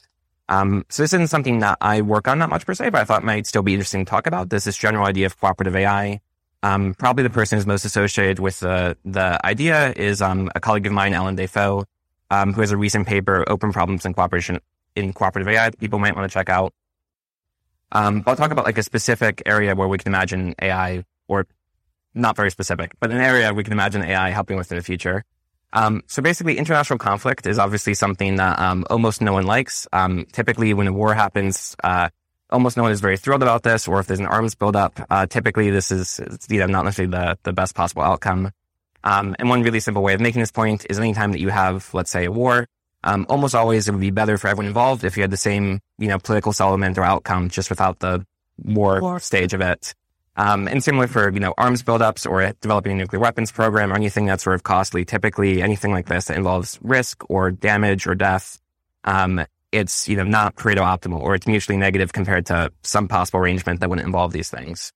Um, 0.48 0.84
so 0.90 1.02
this 1.02 1.12
isn't 1.12 1.28
something 1.28 1.60
that 1.60 1.78
I 1.80 2.02
work 2.02 2.28
on 2.28 2.38
that 2.40 2.50
much 2.50 2.66
per 2.66 2.74
se, 2.74 2.90
but 2.90 3.00
I 3.00 3.04
thought 3.04 3.24
might 3.24 3.46
still 3.46 3.62
be 3.62 3.72
interesting 3.72 4.04
to 4.04 4.10
talk 4.10 4.26
about. 4.26 4.50
This 4.50 4.64
this 4.64 4.76
general 4.76 5.06
idea 5.06 5.26
of 5.26 5.38
cooperative 5.40 5.74
AI. 5.74 6.20
Um, 6.62 6.94
probably 6.94 7.22
the 7.22 7.30
person 7.30 7.58
who's 7.58 7.66
most 7.66 7.84
associated 7.84 8.38
with 8.38 8.60
the, 8.60 8.96
the 9.04 9.44
idea 9.44 9.92
is 9.92 10.22
um, 10.22 10.50
a 10.54 10.60
colleague 10.60 10.86
of 10.86 10.92
mine, 10.92 11.12
Allan 11.12 11.34
Dafoe, 11.34 11.84
um, 12.30 12.52
who 12.52 12.60
has 12.62 12.70
a 12.70 12.76
recent 12.76 13.06
paper, 13.06 13.44
Open 13.48 13.72
Problems 13.72 14.06
in 14.06 14.14
Cooperation 14.14 14.60
in 14.96 15.12
Cooperative 15.12 15.48
AI, 15.48 15.70
that 15.70 15.78
people 15.78 15.98
might 15.98 16.16
want 16.16 16.30
to 16.30 16.32
check 16.32 16.48
out. 16.48 16.72
Um, 17.94 18.24
I'll 18.26 18.36
talk 18.36 18.50
about 18.50 18.64
like 18.64 18.78
a 18.78 18.82
specific 18.82 19.42
area 19.46 19.74
where 19.74 19.88
we 19.88 19.98
can 19.98 20.08
imagine 20.12 20.54
AI, 20.60 21.04
or 21.28 21.46
not 22.12 22.36
very 22.36 22.50
specific, 22.50 22.92
but 23.00 23.10
an 23.10 23.20
area 23.20 23.54
we 23.54 23.64
can 23.64 23.72
imagine 23.72 24.02
AI 24.02 24.30
helping 24.30 24.56
with 24.56 24.70
in 24.70 24.76
the 24.76 24.84
future. 24.84 25.24
Um, 25.72 26.02
so 26.06 26.22
basically, 26.22 26.58
international 26.58 26.98
conflict 26.98 27.46
is 27.46 27.58
obviously 27.58 27.94
something 27.94 28.36
that 28.36 28.58
um, 28.58 28.84
almost 28.90 29.20
no 29.20 29.32
one 29.32 29.46
likes. 29.46 29.88
Um, 29.92 30.26
typically, 30.32 30.72
when 30.74 30.86
a 30.86 30.92
war 30.92 31.14
happens, 31.14 31.74
uh, 31.82 32.08
almost 32.50 32.76
no 32.76 32.84
one 32.84 32.92
is 32.92 33.00
very 33.00 33.16
thrilled 33.16 33.42
about 33.42 33.64
this, 33.64 33.88
or 33.88 33.98
if 34.00 34.06
there's 34.06 34.20
an 34.20 34.26
arms 34.26 34.54
buildup, 34.54 35.00
uh, 35.10 35.26
typically 35.26 35.70
this 35.70 35.90
is, 35.90 36.20
you 36.48 36.60
know, 36.60 36.66
not 36.66 36.84
necessarily 36.84 37.10
the, 37.10 37.38
the 37.42 37.52
best 37.52 37.74
possible 37.74 38.02
outcome. 38.02 38.50
Um, 39.02 39.34
and 39.38 39.48
one 39.48 39.62
really 39.62 39.80
simple 39.80 40.02
way 40.02 40.14
of 40.14 40.20
making 40.20 40.40
this 40.40 40.52
point 40.52 40.86
is 40.88 40.98
anytime 40.98 41.32
that 41.32 41.40
you 41.40 41.48
have, 41.48 41.92
let's 41.92 42.10
say, 42.10 42.24
a 42.24 42.32
war, 42.32 42.68
um, 43.04 43.26
almost 43.28 43.54
always 43.54 43.86
it 43.86 43.92
would 43.92 44.00
be 44.00 44.10
better 44.10 44.38
for 44.38 44.48
everyone 44.48 44.66
involved 44.66 45.04
if 45.04 45.16
you 45.16 45.22
had 45.22 45.30
the 45.30 45.36
same, 45.36 45.80
you 45.98 46.08
know, 46.08 46.18
political 46.18 46.52
settlement 46.52 46.96
or 46.96 47.04
outcome 47.04 47.50
just 47.50 47.68
without 47.68 47.98
the 48.00 48.26
war, 48.56 49.00
war. 49.00 49.20
stage 49.20 49.52
of 49.52 49.60
it. 49.60 49.94
Um, 50.36 50.66
and 50.66 50.82
similar 50.82 51.06
for, 51.06 51.30
you 51.30 51.38
know, 51.38 51.54
arms 51.58 51.82
buildups 51.82 52.28
or 52.28 52.50
developing 52.60 52.92
a 52.92 52.94
nuclear 52.96 53.20
weapons 53.20 53.52
program 53.52 53.92
or 53.92 53.94
anything 53.94 54.24
that's 54.24 54.42
sort 54.42 54.56
of 54.56 54.64
costly, 54.64 55.04
typically 55.04 55.62
anything 55.62 55.92
like 55.92 56.06
this 56.06 56.24
that 56.24 56.36
involves 56.36 56.78
risk 56.82 57.30
or 57.30 57.50
damage 57.52 58.06
or 58.06 58.14
death, 58.14 58.58
um, 59.04 59.44
it's, 59.70 60.08
you 60.08 60.16
know, 60.16 60.24
not 60.24 60.56
Pareto 60.56 60.78
optimal 60.78 61.20
or 61.20 61.34
it's 61.34 61.46
mutually 61.46 61.76
negative 61.76 62.12
compared 62.12 62.46
to 62.46 62.72
some 62.82 63.06
possible 63.06 63.38
arrangement 63.38 63.80
that 63.80 63.90
wouldn't 63.90 64.06
involve 64.06 64.32
these 64.32 64.48
things. 64.48 64.92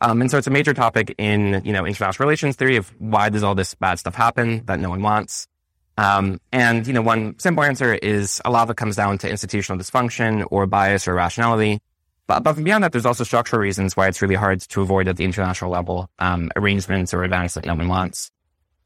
Um, 0.00 0.20
and 0.20 0.30
so 0.30 0.38
it's 0.38 0.46
a 0.46 0.50
major 0.50 0.74
topic 0.74 1.14
in, 1.18 1.62
you 1.64 1.72
know, 1.72 1.86
international 1.86 2.26
relations 2.26 2.56
theory 2.56 2.76
of 2.76 2.92
why 2.98 3.28
does 3.28 3.42
all 3.42 3.54
this 3.54 3.74
bad 3.74 3.98
stuff 3.98 4.14
happen 4.14 4.64
that 4.66 4.80
no 4.80 4.90
one 4.90 5.02
wants? 5.02 5.46
Um, 5.96 6.40
and, 6.52 6.86
you 6.86 6.92
know, 6.92 7.02
one 7.02 7.38
simple 7.38 7.62
answer 7.62 7.94
is 7.94 8.40
a 8.44 8.50
lot 8.50 8.64
of 8.64 8.70
it 8.70 8.76
comes 8.76 8.96
down 8.96 9.18
to 9.18 9.30
institutional 9.30 9.78
dysfunction 9.78 10.46
or 10.50 10.66
bias 10.66 11.06
or 11.06 11.14
rationality. 11.14 11.80
But, 12.26 12.42
but 12.42 12.54
beyond 12.62 12.84
that, 12.84 12.92
there's 12.92 13.06
also 13.06 13.22
structural 13.22 13.60
reasons 13.60 13.96
why 13.96 14.08
it's 14.08 14.22
really 14.22 14.34
hard 14.34 14.60
to 14.60 14.80
avoid 14.80 15.08
at 15.08 15.16
the 15.16 15.24
international 15.24 15.70
level, 15.70 16.08
um, 16.18 16.50
arrangements 16.56 17.12
or 17.12 17.22
events 17.22 17.54
that 17.54 17.66
no 17.66 17.74
one 17.74 17.88
wants. 17.88 18.30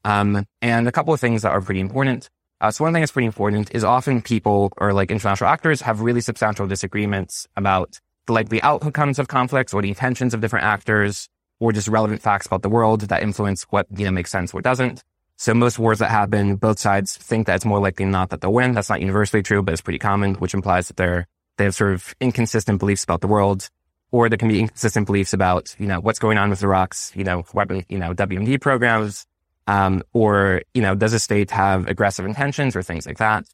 Um, 0.03 0.45
and 0.61 0.87
a 0.87 0.91
couple 0.91 1.13
of 1.13 1.19
things 1.19 1.41
that 1.41 1.51
are 1.51 1.61
pretty 1.61 1.79
important. 1.79 2.29
Uh, 2.61 2.71
so 2.71 2.83
one 2.83 2.93
thing 2.93 3.01
that's 3.01 3.13
pretty 3.13 3.25
important 3.25 3.73
is 3.73 3.83
often 3.83 4.21
people 4.21 4.71
or 4.77 4.91
like 4.93 5.09
international 5.09 5.49
actors 5.49 5.81
have 5.81 6.01
really 6.01 6.21
substantial 6.21 6.67
disagreements 6.67 7.47
about 7.55 7.97
the 8.27 8.33
likely 8.33 8.61
outcomes 8.61 9.17
of 9.19 9.29
conflicts 9.29 9.73
or 9.73 9.81
the 9.81 9.87
intentions 9.87 10.33
of 10.33 10.41
different 10.41 10.65
actors 10.65 11.29
or 11.59 11.71
just 11.71 11.87
relevant 11.87 12.21
facts 12.21 12.45
about 12.45 12.61
the 12.61 12.69
world 12.69 13.01
that 13.01 13.23
influence 13.23 13.63
what, 13.63 13.87
you 13.95 14.05
know, 14.05 14.11
makes 14.11 14.31
sense, 14.31 14.53
what 14.53 14.63
doesn't. 14.63 15.03
So 15.39 15.53
most 15.53 15.79
wars 15.79 15.99
that 15.99 16.11
happen, 16.11 16.57
both 16.57 16.79
sides 16.79 17.15
think 17.15 17.47
that 17.47 17.55
it's 17.55 17.63
more 17.63 17.79
likely 17.79 18.03
than 18.03 18.11
not 18.11 18.29
that 18.31 18.41
they'll 18.41 18.51
win. 18.51 18.73
That's 18.73 18.89
not 18.89 18.99
universally 18.99 19.41
true, 19.41 19.63
but 19.63 19.71
it's 19.71 19.81
pretty 19.81 19.97
common, 19.97 20.35
which 20.35 20.53
implies 20.53 20.89
that 20.89 20.97
they're, 20.97 21.27
they 21.55 21.63
have 21.63 21.75
sort 21.75 21.93
of 21.93 22.13
inconsistent 22.19 22.77
beliefs 22.77 23.05
about 23.05 23.21
the 23.21 23.27
world. 23.27 23.69
Or 24.11 24.27
there 24.27 24.37
can 24.37 24.49
be 24.49 24.59
inconsistent 24.59 25.05
beliefs 25.05 25.31
about, 25.31 25.73
you 25.79 25.87
know, 25.87 26.01
what's 26.01 26.19
going 26.19 26.37
on 26.37 26.49
with 26.49 26.61
Iraq's, 26.61 27.13
you 27.15 27.23
know, 27.23 27.45
weapon, 27.53 27.85
you 27.87 27.97
know, 27.97 28.13
WMD 28.13 28.59
programs, 28.59 29.25
um, 29.65 30.03
or, 30.11 30.61
you 30.73 30.81
know, 30.81 30.93
does 30.93 31.13
a 31.13 31.19
state 31.19 31.51
have 31.51 31.87
aggressive 31.87 32.25
intentions 32.25 32.75
or 32.75 32.83
things 32.83 33.05
like 33.07 33.19
that? 33.19 33.45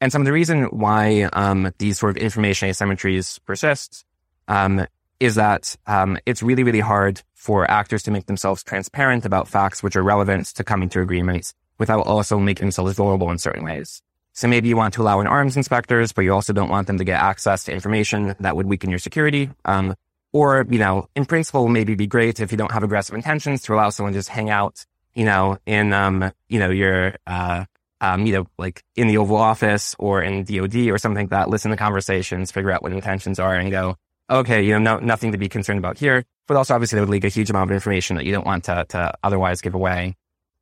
And 0.00 0.12
some 0.12 0.22
of 0.22 0.26
the 0.26 0.32
reason 0.32 0.66
why 0.66 1.22
um, 1.32 1.72
these 1.78 1.98
sort 1.98 2.16
of 2.16 2.22
information 2.22 2.68
asymmetries 2.68 3.44
persist 3.44 4.04
um, 4.46 4.86
is 5.20 5.34
that 5.34 5.76
um, 5.86 6.18
it's 6.26 6.42
really, 6.42 6.62
really 6.62 6.80
hard 6.80 7.22
for 7.34 7.70
actors 7.70 8.02
to 8.04 8.10
make 8.10 8.26
themselves 8.26 8.62
transparent 8.62 9.24
about 9.24 9.48
facts 9.48 9.82
which 9.82 9.96
are 9.96 10.02
relevant 10.02 10.46
to 10.46 10.64
coming 10.64 10.88
to 10.90 11.00
agreements 11.00 11.54
without 11.78 12.06
also 12.06 12.38
making 12.38 12.66
themselves 12.66 12.94
vulnerable 12.94 13.30
in 13.30 13.38
certain 13.38 13.64
ways. 13.64 14.02
So 14.32 14.46
maybe 14.46 14.68
you 14.68 14.76
want 14.76 14.94
to 14.94 15.02
allow 15.02 15.20
in 15.20 15.26
arms 15.26 15.56
inspectors, 15.56 16.12
but 16.12 16.22
you 16.22 16.32
also 16.32 16.52
don't 16.52 16.68
want 16.68 16.86
them 16.86 16.98
to 16.98 17.04
get 17.04 17.20
access 17.20 17.64
to 17.64 17.72
information 17.72 18.36
that 18.40 18.56
would 18.56 18.66
weaken 18.66 18.90
your 18.90 18.98
security. 18.98 19.50
Um, 19.64 19.94
or, 20.32 20.66
you 20.68 20.78
know, 20.78 21.08
in 21.16 21.24
principle, 21.24 21.68
maybe 21.68 21.94
be 21.94 22.06
great 22.06 22.38
if 22.38 22.52
you 22.52 22.58
don't 22.58 22.72
have 22.72 22.82
aggressive 22.82 23.14
intentions 23.14 23.62
to 23.62 23.74
allow 23.74 23.90
someone 23.90 24.12
to 24.12 24.18
just 24.18 24.28
hang 24.28 24.50
out 24.50 24.84
you 25.18 25.24
know, 25.24 25.58
in, 25.66 25.92
um, 25.92 26.30
you 26.48 26.60
know, 26.60 26.70
your, 26.70 27.16
uh, 27.26 27.64
um, 28.00 28.24
you 28.24 28.34
know, 28.34 28.46
like 28.56 28.84
in 28.94 29.08
the 29.08 29.18
Oval 29.18 29.36
Office 29.36 29.96
or 29.98 30.22
in 30.22 30.44
DOD 30.44 30.76
or 30.90 30.98
something 30.98 31.24
like 31.24 31.30
that, 31.30 31.50
listen 31.50 31.72
to 31.72 31.76
conversations, 31.76 32.52
figure 32.52 32.70
out 32.70 32.84
what 32.84 32.92
intentions 32.92 33.40
are 33.40 33.52
and 33.52 33.72
go, 33.72 33.96
okay, 34.30 34.62
you 34.62 34.78
know, 34.78 34.96
no, 34.96 34.98
nothing 34.98 35.32
to 35.32 35.38
be 35.38 35.48
concerned 35.48 35.78
about 35.78 35.98
here. 35.98 36.24
But 36.46 36.56
also 36.56 36.74
obviously 36.74 36.96
that 36.96 37.02
would 37.02 37.10
leak 37.10 37.24
a 37.24 37.28
huge 37.28 37.50
amount 37.50 37.70
of 37.70 37.74
information 37.74 38.16
that 38.16 38.24
you 38.24 38.32
don't 38.32 38.46
want 38.46 38.64
to, 38.64 38.86
to 38.88 39.14
otherwise 39.22 39.60
give 39.60 39.74
away. 39.74 40.16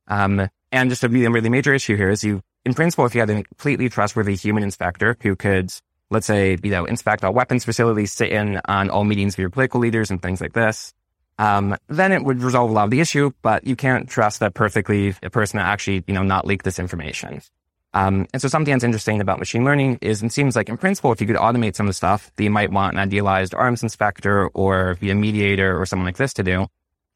Um, 0.07 0.49
and 0.71 0.89
just 0.89 1.03
a 1.03 1.09
really, 1.09 1.27
really 1.27 1.49
major 1.49 1.73
issue 1.73 1.95
here 1.95 2.09
is 2.09 2.23
you, 2.23 2.41
in 2.65 2.73
principle, 2.73 3.05
if 3.05 3.15
you 3.15 3.21
had 3.21 3.29
a 3.29 3.43
completely 3.43 3.89
trustworthy 3.89 4.35
human 4.35 4.63
inspector 4.63 5.17
who 5.21 5.35
could, 5.35 5.71
let's 6.09 6.27
say, 6.27 6.57
you 6.61 6.71
know, 6.71 6.85
inspect 6.85 7.23
all 7.23 7.33
weapons 7.33 7.63
facilities, 7.63 8.11
sit 8.11 8.31
in 8.31 8.59
on 8.65 8.89
all 8.89 9.03
meetings 9.03 9.35
of 9.35 9.39
your 9.39 9.49
political 9.49 9.79
leaders 9.79 10.11
and 10.11 10.21
things 10.21 10.41
like 10.41 10.53
this, 10.53 10.93
um, 11.39 11.75
then 11.87 12.11
it 12.11 12.23
would 12.23 12.41
resolve 12.41 12.69
a 12.69 12.73
lot 12.73 12.85
of 12.85 12.91
the 12.91 12.99
issue, 12.99 13.31
but 13.41 13.65
you 13.65 13.75
can't 13.75 14.09
trust 14.09 14.39
that 14.39 14.53
perfectly 14.53 15.13
a 15.21 15.29
person 15.29 15.59
to 15.59 15.65
actually, 15.65 16.03
you 16.07 16.13
know, 16.13 16.23
not 16.23 16.45
leak 16.45 16.63
this 16.63 16.79
information. 16.79 17.41
Um, 17.97 18.15
and 18.31 18.39
so 18.41 18.47
something 18.47 18.73
that's 18.73 18.83
interesting 18.83 19.21
about 19.21 19.39
machine 19.39 19.65
learning 19.65 19.97
is 20.01 20.21
it 20.21 20.31
seems 20.31 20.55
like 20.55 20.69
in 20.69 20.77
principle, 20.77 21.11
if 21.13 21.19
you 21.21 21.27
could 21.29 21.41
automate 21.45 21.75
some 21.75 21.87
of 21.87 21.89
the 21.89 22.01
stuff 22.03 22.31
that 22.35 22.43
you 22.43 22.53
might 22.57 22.71
want 22.71 22.93
an 22.93 22.99
idealized 22.99 23.53
arms 23.55 23.81
inspector 23.81 24.35
or 24.53 24.97
be 25.01 25.09
a 25.09 25.15
mediator 25.15 25.69
or 25.79 25.85
someone 25.85 26.05
like 26.05 26.21
this 26.21 26.33
to 26.33 26.43
do, 26.43 26.67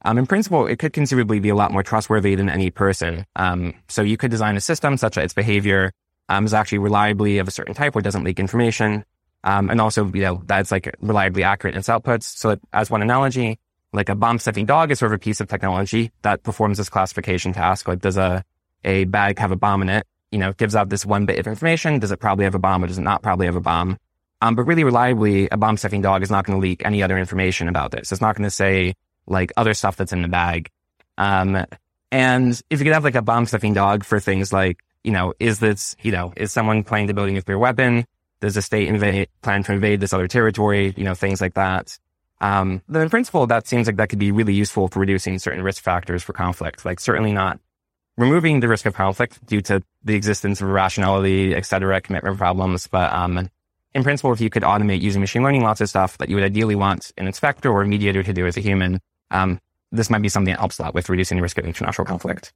Um, 0.04 0.18
in 0.18 0.26
principle, 0.26 0.66
it 0.66 0.80
could 0.80 0.94
conceivably 0.94 1.40
be 1.40 1.50
a 1.50 1.56
lot 1.56 1.72
more 1.72 1.84
trustworthy 1.84 2.34
than 2.36 2.50
any 2.50 2.72
person. 2.72 3.26
Um, 3.36 3.74
so 3.88 4.02
you 4.02 4.18
could 4.18 4.32
design 4.32 4.58
a 4.58 4.62
system 4.62 4.98
such 4.98 5.16
that 5.16 5.24
its 5.24 5.34
behavior 5.34 5.92
um, 6.30 6.46
is 6.46 6.54
actually 6.54 6.80
reliably 6.80 7.38
of 7.38 7.48
a 7.48 7.52
certain 7.52 7.76
type 7.76 7.96
or 7.96 8.02
doesn't 8.02 8.24
leak 8.24 8.40
information. 8.40 9.06
Um, 9.44 9.70
and 9.70 9.80
also, 9.80 10.10
you 10.14 10.22
know, 10.22 10.42
that's 10.46 10.72
like 10.72 10.90
reliably 11.02 11.44
accurate 11.44 11.76
in 11.76 11.80
its 11.80 11.90
outputs. 11.90 12.24
So 12.24 12.58
as 12.74 12.90
one 12.90 13.04
analogy, 13.04 13.60
like 13.94 14.10
a 14.10 14.16
bomb 14.16 14.40
sniffing 14.40 14.66
dog 14.66 14.92
is 14.92 15.00
sort 15.00 15.12
of 15.12 15.18
a 15.18 15.20
piece 15.20 15.42
of 15.42 15.48
technology 15.48 16.12
that 16.22 16.42
performs 16.42 16.78
this 16.78 16.90
classification 16.90 17.54
task. 17.54 17.88
Like 17.88 18.02
does 18.02 18.18
a, 18.18 18.44
a 18.84 19.06
bag 19.06 19.38
have 19.38 19.52
a 19.52 19.56
bomb 19.56 19.82
in 19.84 19.90
it? 19.90 20.06
You 20.32 20.40
know, 20.40 20.54
gives 20.54 20.76
out 20.76 20.90
this 20.90 21.06
one 21.06 21.26
bit 21.26 21.40
of 21.40 21.48
information. 21.48 22.00
Does 22.00 22.12
it 22.12 22.20
probably 22.20 22.46
have 22.46 22.56
a 22.56 22.60
bomb 22.60 22.84
or 22.84 22.88
does 22.88 22.98
it 22.98 23.02
not 23.02 23.22
probably 23.22 23.46
have 23.48 23.56
a 23.56 23.62
bomb? 23.62 23.98
Um, 24.42 24.56
but 24.56 24.64
really 24.64 24.84
reliably, 24.84 25.48
a 25.50 25.58
bomb 25.58 25.78
sniffing 25.78 26.02
dog 26.02 26.24
is 26.24 26.32
not 26.32 26.46
going 26.46 26.58
to 26.58 26.62
leak 26.62 26.84
any 26.84 27.04
other 27.04 27.18
information 27.18 27.68
about 27.68 27.92
this. 27.92 28.12
It's 28.12 28.22
not 28.22 28.36
going 28.36 28.46
to 28.46 28.52
say 28.52 28.96
like 29.28 29.52
other 29.56 29.74
stuff 29.74 29.98
that's 29.98 30.14
in 30.14 30.22
the 30.22 30.28
bag. 30.28 30.70
Um, 31.18 31.66
and 32.12 32.62
if 32.70 32.80
you 32.80 32.86
could 32.86 32.94
have 32.94 33.04
like 33.04 33.16
a 33.16 33.22
bomb 33.22 33.46
sniffing 33.46 33.74
dog 33.74 34.04
for 34.04 34.20
things 34.20 34.52
like, 34.52 34.80
you 35.04 35.12
know, 35.12 35.34
is 35.40 35.60
this, 35.60 35.96
you 36.02 36.12
know, 36.12 36.34
is 36.36 36.52
someone 36.52 36.84
planning 36.84 37.08
to 37.08 37.14
build 37.14 37.30
a 37.30 37.32
nuclear 37.32 37.58
weapon? 37.60 38.06
Does 38.40 38.56
the 38.56 38.62
state 38.62 38.88
invade, 38.88 39.30
plan 39.42 39.64
to 39.64 39.74
invade 39.74 40.00
this 40.00 40.14
other 40.14 40.28
territory? 40.28 40.94
You 40.98 41.04
know, 41.04 41.14
things 41.14 41.42
like 41.42 41.54
that. 41.54 41.98
Um, 42.42 42.82
then 42.90 43.04
in 43.04 43.10
principle, 43.10 43.46
that 43.48 43.68
seems 43.68 43.86
like 43.86 43.98
that 43.98 44.10
could 44.10 44.20
be 44.20 44.32
really 44.32 44.54
useful 44.54 44.88
for 44.88 45.00
reducing 45.00 45.38
certain 45.38 45.64
risk 45.64 45.84
factors 45.84 46.24
for 46.24 46.34
conflict. 46.34 46.84
Like 46.84 47.00
certainly 47.00 47.32
not 47.32 47.60
removing 48.18 48.59
the 48.59 48.68
risk 48.68 48.86
of 48.86 48.93
conflict 48.93 49.45
due 49.45 49.62
to 49.62 49.82
the 50.03 50.16
existence 50.16 50.62
of 50.62 50.68
irrationality, 50.68 51.55
et 51.55 51.66
cetera, 51.66 52.01
commitment 52.01 52.38
problems. 52.38 52.88
But, 52.88 53.12
um, 53.14 53.49
in 53.93 54.03
principle, 54.03 54.32
if 54.32 54.39
you 54.39 54.49
could 54.49 54.64
automate 54.64 55.01
using 55.01 55.22
machine 55.22 55.43
learning 55.43 55.64
lots 55.64 55.82
of 55.82 55.89
stuff 55.89 56.18
that 56.20 56.30
you 56.30 56.36
would 56.36 56.45
ideally 56.45 56.76
want 56.76 57.12
an 57.18 57.28
inspector 57.28 57.70
or 57.70 57.82
a 57.82 57.88
mediator 57.88 58.24
to 58.24 58.34
do 58.34 58.45
as 58.47 58.57
a 58.57 58.62
human, 58.62 58.99
um, 59.32 59.59
this 59.91 60.09
might 60.09 60.22
be 60.22 60.30
something 60.30 60.53
that 60.53 60.59
helps 60.59 60.80
a 60.80 60.84
lot 60.84 60.93
with 60.93 61.09
reducing 61.09 61.38
the 61.38 61.41
risk 61.41 61.57
of 61.57 61.66
international 61.66 62.05
conflict. 62.05 62.53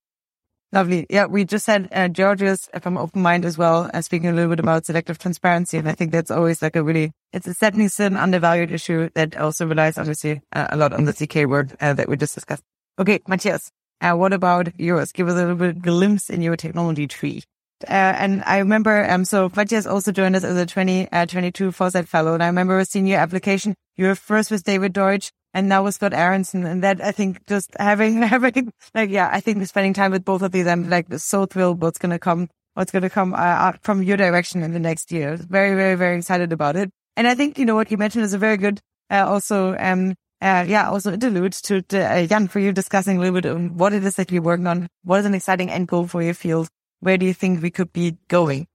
Lovely. 0.72 1.06
Yeah, 1.10 1.26
we 1.28 1.46
just 1.46 1.68
had 1.68 1.88
uh, 1.92 2.08
Georgios 2.08 2.68
from 2.82 2.96
OpenMined 2.96 3.46
as 3.46 3.58
well, 3.58 3.90
uh, 3.94 4.02
speaking 4.02 4.30
a 4.30 4.34
little 4.34 4.50
bit 4.50 4.60
about 4.60 4.86
selective 4.86 5.18
transparency. 5.18 5.78
And 5.78 5.88
I 5.88 5.94
think 5.94 6.12
that's 6.12 6.32
always 6.32 6.62
like 6.62 6.76
a 6.76 6.84
really, 6.84 7.12
it's 7.32 7.48
a 7.48 7.54
certainly 7.54 7.88
an 8.00 8.18
undervalued 8.18 8.72
issue 8.72 9.10
that 9.14 9.38
also 9.38 9.68
relies 9.68 9.98
obviously 9.98 10.42
uh, 10.54 10.68
a 10.70 10.76
lot 10.76 10.92
on 10.92 11.06
the 11.06 11.14
ZK 11.14 11.48
word 11.48 11.76
uh, 11.80 11.94
that 11.94 12.10
we 12.10 12.18
just 12.18 12.36
discussed. 12.36 12.64
Okay, 12.98 13.20
Matthias, 13.28 13.72
uh, 14.06 14.16
what 14.16 14.34
about 14.34 14.80
yours? 14.80 15.12
Give 15.12 15.28
us 15.28 15.34
a 15.34 15.38
little 15.38 15.56
bit 15.56 15.82
glimpse 15.82 16.30
in 16.30 16.42
your 16.42 16.56
technology 16.56 17.08
tree. 17.08 17.44
Uh, 17.84 18.14
and 18.18 18.44
I 18.46 18.60
remember, 18.60 19.10
um, 19.10 19.26
so 19.26 19.52
Matthias 19.56 19.86
also 19.86 20.12
joined 20.12 20.36
us 20.36 20.44
as 20.44 20.58
a 20.58 20.66
2022 20.66 21.72
Foresight 21.72 22.08
Fellow. 22.08 22.34
And 22.34 22.44
I 22.44 22.48
remember 22.48 22.84
seeing 22.86 23.08
your 23.08 23.20
application. 23.20 23.76
You 23.98 24.06
were 24.06 24.16
first 24.16 24.52
with 24.52 24.64
David 24.64 24.94
Deutsch 24.94 25.32
and 25.54 25.68
now 25.68 25.84
with 25.84 25.96
Scott 25.96 26.14
Aaronson. 26.14 26.66
And 26.66 26.84
that 26.84 27.02
I 27.02 27.12
think 27.12 27.46
just 27.48 27.76
having, 27.80 28.22
having 28.22 28.72
like, 28.94 29.10
yeah, 29.10 29.30
I 29.32 29.40
think 29.40 29.66
spending 29.66 29.94
time 29.94 30.12
with 30.12 30.24
both 30.24 30.42
of 30.42 30.52
these, 30.52 30.68
I'm 30.68 30.90
like 30.90 31.08
so 31.18 31.46
thrilled 31.46 31.82
what's 31.82 31.98
going 31.98 32.12
to 32.12 32.20
come, 32.20 32.50
what's 32.76 32.92
going 32.92 33.04
to 33.04 33.10
come 33.10 33.34
uh, 33.36 33.74
from 33.82 34.04
your 34.04 34.18
direction 34.18 34.64
in 34.64 34.72
the 34.72 34.80
next 34.80 35.12
year. 35.12 35.36
Very, 35.36 35.76
very, 35.76 35.96
very 35.96 36.18
excited 36.18 36.54
about 36.54 36.76
it. 36.76 36.90
And 37.18 37.28
I 37.28 37.36
think, 37.36 37.58
you 37.58 37.66
know, 37.66 37.76
what 37.76 37.92
you 37.92 37.98
mentioned 37.98 38.24
is 38.26 38.34
a 38.34 38.38
very 38.38 38.58
good, 38.58 38.80
uh, 39.10 39.26
also, 39.28 39.76
um, 39.78 40.16
uh, 40.46 40.64
yeah, 40.68 40.90
also 40.90 41.12
interlude 41.12 41.54
to, 41.54 41.82
to 41.82 42.06
uh, 42.06 42.28
Jan 42.28 42.48
for 42.48 42.60
you 42.60 42.72
discussing 42.72 43.18
a 43.18 43.20
little 43.20 43.34
bit 43.34 43.50
on 43.50 43.78
what 43.78 43.94
it 43.94 44.04
is 44.04 44.16
that 44.18 44.32
you're 44.32 44.44
working 44.44 44.68
on. 44.68 44.88
What 45.04 45.22
is 45.22 45.26
an 45.26 45.34
exciting 45.34 45.72
end 45.72 45.88
goal 45.88 46.06
for 46.06 46.22
your 46.22 46.36
field? 46.36 46.70
Where 47.00 47.18
do 47.18 47.26
you 47.26 47.34
think 47.34 47.64
we 47.64 47.72
could 47.72 47.92
be 47.92 48.18
going? 48.28 48.68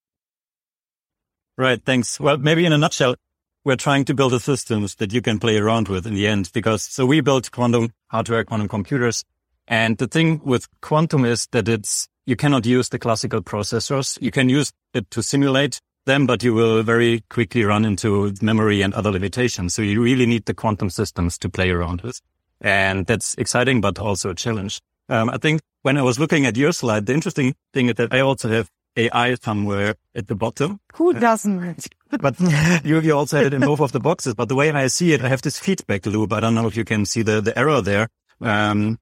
Right. 1.57 1.81
Thanks. 1.85 2.19
Well, 2.19 2.39
maybe 2.39 2.67
in 2.67 2.73
a 2.73 2.79
nutshell, 2.79 3.15
we're 3.65 3.77
trying 3.77 4.05
to 4.07 4.15
build 4.15 4.33
a 4.33 4.41
systems 4.41 4.97
that 4.97 5.13
you 5.13 5.23
can 5.23 5.39
play 5.39 5.59
around 5.59 5.87
with 5.87 6.07
in 6.07 6.15
the 6.15 6.27
end 6.27 6.51
because 6.53 6.83
so 6.83 7.07
we 7.07 7.21
built 7.21 7.53
quantum 7.53 7.93
hardware, 8.09 8.45
quantum 8.45 8.67
computers. 8.67 9.23
And 9.69 9.97
the 9.99 10.09
thing 10.09 10.41
with 10.43 10.67
quantum 10.81 11.25
is 11.25 11.47
that 11.53 11.69
it's, 11.69 12.09
you 12.27 12.35
cannot 12.35 12.67
use 12.67 12.89
the 12.89 12.99
classical 12.99 13.43
processors. 13.43 14.21
You 14.21 14.33
can 14.33 14.49
use 14.49 14.73
it 14.93 15.09
to 15.13 15.23
simulate 15.23 15.81
them, 16.07 16.27
but 16.27 16.43
you 16.43 16.55
will 16.55 16.83
very 16.83 17.23
quickly 17.29 17.65
run 17.65 17.85
into 17.85 18.33
memory 18.41 18.83
and 18.83 18.95
other 18.95 19.11
limitations. 19.11 19.75
So 19.75 19.83
you 19.83 20.03
really 20.03 20.27
need 20.27 20.47
the 20.47 20.55
quantum 20.55 20.91
systems 20.91 21.39
to 21.39 21.49
play 21.49 21.71
around 21.71 22.03
with. 22.03 22.21
And 22.61 23.07
that's 23.07 23.35
exciting, 23.37 23.81
but 23.81 23.99
also 23.99 24.31
a 24.31 24.35
challenge. 24.35 24.81
Um, 25.09 25.31
I 25.31 25.39
think 25.39 25.61
when 25.83 25.97
I 25.97 26.03
was 26.03 26.19
looking 26.19 26.47
at 26.47 26.57
your 26.57 26.73
slide, 26.73 27.07
the 27.07 27.15
interesting 27.15 27.55
thing 27.73 27.89
is 27.89 27.95
that 27.95 28.13
I 28.13 28.21
also 28.21 28.49
have 28.49 28.71
AI 28.97 29.35
somewhere 29.37 29.95
at 30.15 30.27
the 30.27 30.35
bottom. 30.35 30.81
Who 30.95 31.15
doesn't? 31.15 31.87
but 32.21 32.39
you, 32.85 33.01
you 33.01 33.17
also 33.17 33.39
had 33.39 33.47
it 33.47 33.55
in 33.55 33.61
both 33.61 33.81
of 33.81 33.93
the 33.93 34.01
boxes. 34.01 34.35
But 34.35 34.49
the 34.49 34.55
way 34.55 34.71
I 34.71 34.89
see 34.89 35.13
it, 35.13 35.23
I 35.23 35.29
have 35.29 35.43
this 35.43 35.59
feedback 35.59 36.07
loop. 36.07 36.33
I 36.33 36.41
don't 36.41 36.55
know 36.55 36.67
if 36.67 36.77
you 36.77 36.85
can 36.85 37.07
see 37.07 37.23
the, 37.23 37.41
the 37.41 37.57
error 37.59 37.81
there. 37.81 38.09
Um, 38.41 38.99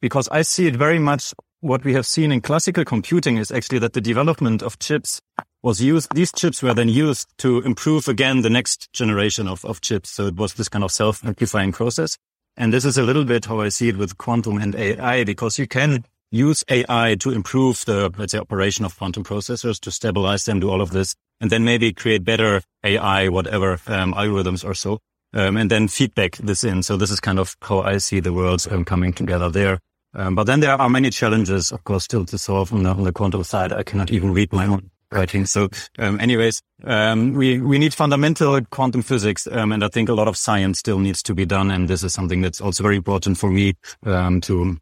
because 0.00 0.28
I 0.30 0.42
see 0.42 0.66
it 0.66 0.76
very 0.76 0.98
much 0.98 1.32
what 1.60 1.84
we 1.84 1.94
have 1.94 2.06
seen 2.06 2.32
in 2.32 2.40
classical 2.40 2.84
computing 2.84 3.36
is 3.36 3.52
actually 3.52 3.78
that 3.78 3.92
the 3.92 4.00
development 4.00 4.62
of 4.62 4.78
chips 4.80 5.20
was 5.62 5.80
used, 5.80 6.12
these 6.14 6.32
chips 6.32 6.62
were 6.62 6.74
then 6.74 6.88
used 6.88 7.28
to 7.38 7.60
improve 7.60 8.08
again 8.08 8.42
the 8.42 8.50
next 8.50 8.92
generation 8.92 9.46
of, 9.46 9.64
of 9.64 9.80
chips. 9.80 10.10
So 10.10 10.26
it 10.26 10.36
was 10.36 10.54
this 10.54 10.68
kind 10.68 10.84
of 10.84 10.90
self-amplifying 10.90 11.72
process. 11.72 12.18
And 12.56 12.72
this 12.72 12.84
is 12.84 12.98
a 12.98 13.02
little 13.02 13.24
bit 13.24 13.46
how 13.46 13.60
I 13.60 13.68
see 13.68 13.88
it 13.88 13.96
with 13.96 14.18
quantum 14.18 14.58
and 14.58 14.74
AI, 14.74 15.24
because 15.24 15.58
you 15.58 15.66
can 15.66 16.04
use 16.30 16.64
AI 16.68 17.16
to 17.20 17.30
improve 17.30 17.84
the, 17.84 18.12
let's 18.18 18.32
say, 18.32 18.38
operation 18.38 18.84
of 18.84 18.96
quantum 18.96 19.24
processors 19.24 19.78
to 19.80 19.90
stabilize 19.90 20.44
them, 20.44 20.60
do 20.60 20.70
all 20.70 20.80
of 20.80 20.90
this, 20.90 21.14
and 21.40 21.50
then 21.50 21.64
maybe 21.64 21.92
create 21.92 22.24
better 22.24 22.62
AI, 22.84 23.28
whatever, 23.28 23.72
um, 23.86 24.14
algorithms 24.14 24.64
or 24.64 24.74
so. 24.74 24.98
Um, 25.34 25.56
and 25.56 25.70
then 25.70 25.88
feedback 25.88 26.36
this 26.36 26.62
in. 26.62 26.82
So 26.82 26.96
this 26.96 27.10
is 27.10 27.20
kind 27.20 27.38
of 27.38 27.56
how 27.62 27.80
I 27.80 27.98
see 27.98 28.20
the 28.20 28.34
worlds 28.34 28.66
um, 28.66 28.84
coming 28.84 29.14
together 29.14 29.48
there. 29.48 29.78
Um, 30.14 30.34
but 30.34 30.44
then 30.44 30.60
there 30.60 30.78
are 30.78 30.90
many 30.90 31.08
challenges, 31.08 31.72
of 31.72 31.84
course, 31.84 32.04
still 32.04 32.26
to 32.26 32.36
solve 32.36 32.70
on 32.72 32.82
the, 32.82 32.90
on 32.90 33.04
the 33.04 33.12
quantum 33.12 33.44
side. 33.44 33.72
I 33.72 33.82
cannot 33.82 34.10
even 34.10 34.34
read 34.34 34.52
my 34.52 34.66
own 34.66 34.90
writing. 35.12 35.46
So, 35.46 35.68
um, 35.98 36.18
anyways, 36.20 36.62
um, 36.84 37.34
we, 37.34 37.60
we 37.60 37.78
need 37.78 37.94
fundamental 37.94 38.60
quantum 38.70 39.02
physics. 39.02 39.46
Um, 39.50 39.72
and 39.72 39.84
I 39.84 39.88
think 39.88 40.08
a 40.08 40.14
lot 40.14 40.28
of 40.28 40.36
science 40.36 40.78
still 40.78 40.98
needs 40.98 41.22
to 41.24 41.34
be 41.34 41.46
done. 41.46 41.70
And 41.70 41.88
this 41.88 42.02
is 42.02 42.12
something 42.12 42.40
that's 42.40 42.60
also 42.60 42.82
very 42.82 42.96
important 42.96 43.38
for 43.38 43.50
me, 43.50 43.74
um, 44.04 44.40
to 44.42 44.78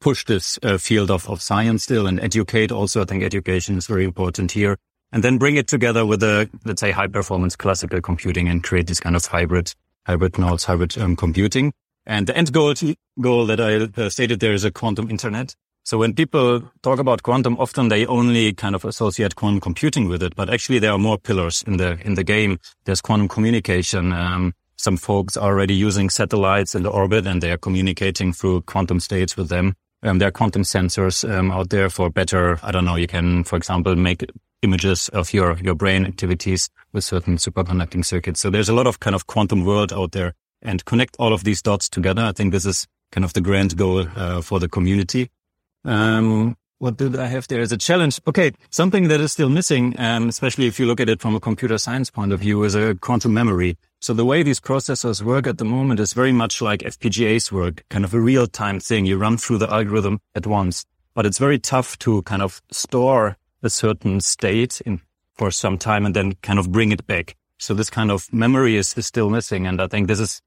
push 0.00 0.24
this 0.24 0.58
uh, 0.62 0.78
field 0.78 1.10
of, 1.10 1.28
of 1.28 1.40
science 1.40 1.84
still 1.84 2.06
and 2.06 2.20
educate. 2.20 2.72
Also, 2.72 3.02
I 3.02 3.04
think 3.04 3.22
education 3.22 3.76
is 3.76 3.86
very 3.86 4.04
important 4.04 4.52
here. 4.52 4.76
And 5.12 5.22
then 5.22 5.38
bring 5.38 5.56
it 5.56 5.68
together 5.68 6.06
with 6.06 6.22
a, 6.22 6.48
let's 6.64 6.80
say, 6.80 6.90
high 6.90 7.06
performance 7.06 7.54
classical 7.54 8.00
computing 8.00 8.48
and 8.48 8.62
create 8.64 8.86
this 8.86 8.98
kind 9.00 9.14
of 9.14 9.26
hybrid, 9.26 9.74
hybrid 10.06 10.38
nodes, 10.38 10.64
hybrid 10.64 10.96
um, 10.98 11.16
computing. 11.16 11.72
And 12.06 12.26
the 12.26 12.36
end 12.36 12.52
goal, 12.52 12.74
goal 13.20 13.46
that 13.46 13.60
I 13.60 14.02
uh, 14.02 14.08
stated 14.08 14.40
there 14.40 14.54
is 14.54 14.64
a 14.64 14.70
quantum 14.70 15.10
internet. 15.10 15.54
So 15.84 15.98
when 15.98 16.14
people 16.14 16.62
talk 16.82 16.98
about 16.98 17.22
quantum, 17.22 17.56
often 17.58 17.88
they 17.88 18.06
only 18.06 18.52
kind 18.52 18.74
of 18.74 18.84
associate 18.84 19.34
quantum 19.34 19.60
computing 19.60 20.08
with 20.08 20.22
it, 20.22 20.36
but 20.36 20.48
actually 20.48 20.78
there 20.78 20.92
are 20.92 20.98
more 20.98 21.18
pillars 21.18 21.64
in 21.66 21.76
the, 21.76 21.98
in 22.04 22.14
the 22.14 22.24
game. 22.24 22.58
There's 22.84 23.00
quantum 23.00 23.28
communication. 23.28 24.12
Um, 24.12 24.54
some 24.76 24.96
folks 24.96 25.36
are 25.36 25.52
already 25.52 25.74
using 25.74 26.08
satellites 26.08 26.74
in 26.74 26.82
the 26.82 26.90
orbit 26.90 27.26
and 27.26 27.42
they 27.42 27.50
are 27.50 27.58
communicating 27.58 28.32
through 28.32 28.62
quantum 28.62 29.00
states 29.00 29.36
with 29.36 29.48
them. 29.48 29.74
Um, 30.04 30.18
there 30.18 30.28
are 30.28 30.32
quantum 30.32 30.62
sensors 30.62 31.28
um, 31.28 31.50
out 31.50 31.70
there 31.70 31.88
for 31.88 32.10
better. 32.10 32.58
I 32.62 32.72
don't 32.72 32.84
know. 32.84 32.96
You 32.96 33.06
can, 33.06 33.44
for 33.44 33.56
example, 33.56 33.94
make 33.94 34.24
images 34.62 35.08
of 35.10 35.32
your 35.32 35.56
your 35.58 35.74
brain 35.74 36.04
activities 36.06 36.70
with 36.92 37.04
certain 37.04 37.36
superconducting 37.36 38.04
circuits. 38.04 38.40
So 38.40 38.50
there's 38.50 38.68
a 38.68 38.74
lot 38.74 38.86
of 38.86 39.00
kind 39.00 39.14
of 39.14 39.26
quantum 39.26 39.64
world 39.64 39.92
out 39.92 40.12
there, 40.12 40.34
and 40.60 40.84
connect 40.84 41.16
all 41.18 41.32
of 41.32 41.44
these 41.44 41.62
dots 41.62 41.88
together. 41.88 42.22
I 42.22 42.32
think 42.32 42.52
this 42.52 42.66
is 42.66 42.86
kind 43.12 43.24
of 43.24 43.32
the 43.32 43.40
grand 43.40 43.76
goal 43.76 44.06
uh, 44.16 44.40
for 44.40 44.58
the 44.58 44.68
community. 44.68 45.30
Um, 45.84 46.56
what 46.78 46.96
did 46.96 47.16
I 47.16 47.26
have 47.26 47.46
there 47.46 47.60
as 47.60 47.70
a 47.70 47.76
challenge? 47.76 48.20
Okay, 48.26 48.50
something 48.70 49.06
that 49.06 49.20
is 49.20 49.32
still 49.32 49.48
missing, 49.48 49.94
um, 49.98 50.28
especially 50.28 50.66
if 50.66 50.80
you 50.80 50.86
look 50.86 50.98
at 50.98 51.08
it 51.08 51.20
from 51.20 51.36
a 51.36 51.40
computer 51.40 51.78
science 51.78 52.10
point 52.10 52.32
of 52.32 52.40
view, 52.40 52.64
is 52.64 52.74
a 52.74 52.96
quantum 52.96 53.32
memory. 53.32 53.78
So 54.00 54.12
the 54.12 54.24
way 54.24 54.42
these 54.42 54.58
processors 54.58 55.22
work 55.22 55.46
at 55.46 55.58
the 55.58 55.64
moment 55.64 56.00
is 56.00 56.12
very 56.12 56.32
much 56.32 56.60
like 56.60 56.80
FPGAs 56.80 57.52
work, 57.52 57.84
kind 57.88 58.04
of 58.04 58.12
a 58.12 58.20
real 58.20 58.48
time 58.48 58.80
thing. 58.80 59.06
You 59.06 59.16
run 59.16 59.36
through 59.36 59.58
the 59.58 59.72
algorithm 59.72 60.18
at 60.34 60.44
once, 60.44 60.84
but 61.14 61.24
it's 61.24 61.38
very 61.38 61.60
tough 61.60 61.96
to 62.00 62.22
kind 62.22 62.42
of 62.42 62.60
store 62.72 63.36
a 63.62 63.70
certain 63.70 64.20
state 64.20 64.80
in 64.80 65.00
for 65.34 65.52
some 65.52 65.78
time 65.78 66.04
and 66.04 66.16
then 66.16 66.32
kind 66.42 66.58
of 66.58 66.72
bring 66.72 66.90
it 66.90 67.06
back. 67.06 67.36
So 67.58 67.74
this 67.74 67.90
kind 67.90 68.10
of 68.10 68.32
memory 68.32 68.76
is, 68.76 68.92
is 68.98 69.06
still 69.06 69.30
missing. 69.30 69.68
And 69.68 69.80
I 69.80 69.86
think 69.86 70.08
this 70.08 70.18
is, 70.18 70.42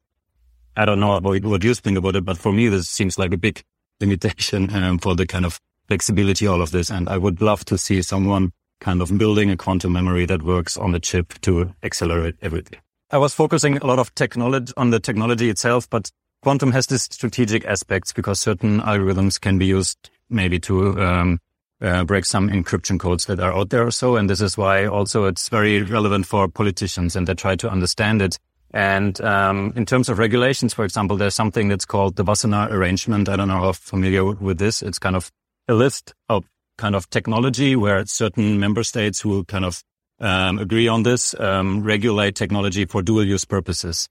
I 0.75 0.83
don't 0.83 0.99
know 0.99 1.17
what, 1.19 1.43
what 1.43 1.63
you 1.63 1.73
think 1.73 1.97
about 1.97 2.17
it, 2.17 2.25
but 2.25 2.38
for 2.38 2.51
me, 2.51 2.67
this 2.67 2.89
seems 2.89 3.17
like 3.17 3.33
a 3.33 3.38
big 3.38 3.63
limitation 3.99 4.73
um, 4.73 4.99
for 4.99 5.15
the 5.15 5.25
kind 5.25 5.45
of 5.45 5.59
flexibility, 5.87 6.47
all 6.47 6.61
of 6.61 6.71
this. 6.71 6.89
And 6.89 7.07
I 7.09 7.17
would 7.17 7.41
love 7.41 7.65
to 7.65 7.77
see 7.77 8.01
someone 8.01 8.51
kind 8.79 9.01
of 9.01 9.17
building 9.17 9.49
a 9.49 9.57
quantum 9.57 9.93
memory 9.93 10.25
that 10.25 10.43
works 10.43 10.77
on 10.77 10.91
the 10.91 10.99
chip 10.99 11.33
to 11.41 11.73
accelerate 11.83 12.35
everything. 12.41 12.79
I 13.11 13.17
was 13.17 13.33
focusing 13.33 13.77
a 13.77 13.85
lot 13.85 13.99
of 13.99 14.13
technology 14.15 14.73
on 14.77 14.89
the 14.89 14.99
technology 14.99 15.49
itself, 15.49 15.89
but 15.89 16.11
quantum 16.41 16.71
has 16.71 16.87
this 16.87 17.03
strategic 17.03 17.65
aspects 17.65 18.11
because 18.11 18.39
certain 18.39 18.81
algorithms 18.81 19.39
can 19.39 19.57
be 19.57 19.65
used 19.65 20.09
maybe 20.29 20.59
to 20.59 20.99
um, 21.01 21.39
uh, 21.81 22.03
break 22.03 22.25
some 22.25 22.49
encryption 22.49 22.99
codes 22.99 23.25
that 23.25 23.39
are 23.39 23.53
out 23.53 23.69
there 23.69 23.85
or 23.85 23.91
so. 23.91 24.15
And 24.15 24.29
this 24.29 24.41
is 24.41 24.57
why 24.57 24.85
also 24.85 25.25
it's 25.25 25.49
very 25.49 25.81
relevant 25.81 26.25
for 26.25 26.47
politicians 26.47 27.15
and 27.15 27.27
they 27.27 27.35
try 27.35 27.55
to 27.55 27.69
understand 27.69 28.21
it 28.21 28.37
And 28.72 29.20
um, 29.22 29.74
in 29.76 29.86
terms 29.86 30.09
of 30.09 30.20
regulations, 30.20 30.74
for 30.74 30.84
example, 30.84 31.18
there's 31.18 31.36
something 31.36 31.68
that's 31.68 31.86
called 31.86 32.16
the 32.16 32.26
Wassenaar 32.26 32.72
Arrangement. 32.72 33.30
I 33.30 33.36
don't 33.36 33.47
know 33.47 33.59
how 33.59 33.72
familiar 33.72 34.26
with 34.26 34.57
this. 34.57 34.82
It's 34.82 34.99
kind 34.99 35.16
of 35.16 35.32
a 35.68 35.74
list 35.74 36.13
of 36.30 36.45
kind 36.78 36.95
of 36.95 37.09
technology 37.09 37.76
where 37.76 38.05
certain 38.05 38.59
member 38.59 38.84
states 38.84 39.22
who 39.22 39.45
kind 39.45 39.66
of 39.66 39.82
um, 40.20 40.59
agree 40.59 40.88
on 40.88 41.03
this 41.03 41.38
um, 41.39 41.84
regulate 41.84 42.36
technology 42.36 42.86
for 42.86 43.01
dual 43.01 43.26
use 43.26 43.45
purposes. 43.45 44.07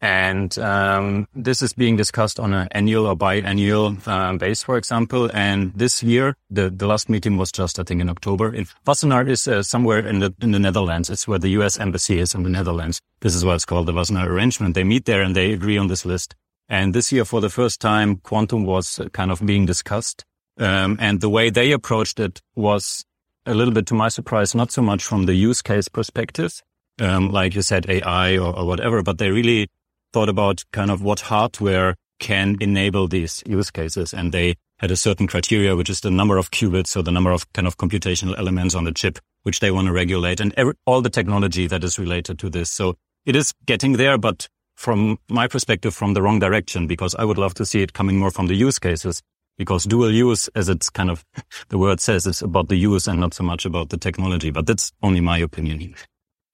And 0.00 0.56
um, 0.58 1.26
this 1.34 1.60
is 1.60 1.72
being 1.72 1.96
discussed 1.96 2.38
on 2.38 2.54
an 2.54 2.68
annual 2.70 3.06
or 3.06 3.16
biannual 3.16 3.98
uh, 4.06 4.36
base, 4.36 4.62
for 4.62 4.76
example. 4.76 5.28
And 5.34 5.72
this 5.74 6.02
year, 6.02 6.36
the, 6.50 6.70
the 6.70 6.86
last 6.86 7.08
meeting 7.08 7.36
was 7.36 7.50
just, 7.50 7.80
I 7.80 7.82
think, 7.82 8.00
in 8.00 8.08
October. 8.08 8.54
In 8.54 8.66
Wassenaar 8.86 9.28
is 9.28 9.48
uh, 9.48 9.62
somewhere 9.62 10.06
in 10.06 10.20
the 10.20 10.32
in 10.40 10.52
the 10.52 10.60
Netherlands. 10.60 11.10
It's 11.10 11.26
where 11.26 11.40
the 11.40 11.48
U.S. 11.50 11.80
embassy 11.80 12.20
is 12.20 12.34
in 12.34 12.44
the 12.44 12.50
Netherlands. 12.50 13.00
This 13.20 13.34
is 13.34 13.44
why 13.44 13.56
it's 13.56 13.64
called 13.64 13.86
the 13.86 13.92
Wassenaar 13.92 14.26
Arrangement. 14.26 14.76
They 14.76 14.84
meet 14.84 15.04
there 15.04 15.22
and 15.22 15.34
they 15.34 15.52
agree 15.52 15.78
on 15.78 15.88
this 15.88 16.04
list. 16.04 16.36
And 16.68 16.94
this 16.94 17.10
year, 17.10 17.24
for 17.24 17.40
the 17.40 17.50
first 17.50 17.80
time, 17.80 18.16
quantum 18.16 18.64
was 18.64 19.00
uh, 19.00 19.08
kind 19.08 19.32
of 19.32 19.44
being 19.44 19.66
discussed. 19.66 20.24
Um, 20.58 20.96
and 21.00 21.20
the 21.20 21.28
way 21.28 21.50
they 21.50 21.72
approached 21.72 22.20
it 22.20 22.40
was 22.54 23.04
a 23.46 23.54
little 23.54 23.72
bit 23.72 23.86
to 23.86 23.94
my 23.94 24.08
surprise, 24.08 24.54
not 24.54 24.70
so 24.70 24.82
much 24.82 25.02
from 25.02 25.26
the 25.26 25.34
use 25.34 25.62
case 25.62 25.88
perspective, 25.88 26.62
um, 27.00 27.30
like 27.30 27.54
you 27.54 27.62
said, 27.62 27.88
AI 27.88 28.36
or, 28.36 28.56
or 28.56 28.66
whatever, 28.66 29.02
but 29.02 29.18
they 29.18 29.30
really 29.30 29.68
thought 30.12 30.28
about 30.28 30.64
kind 30.72 30.90
of 30.90 31.02
what 31.02 31.20
hardware 31.20 31.96
can 32.18 32.56
enable 32.60 33.08
these 33.08 33.42
use 33.46 33.70
cases. 33.70 34.12
And 34.12 34.32
they 34.32 34.56
had 34.78 34.90
a 34.90 34.96
certain 34.96 35.26
criteria, 35.26 35.76
which 35.76 35.90
is 35.90 36.00
the 36.00 36.10
number 36.10 36.36
of 36.36 36.50
qubits, 36.50 36.88
so 36.88 37.02
the 37.02 37.12
number 37.12 37.30
of 37.30 37.52
kind 37.52 37.66
of 37.66 37.76
computational 37.76 38.38
elements 38.38 38.74
on 38.74 38.84
the 38.84 38.92
chip, 38.92 39.18
which 39.42 39.60
they 39.60 39.70
want 39.70 39.86
to 39.86 39.92
regulate 39.92 40.40
and 40.40 40.54
every, 40.56 40.74
all 40.86 41.00
the 41.00 41.10
technology 41.10 41.66
that 41.66 41.84
is 41.84 41.98
related 41.98 42.38
to 42.38 42.50
this. 42.50 42.70
So 42.70 42.96
it 43.26 43.36
is 43.36 43.52
getting 43.66 43.94
there, 43.94 44.18
but 44.18 44.48
from 44.76 45.18
my 45.28 45.48
perspective, 45.48 45.94
from 45.94 46.14
the 46.14 46.22
wrong 46.22 46.38
direction, 46.38 46.86
because 46.86 47.14
I 47.16 47.24
would 47.24 47.38
love 47.38 47.54
to 47.54 47.66
see 47.66 47.82
it 47.82 47.92
coming 47.92 48.18
more 48.18 48.30
from 48.30 48.46
the 48.46 48.54
use 48.54 48.78
cases 48.78 49.22
because 49.56 49.84
dual 49.84 50.12
use, 50.12 50.48
as 50.54 50.68
it's 50.68 50.88
kind 50.88 51.10
of 51.10 51.24
the 51.68 51.78
word 51.78 52.00
says, 52.00 52.26
is 52.26 52.42
about 52.42 52.68
the 52.68 52.76
use 52.76 53.08
and 53.08 53.18
not 53.18 53.34
so 53.34 53.42
much 53.42 53.66
about 53.66 53.90
the 53.90 53.96
technology. 53.96 54.50
But 54.50 54.66
that's 54.66 54.92
only 55.02 55.20
my 55.20 55.38
opinion. 55.38 55.94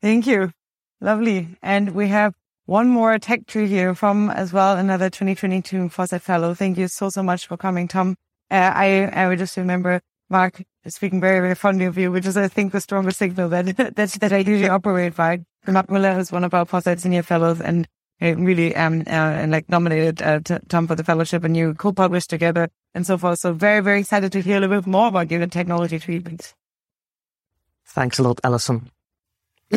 Thank 0.00 0.26
you. 0.26 0.50
Lovely. 1.00 1.48
And 1.62 1.90
we 1.94 2.08
have 2.08 2.34
one 2.66 2.88
more 2.88 3.18
tech 3.18 3.50
here 3.50 3.94
from 3.94 4.30
as 4.30 4.52
well 4.52 4.76
another 4.76 5.10
2022 5.10 5.88
Foresight 5.90 6.22
Fellow. 6.22 6.54
Thank 6.54 6.78
you 6.78 6.88
so, 6.88 7.10
so 7.10 7.22
much 7.22 7.46
for 7.46 7.56
coming, 7.56 7.88
Tom. 7.88 8.16
Uh, 8.50 8.72
I, 8.74 9.04
I 9.12 9.28
would 9.28 9.38
just 9.38 9.56
remember 9.56 10.00
Mark 10.30 10.62
speaking 10.86 11.20
very, 11.20 11.40
very 11.40 11.54
fondly 11.54 11.84
of 11.84 11.98
you, 11.98 12.10
which 12.10 12.26
is, 12.26 12.36
I 12.36 12.48
think, 12.48 12.72
the 12.72 12.80
strongest 12.80 13.18
signal 13.18 13.48
that, 13.50 13.76
that, 13.96 13.96
that 13.96 14.32
I 14.32 14.38
usually 14.38 14.68
operate 14.68 15.14
by. 15.14 15.44
Mark 15.66 15.90
Miller 15.90 16.18
is 16.18 16.32
one 16.32 16.44
of 16.44 16.54
our 16.54 16.64
Foresight 16.64 17.00
Senior 17.00 17.22
Fellows 17.22 17.60
and 17.60 17.86
really, 18.20 18.74
um, 18.76 19.00
uh, 19.06 19.10
and 19.10 19.52
like 19.52 19.68
nominated, 19.68 20.22
uh, 20.22 20.40
Tom 20.68 20.86
for 20.86 20.94
the 20.94 21.04
fellowship 21.04 21.44
and 21.44 21.56
you 21.56 21.74
co-published 21.74 22.30
together 22.30 22.68
and 22.94 23.06
so 23.06 23.18
forth. 23.18 23.40
So 23.40 23.52
very, 23.52 23.80
very 23.80 24.00
excited 24.00 24.32
to 24.32 24.40
hear 24.40 24.56
a 24.56 24.60
little 24.60 24.80
bit 24.80 24.86
more 24.86 25.08
about 25.08 25.30
your 25.30 25.46
technology 25.46 25.98
treatments. 25.98 26.54
Thanks 27.86 28.18
a 28.18 28.22
lot, 28.22 28.40
Allison. 28.42 28.90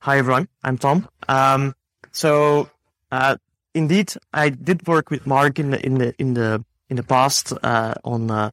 Hi, 0.00 0.18
everyone. 0.18 0.48
I'm 0.62 0.78
Tom. 0.78 1.08
Um, 1.28 1.74
so, 2.12 2.70
uh, 3.10 3.36
indeed, 3.74 4.12
I 4.32 4.50
did 4.50 4.86
work 4.86 5.10
with 5.10 5.26
Mark 5.26 5.58
in 5.58 5.70
the, 5.70 5.84
in 5.84 5.94
the, 5.98 6.14
in 6.18 6.34
the, 6.34 6.64
in 6.88 6.96
the 6.96 7.02
past, 7.02 7.52
uh, 7.62 7.94
on, 8.04 8.30
uh, 8.30 8.50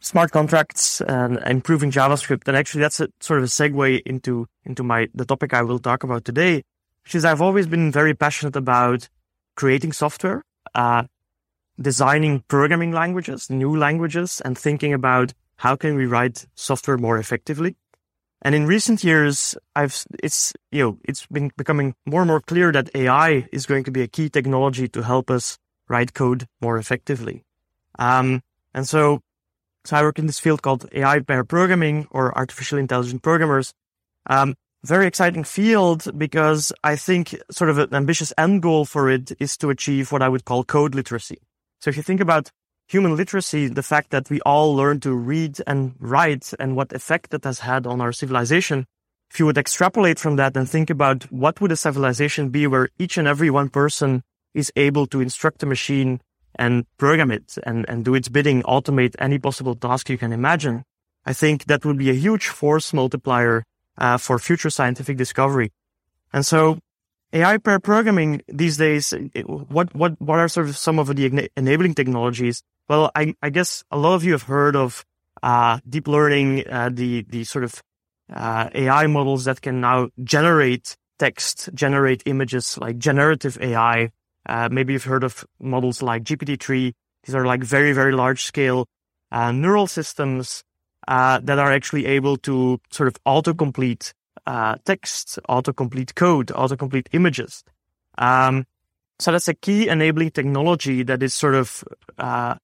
smart 0.00 0.30
contracts 0.30 1.00
and 1.00 1.38
improving 1.46 1.90
JavaScript. 1.90 2.46
And 2.46 2.56
actually 2.56 2.82
that's 2.82 3.00
a 3.00 3.08
sort 3.20 3.38
of 3.38 3.44
a 3.44 3.48
segue 3.48 4.02
into, 4.06 4.46
into 4.64 4.82
my, 4.82 5.08
the 5.14 5.24
topic 5.24 5.52
I 5.52 5.62
will 5.62 5.78
talk 5.78 6.04
about 6.04 6.24
today, 6.24 6.62
which 7.04 7.14
is 7.14 7.24
I've 7.24 7.42
always 7.42 7.66
been 7.66 7.90
very 7.90 8.14
passionate 8.14 8.56
about 8.56 9.08
creating 9.56 9.92
software, 9.92 10.44
uh, 10.74 11.04
designing 11.80 12.44
programming 12.48 12.92
languages, 12.92 13.50
new 13.50 13.76
languages, 13.76 14.40
and 14.44 14.56
thinking 14.56 14.92
about 14.92 15.32
how 15.56 15.74
can 15.74 15.96
we 15.96 16.06
write 16.06 16.46
software 16.54 16.98
more 16.98 17.18
effectively. 17.18 17.76
And 18.42 18.54
in 18.54 18.66
recent 18.66 19.02
years, 19.02 19.56
I've, 19.74 20.04
it's, 20.22 20.52
you 20.70 20.82
know, 20.82 20.98
it's 21.04 21.26
been 21.26 21.50
becoming 21.56 21.94
more 22.04 22.20
and 22.20 22.28
more 22.28 22.40
clear 22.40 22.70
that 22.72 22.90
AI 22.94 23.48
is 23.52 23.66
going 23.66 23.84
to 23.84 23.90
be 23.90 24.02
a 24.02 24.08
key 24.08 24.28
technology 24.28 24.88
to 24.88 25.02
help 25.02 25.30
us 25.30 25.58
write 25.88 26.14
code 26.14 26.46
more 26.60 26.78
effectively. 26.78 27.44
Um, 27.98 28.42
and 28.74 28.86
so, 28.86 29.20
so 29.84 29.96
I 29.96 30.02
work 30.02 30.18
in 30.18 30.26
this 30.26 30.38
field 30.38 30.62
called 30.62 30.88
AI 30.92 31.20
pair 31.20 31.44
programming 31.44 32.08
or 32.10 32.36
artificial 32.36 32.78
intelligent 32.78 33.22
programmers. 33.22 33.72
Um, 34.28 34.54
very 34.84 35.06
exciting 35.06 35.44
field 35.44 36.06
because 36.16 36.72
I 36.84 36.96
think 36.96 37.34
sort 37.50 37.70
of 37.70 37.78
an 37.78 37.94
ambitious 37.94 38.32
end 38.38 38.62
goal 38.62 38.84
for 38.84 39.10
it 39.10 39.32
is 39.40 39.56
to 39.58 39.70
achieve 39.70 40.12
what 40.12 40.22
I 40.22 40.28
would 40.28 40.44
call 40.44 40.62
code 40.64 40.94
literacy. 40.94 41.38
So 41.80 41.90
if 41.90 41.96
you 41.96 42.02
think 42.02 42.20
about 42.20 42.50
human 42.86 43.16
literacy, 43.16 43.68
the 43.68 43.82
fact 43.82 44.10
that 44.10 44.30
we 44.30 44.40
all 44.42 44.74
learn 44.74 45.00
to 45.00 45.12
read 45.12 45.60
and 45.66 45.94
write 45.98 46.52
and 46.58 46.76
what 46.76 46.92
effect 46.92 47.30
that 47.30 47.44
has 47.44 47.60
had 47.60 47.86
on 47.86 48.00
our 48.00 48.12
civilization, 48.12 48.86
if 49.30 49.40
you 49.40 49.46
would 49.46 49.58
extrapolate 49.58 50.18
from 50.18 50.36
that 50.36 50.56
and 50.56 50.68
think 50.68 50.88
about 50.88 51.24
what 51.32 51.60
would 51.60 51.72
a 51.72 51.76
civilization 51.76 52.48
be 52.48 52.66
where 52.66 52.88
each 52.98 53.18
and 53.18 53.26
every 53.26 53.50
one 53.50 53.68
person 53.68 54.22
is 54.54 54.72
able 54.76 55.06
to 55.06 55.20
instruct 55.20 55.62
a 55.62 55.66
machine 55.66 56.20
and 56.54 56.86
program 56.96 57.30
it 57.30 57.58
and, 57.64 57.84
and 57.88 58.04
do 58.04 58.14
its 58.14 58.28
bidding, 58.28 58.62
automate 58.62 59.14
any 59.18 59.38
possible 59.38 59.74
task 59.74 60.08
you 60.08 60.16
can 60.16 60.32
imagine, 60.32 60.84
I 61.26 61.32
think 61.32 61.64
that 61.66 61.84
would 61.84 61.98
be 61.98 62.08
a 62.08 62.14
huge 62.14 62.48
force 62.48 62.94
multiplier 62.94 63.64
uh, 63.98 64.16
for 64.16 64.38
future 64.38 64.70
scientific 64.70 65.16
discovery. 65.16 65.72
And 66.32 66.46
so 66.46 66.78
AI 67.32 67.58
pair 67.58 67.80
programming 67.80 68.42
these 68.48 68.76
days, 68.76 69.12
what, 69.44 69.94
what, 69.94 70.20
what 70.20 70.38
are 70.38 70.48
sort 70.48 70.68
of 70.68 70.76
some 70.76 70.98
of 70.98 71.14
the 71.14 71.50
enabling 71.56 71.94
technologies 71.94 72.62
well, 72.88 73.10
I, 73.14 73.34
I 73.42 73.50
guess 73.50 73.84
a 73.90 73.98
lot 73.98 74.14
of 74.14 74.24
you 74.24 74.32
have 74.32 74.42
heard 74.42 74.76
of 74.76 75.04
uh, 75.42 75.78
deep 75.88 76.08
learning, 76.08 76.68
uh, 76.68 76.90
the 76.92 77.22
the 77.28 77.44
sort 77.44 77.64
of 77.64 77.82
uh, 78.32 78.68
AI 78.74 79.06
models 79.06 79.44
that 79.44 79.60
can 79.60 79.80
now 79.80 80.08
generate 80.22 80.96
text, 81.18 81.70
generate 81.74 82.22
images, 82.26 82.78
like 82.78 82.98
generative 82.98 83.58
AI. 83.60 84.10
Uh, 84.48 84.68
maybe 84.70 84.92
you've 84.92 85.04
heard 85.04 85.24
of 85.24 85.44
models 85.60 86.02
like 86.02 86.22
GPT-3. 86.22 86.92
These 87.24 87.34
are 87.34 87.44
like 87.44 87.62
very 87.62 87.92
very 87.92 88.12
large 88.12 88.42
scale 88.44 88.86
uh, 89.32 89.52
neural 89.52 89.86
systems 89.86 90.64
uh, 91.08 91.40
that 91.42 91.58
are 91.58 91.72
actually 91.72 92.06
able 92.06 92.36
to 92.38 92.80
sort 92.90 93.08
of 93.08 93.22
autocomplete 93.24 94.12
uh, 94.46 94.76
text, 94.84 95.38
autocomplete 95.48 96.14
code, 96.14 96.48
autocomplete 96.48 97.08
images. 97.12 97.64
Um, 98.18 98.66
so 99.18 99.32
that's 99.32 99.48
a 99.48 99.54
key 99.54 99.88
enabling 99.88 100.30
technology 100.30 101.02
that 101.02 101.22
is 101.22 101.34
sort 101.34 101.54
of 101.54 101.84
uh, 102.18 102.56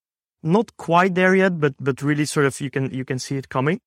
not 0.43 0.76
quite 0.76 1.14
there 1.14 1.34
yet, 1.34 1.61
but 1.61 1.74
but 1.80 2.03
really 2.03 2.24
sort 2.24 2.47
of 2.47 2.61
you 2.61 2.70
can 2.70 2.93
you 2.93 3.05
can 3.05 3.18
see 3.18 3.36
it 3.36 3.49
coming. 3.49 3.80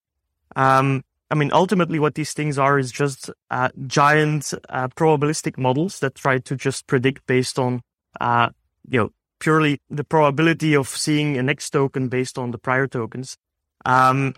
Um, 0.56 1.03
I 1.30 1.36
mean, 1.36 1.51
ultimately, 1.51 1.99
what 1.99 2.16
these 2.16 2.34
things 2.34 2.58
are 2.58 2.78
is 2.78 2.91
just 2.91 3.30
uh, 3.49 3.70
giant 3.88 4.53
uh, 4.70 4.88
probabilistic 4.89 5.58
models 5.58 5.99
that 5.99 6.16
try 6.16 6.39
to 6.39 6.56
just 6.56 6.88
predict 6.88 7.26
based 7.26 7.60
on 7.60 7.82
uh, 8.22 8.49
you 8.88 8.99
know 8.99 9.10
purely 9.39 9.82
the 9.89 10.03
probability 10.03 10.76
of 10.76 10.88
seeing 10.88 11.38
a 11.38 11.43
next 11.43 11.70
token 11.72 12.08
based 12.08 12.38
on 12.38 12.51
the 12.51 12.58
prior 12.58 12.88
tokens. 12.88 13.38
Um, 13.86 14.36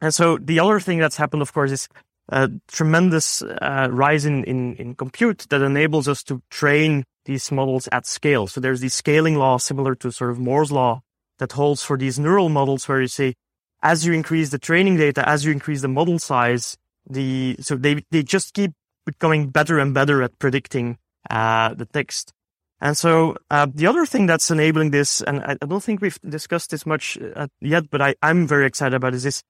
and 0.00 0.12
so 0.12 0.38
the 0.38 0.58
other 0.58 0.80
thing 0.80 0.98
that's 0.98 1.16
happened, 1.16 1.42
of 1.42 1.52
course, 1.52 1.70
is 1.70 1.88
a 2.28 2.50
tremendous 2.68 3.42
uh, 3.42 3.88
rise 3.90 4.24
in, 4.24 4.42
in, 4.44 4.74
in 4.76 4.94
compute 4.94 5.46
that 5.50 5.62
enables 5.62 6.08
us 6.08 6.22
to 6.24 6.42
train 6.50 7.04
these 7.24 7.52
models 7.52 7.88
at 7.92 8.06
scale. 8.06 8.46
So 8.46 8.60
there's 8.60 8.80
the 8.80 8.88
scaling 8.88 9.36
law 9.36 9.58
similar 9.58 9.94
to 9.96 10.10
sort 10.10 10.30
of 10.30 10.38
Moore's 10.38 10.72
law 10.72 11.02
that 11.38 11.52
holds 11.52 11.82
for 11.82 11.96
these 11.96 12.18
neural 12.18 12.48
models 12.48 12.88
where 12.88 13.00
you 13.00 13.08
say, 13.08 13.34
as 13.82 14.06
you 14.06 14.12
increase 14.12 14.50
the 14.50 14.58
training 14.58 14.96
data, 14.96 15.28
as 15.28 15.44
you 15.44 15.52
increase 15.52 15.82
the 15.82 15.88
model 15.88 16.18
size, 16.18 16.76
the, 17.08 17.56
so 17.60 17.76
they, 17.76 18.04
they 18.10 18.22
just 18.22 18.54
keep 18.54 18.72
becoming 19.04 19.48
better 19.48 19.78
and 19.78 19.92
better 19.92 20.22
at 20.22 20.38
predicting, 20.38 20.98
uh, 21.30 21.74
the 21.74 21.86
text. 21.86 22.32
And 22.80 22.96
so, 22.96 23.36
uh, 23.50 23.66
the 23.72 23.86
other 23.86 24.06
thing 24.06 24.26
that's 24.26 24.50
enabling 24.50 24.90
this, 24.90 25.20
and 25.22 25.40
I, 25.42 25.56
I 25.60 25.66
don't 25.66 25.82
think 25.82 26.00
we've 26.00 26.18
discussed 26.28 26.70
this 26.70 26.84
much 26.86 27.18
uh, 27.36 27.46
yet, 27.60 27.90
but 27.90 28.00
I, 28.00 28.14
I'm 28.22 28.46
very 28.46 28.66
excited 28.66 28.94
about 28.94 29.14
is 29.14 29.22
this, 29.22 29.42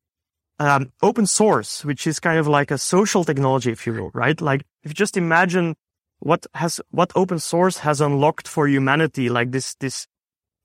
um, 0.58 0.92
open 1.02 1.26
source, 1.26 1.84
which 1.84 2.06
is 2.06 2.20
kind 2.20 2.38
of 2.38 2.46
like 2.46 2.70
a 2.70 2.78
social 2.78 3.24
technology, 3.24 3.72
if 3.72 3.86
you 3.86 3.94
will, 3.94 4.10
right? 4.14 4.38
Like 4.40 4.62
if 4.82 4.90
you 4.90 4.94
just 4.94 5.16
imagine 5.16 5.76
what 6.20 6.46
has, 6.54 6.80
what 6.90 7.10
open 7.14 7.38
source 7.38 7.78
has 7.78 8.00
unlocked 8.00 8.46
for 8.46 8.68
humanity, 8.68 9.28
like 9.28 9.50
this, 9.50 9.74
this 9.76 10.06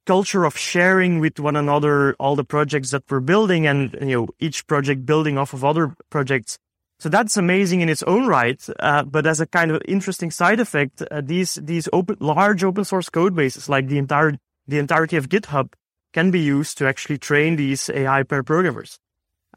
culture 0.07 0.45
of 0.45 0.57
sharing 0.57 1.19
with 1.19 1.39
one 1.39 1.57
another 1.57 2.15
all 2.17 2.35
the 2.35 2.43
projects 2.43 2.91
that 2.91 3.03
we're 3.09 3.19
building 3.19 3.67
and 3.67 3.95
you 4.01 4.15
know 4.17 4.27
each 4.39 4.65
project 4.65 5.05
building 5.05 5.37
off 5.37 5.53
of 5.53 5.63
other 5.63 5.93
projects. 6.09 6.57
So 6.99 7.09
that's 7.09 7.37
amazing 7.37 7.81
in 7.81 7.89
its 7.89 8.01
own 8.03 8.25
right 8.25 8.59
uh, 8.79 9.03
but 9.03 9.27
as 9.27 9.39
a 9.39 9.45
kind 9.45 9.69
of 9.69 9.81
interesting 9.85 10.31
side 10.31 10.59
effect 10.59 11.03
uh, 11.03 11.21
these 11.21 11.59
these 11.61 11.87
open 11.93 12.17
large 12.19 12.63
open 12.63 12.85
source 12.85 13.09
code 13.09 13.35
bases 13.35 13.69
like 13.69 13.87
the 13.87 13.99
entire 13.99 14.39
the 14.67 14.79
entirety 14.79 15.17
of 15.17 15.29
github 15.29 15.73
can 16.13 16.31
be 16.31 16.39
used 16.39 16.77
to 16.79 16.87
actually 16.87 17.19
train 17.19 17.55
these 17.57 17.89
ai 17.89 18.23
pair 18.23 18.43
programmers. 18.43 18.97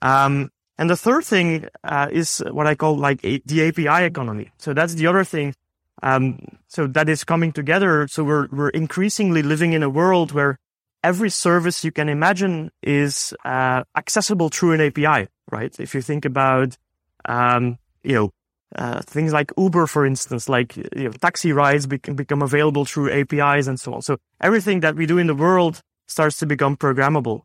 Um, 0.02 0.50
and 0.76 0.90
the 0.90 0.96
third 0.96 1.24
thing 1.24 1.68
uh, 1.84 2.08
is 2.10 2.42
what 2.50 2.66
i 2.66 2.74
call 2.74 2.96
like 2.96 3.24
a, 3.24 3.40
the 3.46 3.68
api 3.68 4.04
economy. 4.04 4.50
So 4.58 4.74
that's 4.74 4.94
the 4.94 5.06
other 5.06 5.24
thing 5.24 5.54
um, 6.02 6.38
so 6.68 6.86
that 6.86 7.08
is 7.08 7.24
coming 7.24 7.52
together. 7.52 8.06
So 8.08 8.24
we're 8.24 8.48
we're 8.50 8.70
increasingly 8.70 9.42
living 9.42 9.72
in 9.72 9.82
a 9.82 9.90
world 9.90 10.32
where 10.32 10.58
every 11.02 11.30
service 11.30 11.84
you 11.84 11.92
can 11.92 12.08
imagine 12.08 12.70
is 12.82 13.34
uh, 13.44 13.82
accessible 13.96 14.48
through 14.48 14.72
an 14.72 14.80
API, 14.80 15.28
right? 15.50 15.78
If 15.80 15.94
you 15.94 16.02
think 16.02 16.24
about, 16.24 16.76
um, 17.24 17.78
you 18.02 18.14
know, 18.14 18.30
uh, 18.76 19.00
things 19.02 19.32
like 19.32 19.52
Uber, 19.56 19.86
for 19.86 20.06
instance, 20.06 20.48
like 20.48 20.76
you 20.76 21.04
know, 21.04 21.10
taxi 21.10 21.52
rides 21.52 21.86
be- 21.86 21.96
become 21.98 22.42
available 22.42 22.84
through 22.84 23.10
APIs 23.10 23.66
and 23.66 23.80
so 23.80 23.94
on. 23.94 24.02
So 24.02 24.18
everything 24.40 24.80
that 24.80 24.94
we 24.94 25.06
do 25.06 25.18
in 25.18 25.26
the 25.26 25.34
world 25.34 25.80
starts 26.06 26.38
to 26.38 26.46
become 26.46 26.76
programmable, 26.76 27.42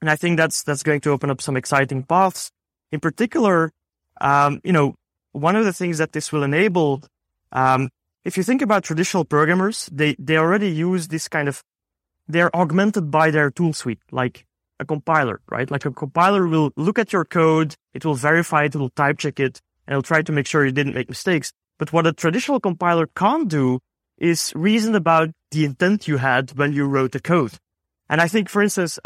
and 0.00 0.08
I 0.08 0.16
think 0.16 0.38
that's 0.38 0.62
that's 0.62 0.82
going 0.82 1.00
to 1.02 1.10
open 1.10 1.30
up 1.30 1.42
some 1.42 1.56
exciting 1.56 2.02
paths. 2.02 2.50
In 2.92 3.00
particular, 3.00 3.72
um, 4.20 4.60
you 4.64 4.72
know, 4.72 4.94
one 5.32 5.56
of 5.56 5.66
the 5.66 5.72
things 5.72 5.98
that 5.98 6.12
this 6.12 6.32
will 6.32 6.44
enable, 6.44 7.02
um, 7.54 7.88
if 8.24 8.36
you 8.36 8.42
think 8.42 8.62
about 8.62 8.84
traditional 8.84 9.24
programmers, 9.24 9.88
they 9.92 10.16
they 10.18 10.36
already 10.36 10.70
use 10.70 11.08
this 11.08 11.28
kind 11.28 11.48
of 11.48 11.62
they're 12.26 12.54
augmented 12.56 13.10
by 13.10 13.30
their 13.30 13.50
tool 13.50 13.72
suite, 13.72 14.00
like 14.10 14.46
a 14.80 14.84
compiler, 14.84 15.40
right? 15.50 15.70
Like 15.70 15.84
a 15.84 15.90
compiler 15.90 16.46
will 16.46 16.72
look 16.76 16.98
at 16.98 17.12
your 17.12 17.24
code, 17.24 17.76
it 17.92 18.04
will 18.04 18.14
verify 18.14 18.64
it, 18.64 18.74
it 18.74 18.78
will 18.78 18.90
type 18.90 19.18
check 19.18 19.38
it, 19.38 19.60
and 19.86 19.92
it'll 19.92 20.02
try 20.02 20.22
to 20.22 20.32
make 20.32 20.46
sure 20.46 20.64
you 20.64 20.72
didn't 20.72 20.94
make 20.94 21.08
mistakes. 21.08 21.52
But 21.78 21.92
what 21.92 22.06
a 22.06 22.12
traditional 22.12 22.60
compiler 22.60 23.06
can't 23.14 23.48
do 23.48 23.80
is 24.18 24.52
reason 24.54 24.94
about 24.94 25.30
the 25.50 25.64
intent 25.64 26.08
you 26.08 26.18
had 26.18 26.56
when 26.56 26.72
you 26.72 26.86
wrote 26.86 27.12
the 27.12 27.20
code. 27.20 27.52
And 28.08 28.20
I 28.20 28.28
think, 28.28 28.48
for 28.48 28.62
instance, 28.62 28.98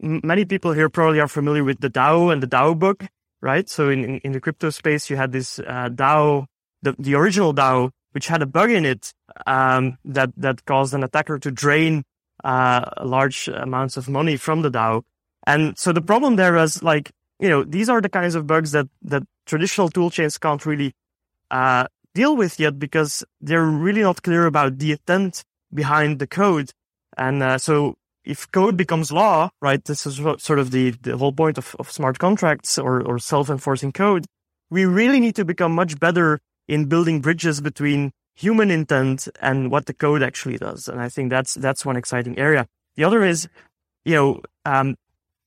many 0.00 0.44
people 0.44 0.72
here 0.72 0.88
probably 0.88 1.20
are 1.20 1.28
familiar 1.28 1.64
with 1.64 1.80
the 1.80 1.90
DAO 1.90 2.32
and 2.32 2.42
the 2.42 2.46
DAO 2.46 2.78
bug, 2.78 3.06
right? 3.40 3.68
So 3.68 3.90
in, 3.90 4.18
in 4.18 4.32
the 4.32 4.40
crypto 4.40 4.70
space, 4.70 5.10
you 5.10 5.16
had 5.16 5.32
this 5.32 5.58
uh, 5.58 5.88
DAO, 5.92 6.46
the, 6.84 6.94
the 6.98 7.14
original 7.14 7.52
DAO, 7.52 7.90
which 8.12 8.26
had 8.28 8.42
a 8.42 8.46
bug 8.46 8.70
in 8.70 8.84
it 8.84 9.12
um, 9.46 9.98
that 10.04 10.30
that 10.36 10.64
caused 10.64 10.94
an 10.94 11.02
attacker 11.02 11.38
to 11.38 11.50
drain 11.50 12.04
uh, 12.44 12.84
large 13.02 13.48
amounts 13.48 13.96
of 13.96 14.08
money 14.08 14.36
from 14.36 14.62
the 14.62 14.70
DAO. 14.70 15.02
And 15.46 15.76
so 15.78 15.92
the 15.92 16.00
problem 16.00 16.36
there 16.36 16.54
was 16.54 16.82
like, 16.82 17.10
you 17.40 17.48
know, 17.48 17.64
these 17.64 17.88
are 17.88 18.00
the 18.00 18.08
kinds 18.08 18.34
of 18.34 18.46
bugs 18.46 18.72
that, 18.72 18.88
that 19.02 19.22
traditional 19.46 19.90
toolchains 19.90 20.40
can't 20.40 20.64
really, 20.64 20.94
uh, 21.50 21.86
deal 22.14 22.36
with 22.36 22.60
yet 22.60 22.78
because 22.78 23.24
they're 23.40 23.64
really 23.86 24.02
not 24.02 24.22
clear 24.22 24.46
about 24.46 24.78
the 24.78 24.92
intent 24.92 25.44
behind 25.72 26.18
the 26.18 26.26
code. 26.26 26.70
And, 27.18 27.42
uh, 27.42 27.58
so 27.58 27.96
if 28.24 28.50
code 28.52 28.76
becomes 28.76 29.12
law, 29.12 29.50
right, 29.60 29.84
this 29.84 30.06
is 30.06 30.16
sort 30.38 30.58
of 30.58 30.70
the, 30.70 30.90
the 31.02 31.16
whole 31.16 31.32
point 31.32 31.58
of, 31.58 31.76
of 31.78 31.90
smart 31.90 32.18
contracts 32.18 32.78
or, 32.78 33.02
or 33.02 33.18
self-enforcing 33.18 33.92
code. 33.92 34.24
We 34.70 34.86
really 34.86 35.20
need 35.20 35.36
to 35.36 35.44
become 35.44 35.74
much 35.74 36.00
better 36.00 36.40
in 36.68 36.86
building 36.86 37.20
bridges 37.20 37.60
between 37.60 38.12
human 38.34 38.70
intent 38.70 39.28
and 39.40 39.70
what 39.70 39.86
the 39.86 39.94
code 39.94 40.22
actually 40.22 40.58
does. 40.58 40.88
And 40.88 41.00
I 41.00 41.08
think 41.08 41.30
that's, 41.30 41.54
that's 41.54 41.86
one 41.86 41.96
exciting 41.96 42.38
area. 42.38 42.66
The 42.96 43.04
other 43.04 43.22
is, 43.22 43.48
you 44.04 44.14
know, 44.14 44.40
um, 44.64 44.96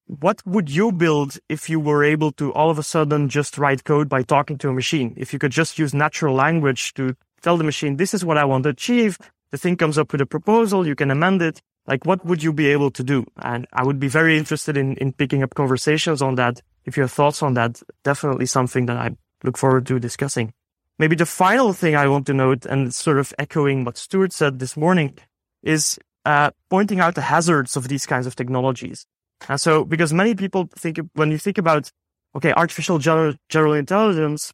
what 0.08 0.42
would 0.46 0.70
you 0.70 0.92
build 0.92 1.38
if 1.50 1.70
you 1.70 1.80
were 1.80 2.04
able 2.04 2.32
to 2.34 2.54
all 2.54 2.70
of 2.70 2.80
a 2.80 2.84
sudden 2.84 3.28
just 3.28 3.58
write 3.58 3.84
code 3.84 4.08
by 4.08 4.24
talking 4.24 4.58
to 4.60 4.70
a 4.70 4.74
machine? 4.74 5.14
If 5.18 5.34
you 5.34 5.40
could 5.40 5.52
just 5.52 5.78
use 5.78 5.94
natural 5.94 6.34
language 6.34 6.94
to 6.94 7.16
tell 7.42 7.58
the 7.58 7.64
machine, 7.64 7.98
this 7.98 8.14
is 8.14 8.24
what 8.24 8.38
I 8.38 8.46
want 8.46 8.64
to 8.64 8.70
achieve. 8.70 9.18
The 9.52 9.58
thing 9.58 9.76
comes 9.76 9.98
up 9.98 10.12
with 10.12 10.22
a 10.22 10.26
proposal. 10.26 10.88
You 10.88 10.96
can 10.96 11.12
amend 11.12 11.42
it. 11.42 11.62
Like, 11.88 12.06
what 12.06 12.26
would 12.26 12.44
you 12.44 12.52
be 12.52 12.68
able 12.68 12.92
to 12.92 13.04
do? 13.04 13.26
And 13.38 13.66
I 13.72 13.84
would 13.84 14.00
be 14.00 14.08
very 14.10 14.38
interested 14.38 14.76
in, 14.76 14.96
in 14.98 15.14
picking 15.14 15.44
up 15.44 15.56
conversations 15.56 16.22
on 16.22 16.36
that. 16.36 16.62
If 16.86 16.98
you 16.98 17.04
have 17.04 17.12
thoughts 17.12 17.42
on 17.42 17.54
that, 17.54 17.82
definitely 18.04 18.46
something 18.46 18.86
that 18.88 18.98
I 18.98 19.16
look 19.44 19.58
forward 19.58 19.86
to 19.88 20.00
discussing. 20.00 20.54
Maybe 21.00 21.16
the 21.16 21.26
final 21.26 21.74
thing 21.74 21.96
I 21.96 22.08
want 22.08 22.26
to 22.28 22.34
note, 22.34 22.66
and 22.66 22.94
sort 22.94 23.20
of 23.20 23.34
echoing 23.38 23.84
what 23.84 23.98
Stuart 23.98 24.34
said 24.34 24.60
this 24.60 24.76
morning, 24.76 25.18
is 25.62 26.00
uh, 26.26 26.52
pointing 26.70 27.00
out 27.00 27.16
the 27.16 27.22
hazards 27.22 27.78
of 27.78 27.88
these 27.88 28.06
kinds 28.06 28.26
of 28.26 28.36
technologies. 28.36 29.06
And 29.48 29.62
so, 29.62 29.86
because 29.86 30.12
many 30.12 30.34
people 30.34 30.68
think 30.76 31.00
when 31.14 31.32
you 31.32 31.38
think 31.38 31.58
about, 31.58 31.92
okay, 32.36 32.52
artificial 32.54 32.98
general, 32.98 33.36
general 33.50 33.74
intelligence, 33.74 34.52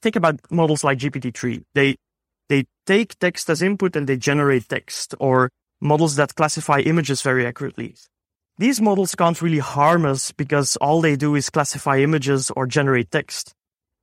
think 0.00 0.16
about 0.16 0.40
models 0.50 0.84
like 0.84 0.98
GPT-3. 0.98 1.64
They, 1.74 1.96
they 2.48 2.64
take 2.86 3.18
text 3.18 3.50
as 3.50 3.60
input 3.60 3.96
and 3.96 4.06
they 4.06 4.16
generate 4.16 4.68
text 4.68 5.14
or 5.18 5.50
models 5.80 6.16
that 6.16 6.36
classify 6.36 6.80
images 6.80 7.20
very 7.22 7.46
accurately. 7.46 7.96
These 8.58 8.80
models 8.80 9.16
can't 9.16 9.42
really 9.42 9.58
harm 9.58 10.04
us 10.04 10.30
because 10.30 10.76
all 10.76 11.00
they 11.00 11.16
do 11.16 11.34
is 11.34 11.50
classify 11.50 11.98
images 11.98 12.52
or 12.54 12.66
generate 12.68 13.10
text. 13.10 13.52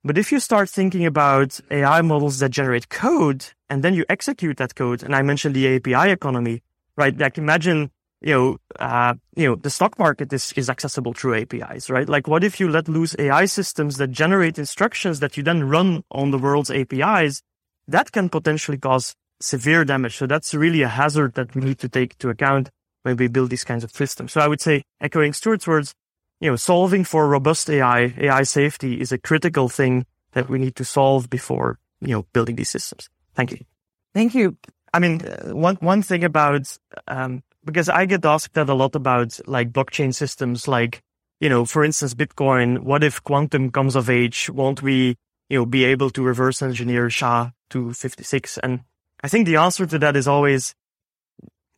But 0.03 0.17
if 0.17 0.31
you 0.31 0.39
start 0.39 0.69
thinking 0.69 1.05
about 1.05 1.59
AI 1.69 2.01
models 2.01 2.39
that 2.39 2.49
generate 2.49 2.89
code 2.89 3.45
and 3.69 3.83
then 3.83 3.93
you 3.93 4.03
execute 4.09 4.57
that 4.57 4.73
code, 4.73 5.03
and 5.03 5.15
I 5.15 5.21
mentioned 5.21 5.55
the 5.55 5.75
API 5.75 6.11
economy, 6.11 6.63
right? 6.97 7.15
Like 7.15 7.37
imagine, 7.37 7.91
you 8.21 8.33
know, 8.33 8.57
uh, 8.79 9.13
you 9.35 9.47
know, 9.47 9.55
the 9.55 9.69
stock 9.69 9.99
market 9.99 10.33
is, 10.33 10.53
is 10.53 10.71
accessible 10.71 11.13
through 11.13 11.35
APIs, 11.35 11.89
right? 11.89 12.09
Like 12.09 12.27
what 12.27 12.43
if 12.43 12.59
you 12.59 12.67
let 12.67 12.87
loose 12.87 13.15
AI 13.19 13.45
systems 13.45 13.97
that 13.97 14.09
generate 14.09 14.57
instructions 14.57 15.19
that 15.19 15.37
you 15.37 15.43
then 15.43 15.65
run 15.65 16.03
on 16.09 16.31
the 16.31 16.39
world's 16.39 16.71
APIs? 16.71 17.43
That 17.87 18.11
can 18.11 18.29
potentially 18.29 18.79
cause 18.79 19.15
severe 19.39 19.85
damage. 19.85 20.17
So 20.17 20.25
that's 20.25 20.53
really 20.55 20.81
a 20.81 20.87
hazard 20.87 21.35
that 21.35 21.53
we 21.53 21.61
need 21.61 21.79
to 21.79 21.89
take 21.89 22.13
into 22.13 22.29
account 22.29 22.69
when 23.03 23.17
we 23.17 23.27
build 23.27 23.51
these 23.51 23.63
kinds 23.63 23.83
of 23.83 23.91
systems. 23.91 24.31
So 24.31 24.41
I 24.41 24.47
would 24.47 24.61
say, 24.61 24.83
echoing 24.99 25.33
Stuart's 25.33 25.67
words, 25.67 25.93
you 26.41 26.49
know, 26.49 26.55
solving 26.55 27.03
for 27.05 27.27
robust 27.27 27.69
AI, 27.69 28.13
AI 28.17 28.43
safety 28.43 28.99
is 28.99 29.11
a 29.11 29.17
critical 29.17 29.69
thing 29.69 30.05
that 30.33 30.49
we 30.49 30.57
need 30.57 30.75
to 30.75 30.83
solve 30.83 31.29
before, 31.29 31.77
you 32.01 32.09
know, 32.09 32.25
building 32.33 32.55
these 32.55 32.69
systems. 32.69 33.09
Thank 33.35 33.51
you. 33.51 33.59
Thank 34.13 34.33
you. 34.33 34.57
I 34.93 34.99
mean, 34.99 35.19
one, 35.45 35.77
one 35.77 36.01
thing 36.01 36.23
about, 36.23 36.77
um, 37.07 37.43
because 37.63 37.87
I 37.87 38.05
get 38.05 38.25
asked 38.25 38.55
that 38.55 38.69
a 38.69 38.73
lot 38.73 38.95
about 38.95 39.39
like 39.47 39.71
blockchain 39.71 40.13
systems, 40.13 40.67
like, 40.67 41.03
you 41.39 41.47
know, 41.47 41.63
for 41.63 41.83
instance, 41.83 42.15
Bitcoin, 42.15 42.79
what 42.79 43.03
if 43.03 43.23
quantum 43.23 43.71
comes 43.71 43.95
of 43.95 44.09
age? 44.09 44.49
Won't 44.49 44.81
we, 44.81 45.15
you 45.47 45.59
know, 45.59 45.65
be 45.65 45.85
able 45.85 46.09
to 46.09 46.23
reverse 46.23 46.61
engineer 46.61 47.09
SHA 47.09 47.51
256? 47.69 48.57
And 48.57 48.81
I 49.23 49.27
think 49.27 49.45
the 49.45 49.57
answer 49.57 49.85
to 49.85 49.99
that 49.99 50.15
is 50.15 50.27
always, 50.27 50.73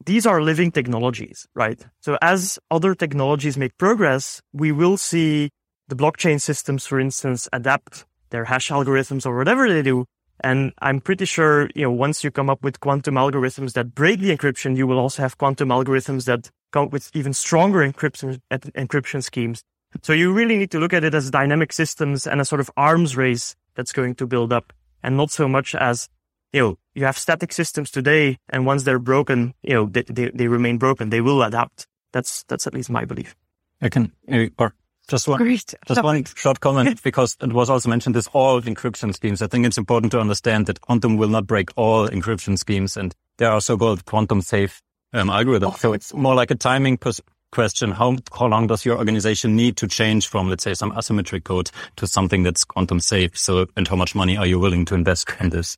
these 0.06 0.26
are 0.26 0.42
living 0.42 0.72
technologies, 0.72 1.48
right? 1.54 1.80
So 2.00 2.18
as 2.22 2.60
other 2.72 2.96
technologies 2.96 3.58
make 3.58 3.78
progress, 3.78 4.42
we 4.54 4.72
will 4.72 4.98
see 4.98 5.50
the 5.88 5.96
blockchain 5.96 6.42
systems, 6.42 6.86
for 6.86 7.00
instance, 7.00 7.48
adapt 7.52 8.06
their 8.30 8.46
hash 8.46 8.70
algorithms 8.70 9.26
or 9.26 9.38
whatever 9.38 9.70
they 9.70 9.82
do. 9.82 10.06
And 10.44 10.74
I'm 10.80 11.00
pretty 11.00 11.26
sure, 11.26 11.70
you 11.76 11.84
know, 11.84 11.92
once 11.92 12.24
you 12.24 12.32
come 12.32 12.50
up 12.50 12.64
with 12.64 12.80
quantum 12.80 13.16
algorithms 13.16 13.74
that 13.74 13.94
break 13.94 14.20
the 14.20 14.36
encryption, 14.36 14.76
you 14.76 14.88
will 14.88 15.00
also 15.00 15.22
have 15.22 15.38
quantum 15.38 15.70
algorithms 15.70 16.26
that 16.26 16.50
come 16.72 16.90
with 16.90 17.12
even 17.14 17.34
stronger 17.34 17.80
encryption, 17.80 18.42
encryption 18.52 19.24
schemes. 19.24 19.64
So 20.02 20.12
you 20.12 20.34
really 20.34 20.58
need 20.58 20.72
to 20.72 20.80
look 20.80 20.94
at 20.94 21.04
it 21.04 21.14
as 21.14 21.30
dynamic 21.30 21.72
systems 21.72 22.26
and 22.26 22.42
a 22.42 22.46
sort 22.46 22.60
of 22.60 22.72
arms 22.76 23.16
race 23.16 23.56
that's 23.76 23.94
going 23.94 24.16
to 24.16 24.26
build 24.26 24.52
up 24.52 24.74
and 25.04 25.16
not 25.16 25.30
so 25.30 25.48
much 25.48 25.76
as 25.76 26.10
you 26.54 26.62
know, 26.62 26.78
you 26.94 27.06
have 27.06 27.18
static 27.18 27.52
systems 27.52 27.90
today, 27.92 28.38
and 28.50 28.66
once 28.66 28.84
they're 28.84 29.00
broken, 29.00 29.54
you 29.64 29.74
know, 29.74 29.86
they, 29.88 30.04
they, 30.04 30.30
they 30.30 30.48
remain 30.48 30.78
broken. 30.78 31.10
They 31.10 31.22
will 31.22 31.42
adapt. 31.42 31.88
That's 32.14 32.44
that's 32.44 32.68
at 32.68 32.74
least 32.74 32.92
my 32.92 33.06
belief. 33.06 33.36
I 33.82 33.90
can, 33.90 34.12
or 34.60 34.74
just 35.08 35.28
one, 35.28 35.40
Great. 35.40 35.74
just 35.88 36.04
one 36.04 36.24
short 36.36 36.60
comment 36.60 37.02
because 37.04 37.36
it 37.42 37.52
was 37.52 37.70
also 37.70 37.90
mentioned 37.90 38.16
this 38.16 38.28
all 38.32 38.62
encryption 38.62 39.14
schemes. 39.14 39.42
I 39.42 39.48
think 39.48 39.66
it's 39.66 39.80
important 39.80 40.12
to 40.12 40.20
understand 40.20 40.68
that 40.68 40.80
quantum 40.80 41.18
will 41.18 41.28
not 41.28 41.48
break 41.48 41.72
all 41.76 42.08
encryption 42.08 42.58
schemes, 42.58 42.96
and 42.96 43.14
there 43.38 43.50
are 43.50 43.60
so-called 43.60 44.06
quantum 44.06 44.42
safe 44.42 44.82
um, 45.12 45.30
algorithms. 45.30 45.74
Oh. 45.74 45.78
So 45.78 45.94
it's 45.94 46.14
more 46.14 46.36
like 46.36 46.52
a 46.52 46.56
timing 46.56 46.98
pers- 46.98 47.22
question. 47.52 47.92
How 47.92 48.18
how 48.38 48.46
long 48.46 48.68
does 48.68 48.86
your 48.86 48.98
organization 48.98 49.56
need 49.56 49.76
to 49.78 49.88
change 49.88 50.28
from, 50.28 50.50
let's 50.50 50.64
say, 50.64 50.76
some 50.76 50.92
asymmetric 50.92 51.46
code 51.46 51.72
to 51.96 52.06
something 52.06 52.44
that's 52.44 52.64
quantum 52.64 53.00
safe? 53.00 53.38
So, 53.38 53.66
and 53.76 53.88
how 53.88 53.96
much 53.96 54.14
money 54.14 54.38
are 54.38 54.46
you 54.46 54.60
willing 54.60 54.86
to 54.86 54.96
invest 54.96 55.32
in 55.40 55.50
this? 55.50 55.78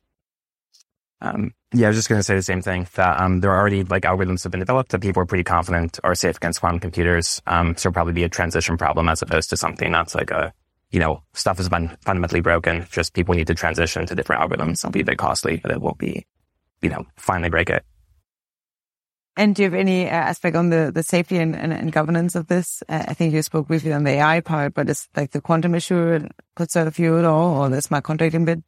Um, 1.20 1.54
yeah, 1.72 1.86
I 1.86 1.88
was 1.88 1.96
just 1.96 2.08
going 2.08 2.18
to 2.18 2.22
say 2.22 2.34
the 2.34 2.42
same 2.42 2.62
thing 2.62 2.86
that 2.94 3.20
um, 3.20 3.40
there 3.40 3.50
are 3.50 3.58
already 3.58 3.84
like 3.84 4.02
algorithms 4.02 4.42
have 4.42 4.52
been 4.52 4.60
developed 4.60 4.90
that 4.92 5.00
people 5.00 5.22
are 5.22 5.26
pretty 5.26 5.44
confident 5.44 5.98
are 6.04 6.14
safe 6.14 6.36
against 6.36 6.60
quantum 6.60 6.80
computers. 6.80 7.40
Um, 7.46 7.76
so 7.76 7.90
probably 7.90 8.12
be 8.12 8.24
a 8.24 8.28
transition 8.28 8.76
problem 8.76 9.08
as 9.08 9.22
opposed 9.22 9.50
to 9.50 9.56
something 9.56 9.90
that's 9.92 10.14
like 10.14 10.30
a, 10.30 10.52
you 10.90 11.00
know, 11.00 11.22
stuff 11.32 11.56
has 11.56 11.68
been 11.68 11.96
fundamentally 12.02 12.40
broken. 12.40 12.86
Just 12.90 13.14
people 13.14 13.34
need 13.34 13.46
to 13.46 13.54
transition 13.54 14.06
to 14.06 14.14
different 14.14 14.42
algorithms. 14.42 14.80
It'll 14.84 14.90
be 14.90 15.00
a 15.00 15.04
bit 15.04 15.18
costly, 15.18 15.56
but 15.56 15.70
it 15.70 15.80
won't 15.80 15.98
be, 15.98 16.26
you 16.82 16.90
know, 16.90 17.06
finally 17.16 17.50
break 17.50 17.70
it. 17.70 17.84
And 19.38 19.54
do 19.54 19.62
you 19.62 19.70
have 19.70 19.78
any 19.78 20.06
uh, 20.06 20.12
aspect 20.12 20.56
on 20.56 20.70
the, 20.70 20.90
the 20.94 21.02
safety 21.02 21.36
and, 21.36 21.54
and, 21.54 21.72
and 21.72 21.92
governance 21.92 22.34
of 22.34 22.46
this? 22.46 22.82
Uh, 22.88 23.04
I 23.08 23.14
think 23.14 23.34
you 23.34 23.42
spoke 23.42 23.68
briefly 23.68 23.92
on 23.92 24.04
the 24.04 24.12
AI 24.12 24.40
part, 24.40 24.72
but 24.72 24.88
it's 24.88 25.08
like 25.14 25.32
the 25.32 25.42
quantum 25.42 25.74
issue 25.74 26.26
concern 26.54 26.90
you 26.96 27.18
at 27.18 27.26
all, 27.26 27.62
or 27.62 27.68
the 27.68 27.82
smart 27.82 28.04
contracting 28.04 28.46
bit? 28.46 28.62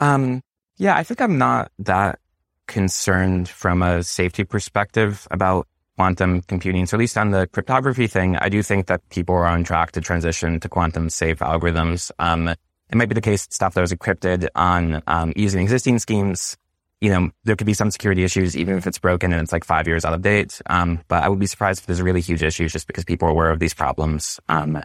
Um, 0.00 0.42
yeah, 0.76 0.96
I 0.96 1.02
think 1.02 1.20
I'm 1.20 1.38
not 1.38 1.70
that 1.80 2.18
concerned 2.66 3.48
from 3.48 3.82
a 3.82 4.02
safety 4.02 4.44
perspective 4.44 5.26
about 5.30 5.68
quantum 5.96 6.42
computing. 6.42 6.86
So 6.86 6.96
at 6.96 7.00
least 7.00 7.16
on 7.16 7.30
the 7.30 7.46
cryptography 7.46 8.06
thing, 8.06 8.36
I 8.36 8.48
do 8.48 8.62
think 8.62 8.86
that 8.86 9.08
people 9.10 9.34
are 9.34 9.46
on 9.46 9.64
track 9.64 9.92
to 9.92 10.00
transition 10.00 10.58
to 10.60 10.68
quantum 10.68 11.08
safe 11.10 11.38
algorithms. 11.38 12.10
Um, 12.18 12.48
it 12.48 12.58
might 12.94 13.08
be 13.08 13.14
the 13.14 13.20
case 13.20 13.46
stuff 13.50 13.74
that 13.74 13.80
was 13.80 13.92
encrypted 13.92 14.48
on 14.54 15.02
um, 15.06 15.32
using 15.36 15.62
existing 15.62 15.98
schemes 15.98 16.56
you 17.04 17.10
know, 17.10 17.30
there 17.44 17.54
could 17.54 17.66
be 17.66 17.74
some 17.74 17.90
security 17.90 18.24
issues, 18.24 18.56
even 18.56 18.78
if 18.78 18.86
it's 18.86 18.98
broken 18.98 19.30
and 19.30 19.42
it's 19.42 19.52
like 19.52 19.62
five 19.62 19.86
years 19.86 20.06
out 20.06 20.14
of 20.14 20.22
date. 20.22 20.62
Um, 20.70 21.00
but 21.08 21.22
I 21.22 21.28
would 21.28 21.38
be 21.38 21.46
surprised 21.46 21.80
if 21.80 21.86
there's 21.86 22.00
really 22.00 22.22
huge 22.22 22.42
issues 22.42 22.72
just 22.72 22.86
because 22.86 23.04
people 23.04 23.28
are 23.28 23.30
aware 23.30 23.50
of 23.50 23.58
these 23.58 23.74
problems. 23.74 24.40
Um, 24.48 24.82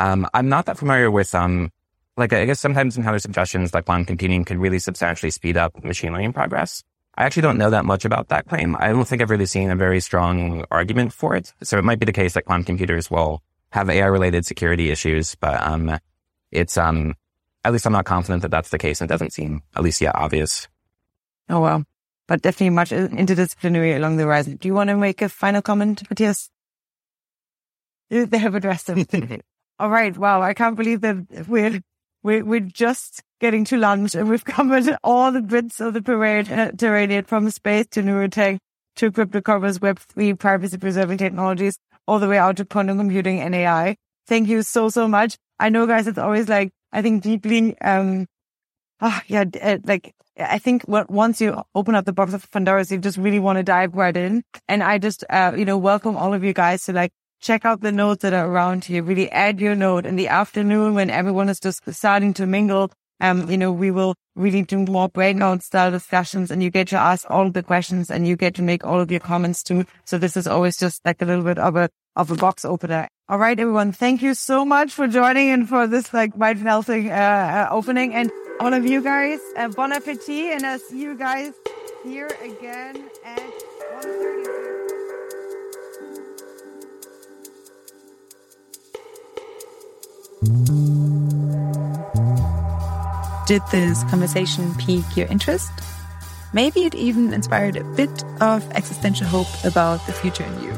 um, 0.00 0.26
I'm 0.34 0.48
not 0.48 0.66
that 0.66 0.76
familiar 0.76 1.08
with, 1.08 1.32
um, 1.36 1.70
like, 2.16 2.32
I 2.32 2.44
guess 2.46 2.60
sometimes 2.60 2.96
in 2.96 3.04
there's 3.04 3.22
suggestions 3.22 3.74
like 3.74 3.84
quantum 3.84 4.06
computing 4.06 4.44
could 4.44 4.58
really 4.58 4.78
substantially 4.78 5.30
speed 5.30 5.56
up 5.56 5.82
machine 5.84 6.12
learning 6.12 6.32
progress. 6.32 6.82
I 7.18 7.24
actually 7.24 7.42
don't 7.42 7.58
know 7.58 7.70
that 7.70 7.84
much 7.84 8.04
about 8.04 8.28
that 8.28 8.46
claim. 8.46 8.76
I 8.78 8.88
don't 8.88 9.06
think 9.06 9.22
I've 9.22 9.30
really 9.30 9.46
seen 9.46 9.70
a 9.70 9.76
very 9.76 10.00
strong 10.00 10.64
argument 10.70 11.12
for 11.12 11.34
it. 11.34 11.52
So 11.62 11.78
it 11.78 11.84
might 11.84 11.98
be 11.98 12.06
the 12.06 12.12
case 12.12 12.34
that 12.34 12.44
quantum 12.44 12.64
computers 12.64 13.10
will 13.10 13.42
have 13.70 13.88
AI 13.88 14.06
related 14.06 14.44
security 14.44 14.90
issues, 14.90 15.34
but, 15.34 15.60
um, 15.62 15.98
it's, 16.52 16.76
um, 16.76 17.14
at 17.64 17.72
least 17.72 17.86
I'm 17.86 17.92
not 17.92 18.04
confident 18.04 18.42
that 18.42 18.50
that's 18.50 18.70
the 18.70 18.78
case. 18.78 19.00
And 19.00 19.10
it 19.10 19.12
doesn't 19.12 19.32
seem, 19.32 19.62
at 19.74 19.82
least 19.82 20.00
yet, 20.00 20.14
obvious. 20.14 20.68
Oh, 21.48 21.60
well, 21.60 21.84
but 22.26 22.42
definitely 22.42 22.70
much 22.70 22.90
interdisciplinary 22.90 23.96
along 23.96 24.16
the 24.16 24.24
horizon. 24.24 24.56
Do 24.56 24.68
you 24.68 24.74
want 24.74 24.88
to 24.88 24.96
make 24.96 25.22
a 25.22 25.28
final 25.28 25.62
comment, 25.62 26.02
Matthias? 26.10 26.50
They 28.08 28.38
have 28.38 28.54
addressed 28.54 28.86
them. 28.86 29.04
All 29.78 29.90
right. 29.90 30.16
Wow. 30.16 30.42
I 30.42 30.54
can't 30.54 30.76
believe 30.76 31.00
that 31.00 31.46
we're, 31.48 31.80
we're, 32.26 32.44
we're 32.44 32.60
just 32.60 33.22
getting 33.40 33.64
to 33.64 33.76
lunch 33.76 34.16
and 34.16 34.28
we've 34.28 34.44
covered 34.56 34.96
all 35.04 35.30
the 35.30 35.40
bits 35.40 35.80
of 35.80 35.94
the 35.94 36.02
parade, 36.02 36.50
uh, 36.50 37.22
from 37.22 37.48
space 37.50 37.86
to 37.92 38.02
neurotech 38.02 38.58
to 38.96 39.12
cryptocurrencies, 39.12 39.78
Web3, 39.78 40.38
privacy 40.38 40.76
preserving 40.76 41.18
technologies, 41.18 41.78
all 42.08 42.18
the 42.18 42.26
way 42.26 42.38
out 42.38 42.56
to 42.56 42.64
quantum 42.64 42.98
computing 42.98 43.40
and 43.40 43.54
AI. 43.54 43.96
Thank 44.26 44.48
you 44.48 44.62
so, 44.62 44.88
so 44.88 45.06
much. 45.06 45.36
I 45.60 45.68
know 45.68 45.86
guys, 45.86 46.08
it's 46.08 46.18
always 46.18 46.48
like, 46.48 46.70
I 46.92 47.00
think 47.00 47.22
deeply, 47.22 47.78
um, 47.80 48.26
oh, 49.00 49.20
yeah, 49.28 49.44
uh, 49.62 49.78
like 49.84 50.12
I 50.38 50.58
think 50.58 50.82
what, 50.84 51.08
once 51.08 51.40
you 51.40 51.62
open 51.74 51.94
up 51.94 52.06
the 52.06 52.12
box 52.12 52.34
of 52.34 52.50
Pandora's, 52.50 52.90
you 52.90 52.98
just 52.98 53.18
really 53.18 53.38
want 53.38 53.58
to 53.58 53.62
dive 53.62 53.94
right 53.94 54.16
in. 54.16 54.42
And 54.66 54.82
I 54.82 54.98
just, 54.98 55.22
uh, 55.30 55.52
you 55.56 55.64
know, 55.64 55.78
welcome 55.78 56.16
all 56.16 56.34
of 56.34 56.42
you 56.42 56.52
guys 56.52 56.82
to 56.84 56.92
like 56.92 57.12
check 57.40 57.64
out 57.64 57.80
the 57.80 57.92
notes 57.92 58.22
that 58.22 58.32
are 58.32 58.48
around 58.48 58.84
here. 58.84 59.02
Really 59.02 59.30
add 59.30 59.60
your 59.60 59.74
note 59.74 60.06
in 60.06 60.16
the 60.16 60.28
afternoon 60.28 60.94
when 60.94 61.10
everyone 61.10 61.48
is 61.48 61.60
just 61.60 61.82
starting 61.92 62.34
to 62.34 62.46
mingle. 62.46 62.90
Um, 63.20 63.50
you 63.50 63.56
know, 63.56 63.72
we 63.72 63.90
will 63.90 64.14
really 64.34 64.62
do 64.62 64.78
more 64.78 65.08
breakout 65.08 65.62
style 65.62 65.90
discussions 65.90 66.50
and 66.50 66.62
you 66.62 66.70
get 66.70 66.88
to 66.88 66.98
ask 66.98 67.24
all 67.30 67.50
the 67.50 67.62
questions 67.62 68.10
and 68.10 68.26
you 68.28 68.36
get 68.36 68.54
to 68.56 68.62
make 68.62 68.84
all 68.84 69.00
of 69.00 69.10
your 69.10 69.20
comments 69.20 69.62
too. 69.62 69.86
So 70.04 70.18
this 70.18 70.36
is 70.36 70.46
always 70.46 70.76
just 70.76 71.04
like 71.04 71.22
a 71.22 71.24
little 71.24 71.44
bit 71.44 71.58
of 71.58 71.76
a, 71.76 71.88
of 72.14 72.30
a 72.30 72.34
box 72.34 72.64
opener. 72.64 73.08
All 73.28 73.38
right, 73.38 73.58
everyone. 73.58 73.92
Thank 73.92 74.22
you 74.22 74.34
so 74.34 74.64
much 74.64 74.92
for 74.92 75.08
joining 75.08 75.50
and 75.50 75.68
for 75.68 75.86
this 75.86 76.12
like 76.12 76.36
wide 76.36 76.60
melting, 76.62 77.10
uh, 77.10 77.68
uh, 77.70 77.74
opening 77.74 78.14
and 78.14 78.30
all 78.60 78.72
of 78.72 78.86
you 78.86 79.02
guys. 79.02 79.40
Uh, 79.56 79.68
bon 79.68 79.92
appetit, 79.92 80.54
and 80.54 80.66
I'll 80.66 80.78
see 80.78 81.00
you 81.00 81.16
guys 81.16 81.52
here 82.04 82.30
again 82.42 83.02
at 83.24 83.40
1.30. 84.02 84.45
Did 93.46 93.62
this 93.70 94.04
conversation 94.04 94.74
pique 94.74 95.16
your 95.16 95.26
interest? 95.28 95.70
Maybe 96.52 96.84
it 96.84 96.94
even 96.94 97.32
inspired 97.32 97.76
a 97.76 97.84
bit 97.94 98.22
of 98.42 98.70
existential 98.72 99.26
hope 99.26 99.46
about 99.64 100.04
the 100.06 100.12
future 100.12 100.44
in 100.44 100.62
you. 100.62 100.74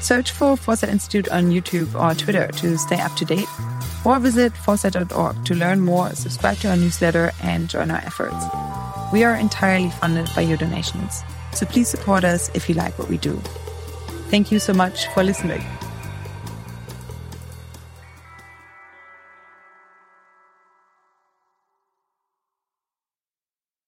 Search 0.00 0.30
for 0.30 0.56
Foresight 0.56 0.88
Institute 0.88 1.28
on 1.28 1.50
YouTube 1.50 1.94
or 2.00 2.14
Twitter 2.14 2.46
to 2.46 2.78
stay 2.78 2.98
up 2.98 3.14
to 3.16 3.26
date 3.26 3.48
or 4.06 4.18
visit 4.20 4.56
foresight.org 4.56 5.44
to 5.44 5.54
learn 5.54 5.80
more, 5.80 6.14
subscribe 6.14 6.56
to 6.58 6.70
our 6.70 6.76
newsletter, 6.76 7.32
and 7.42 7.68
join 7.68 7.90
our 7.90 7.98
efforts. 7.98 8.46
We 9.12 9.22
are 9.24 9.34
entirely 9.34 9.90
funded 9.90 10.30
by 10.34 10.42
your 10.42 10.56
donations, 10.56 11.22
so 11.52 11.66
please 11.66 11.88
support 11.88 12.24
us 12.24 12.50
if 12.54 12.70
you 12.70 12.74
like 12.74 12.98
what 12.98 13.10
we 13.10 13.18
do. 13.18 13.34
Thank 14.30 14.50
you 14.50 14.60
so 14.60 14.72
much 14.72 15.08
for 15.08 15.22
listening. 15.22 15.62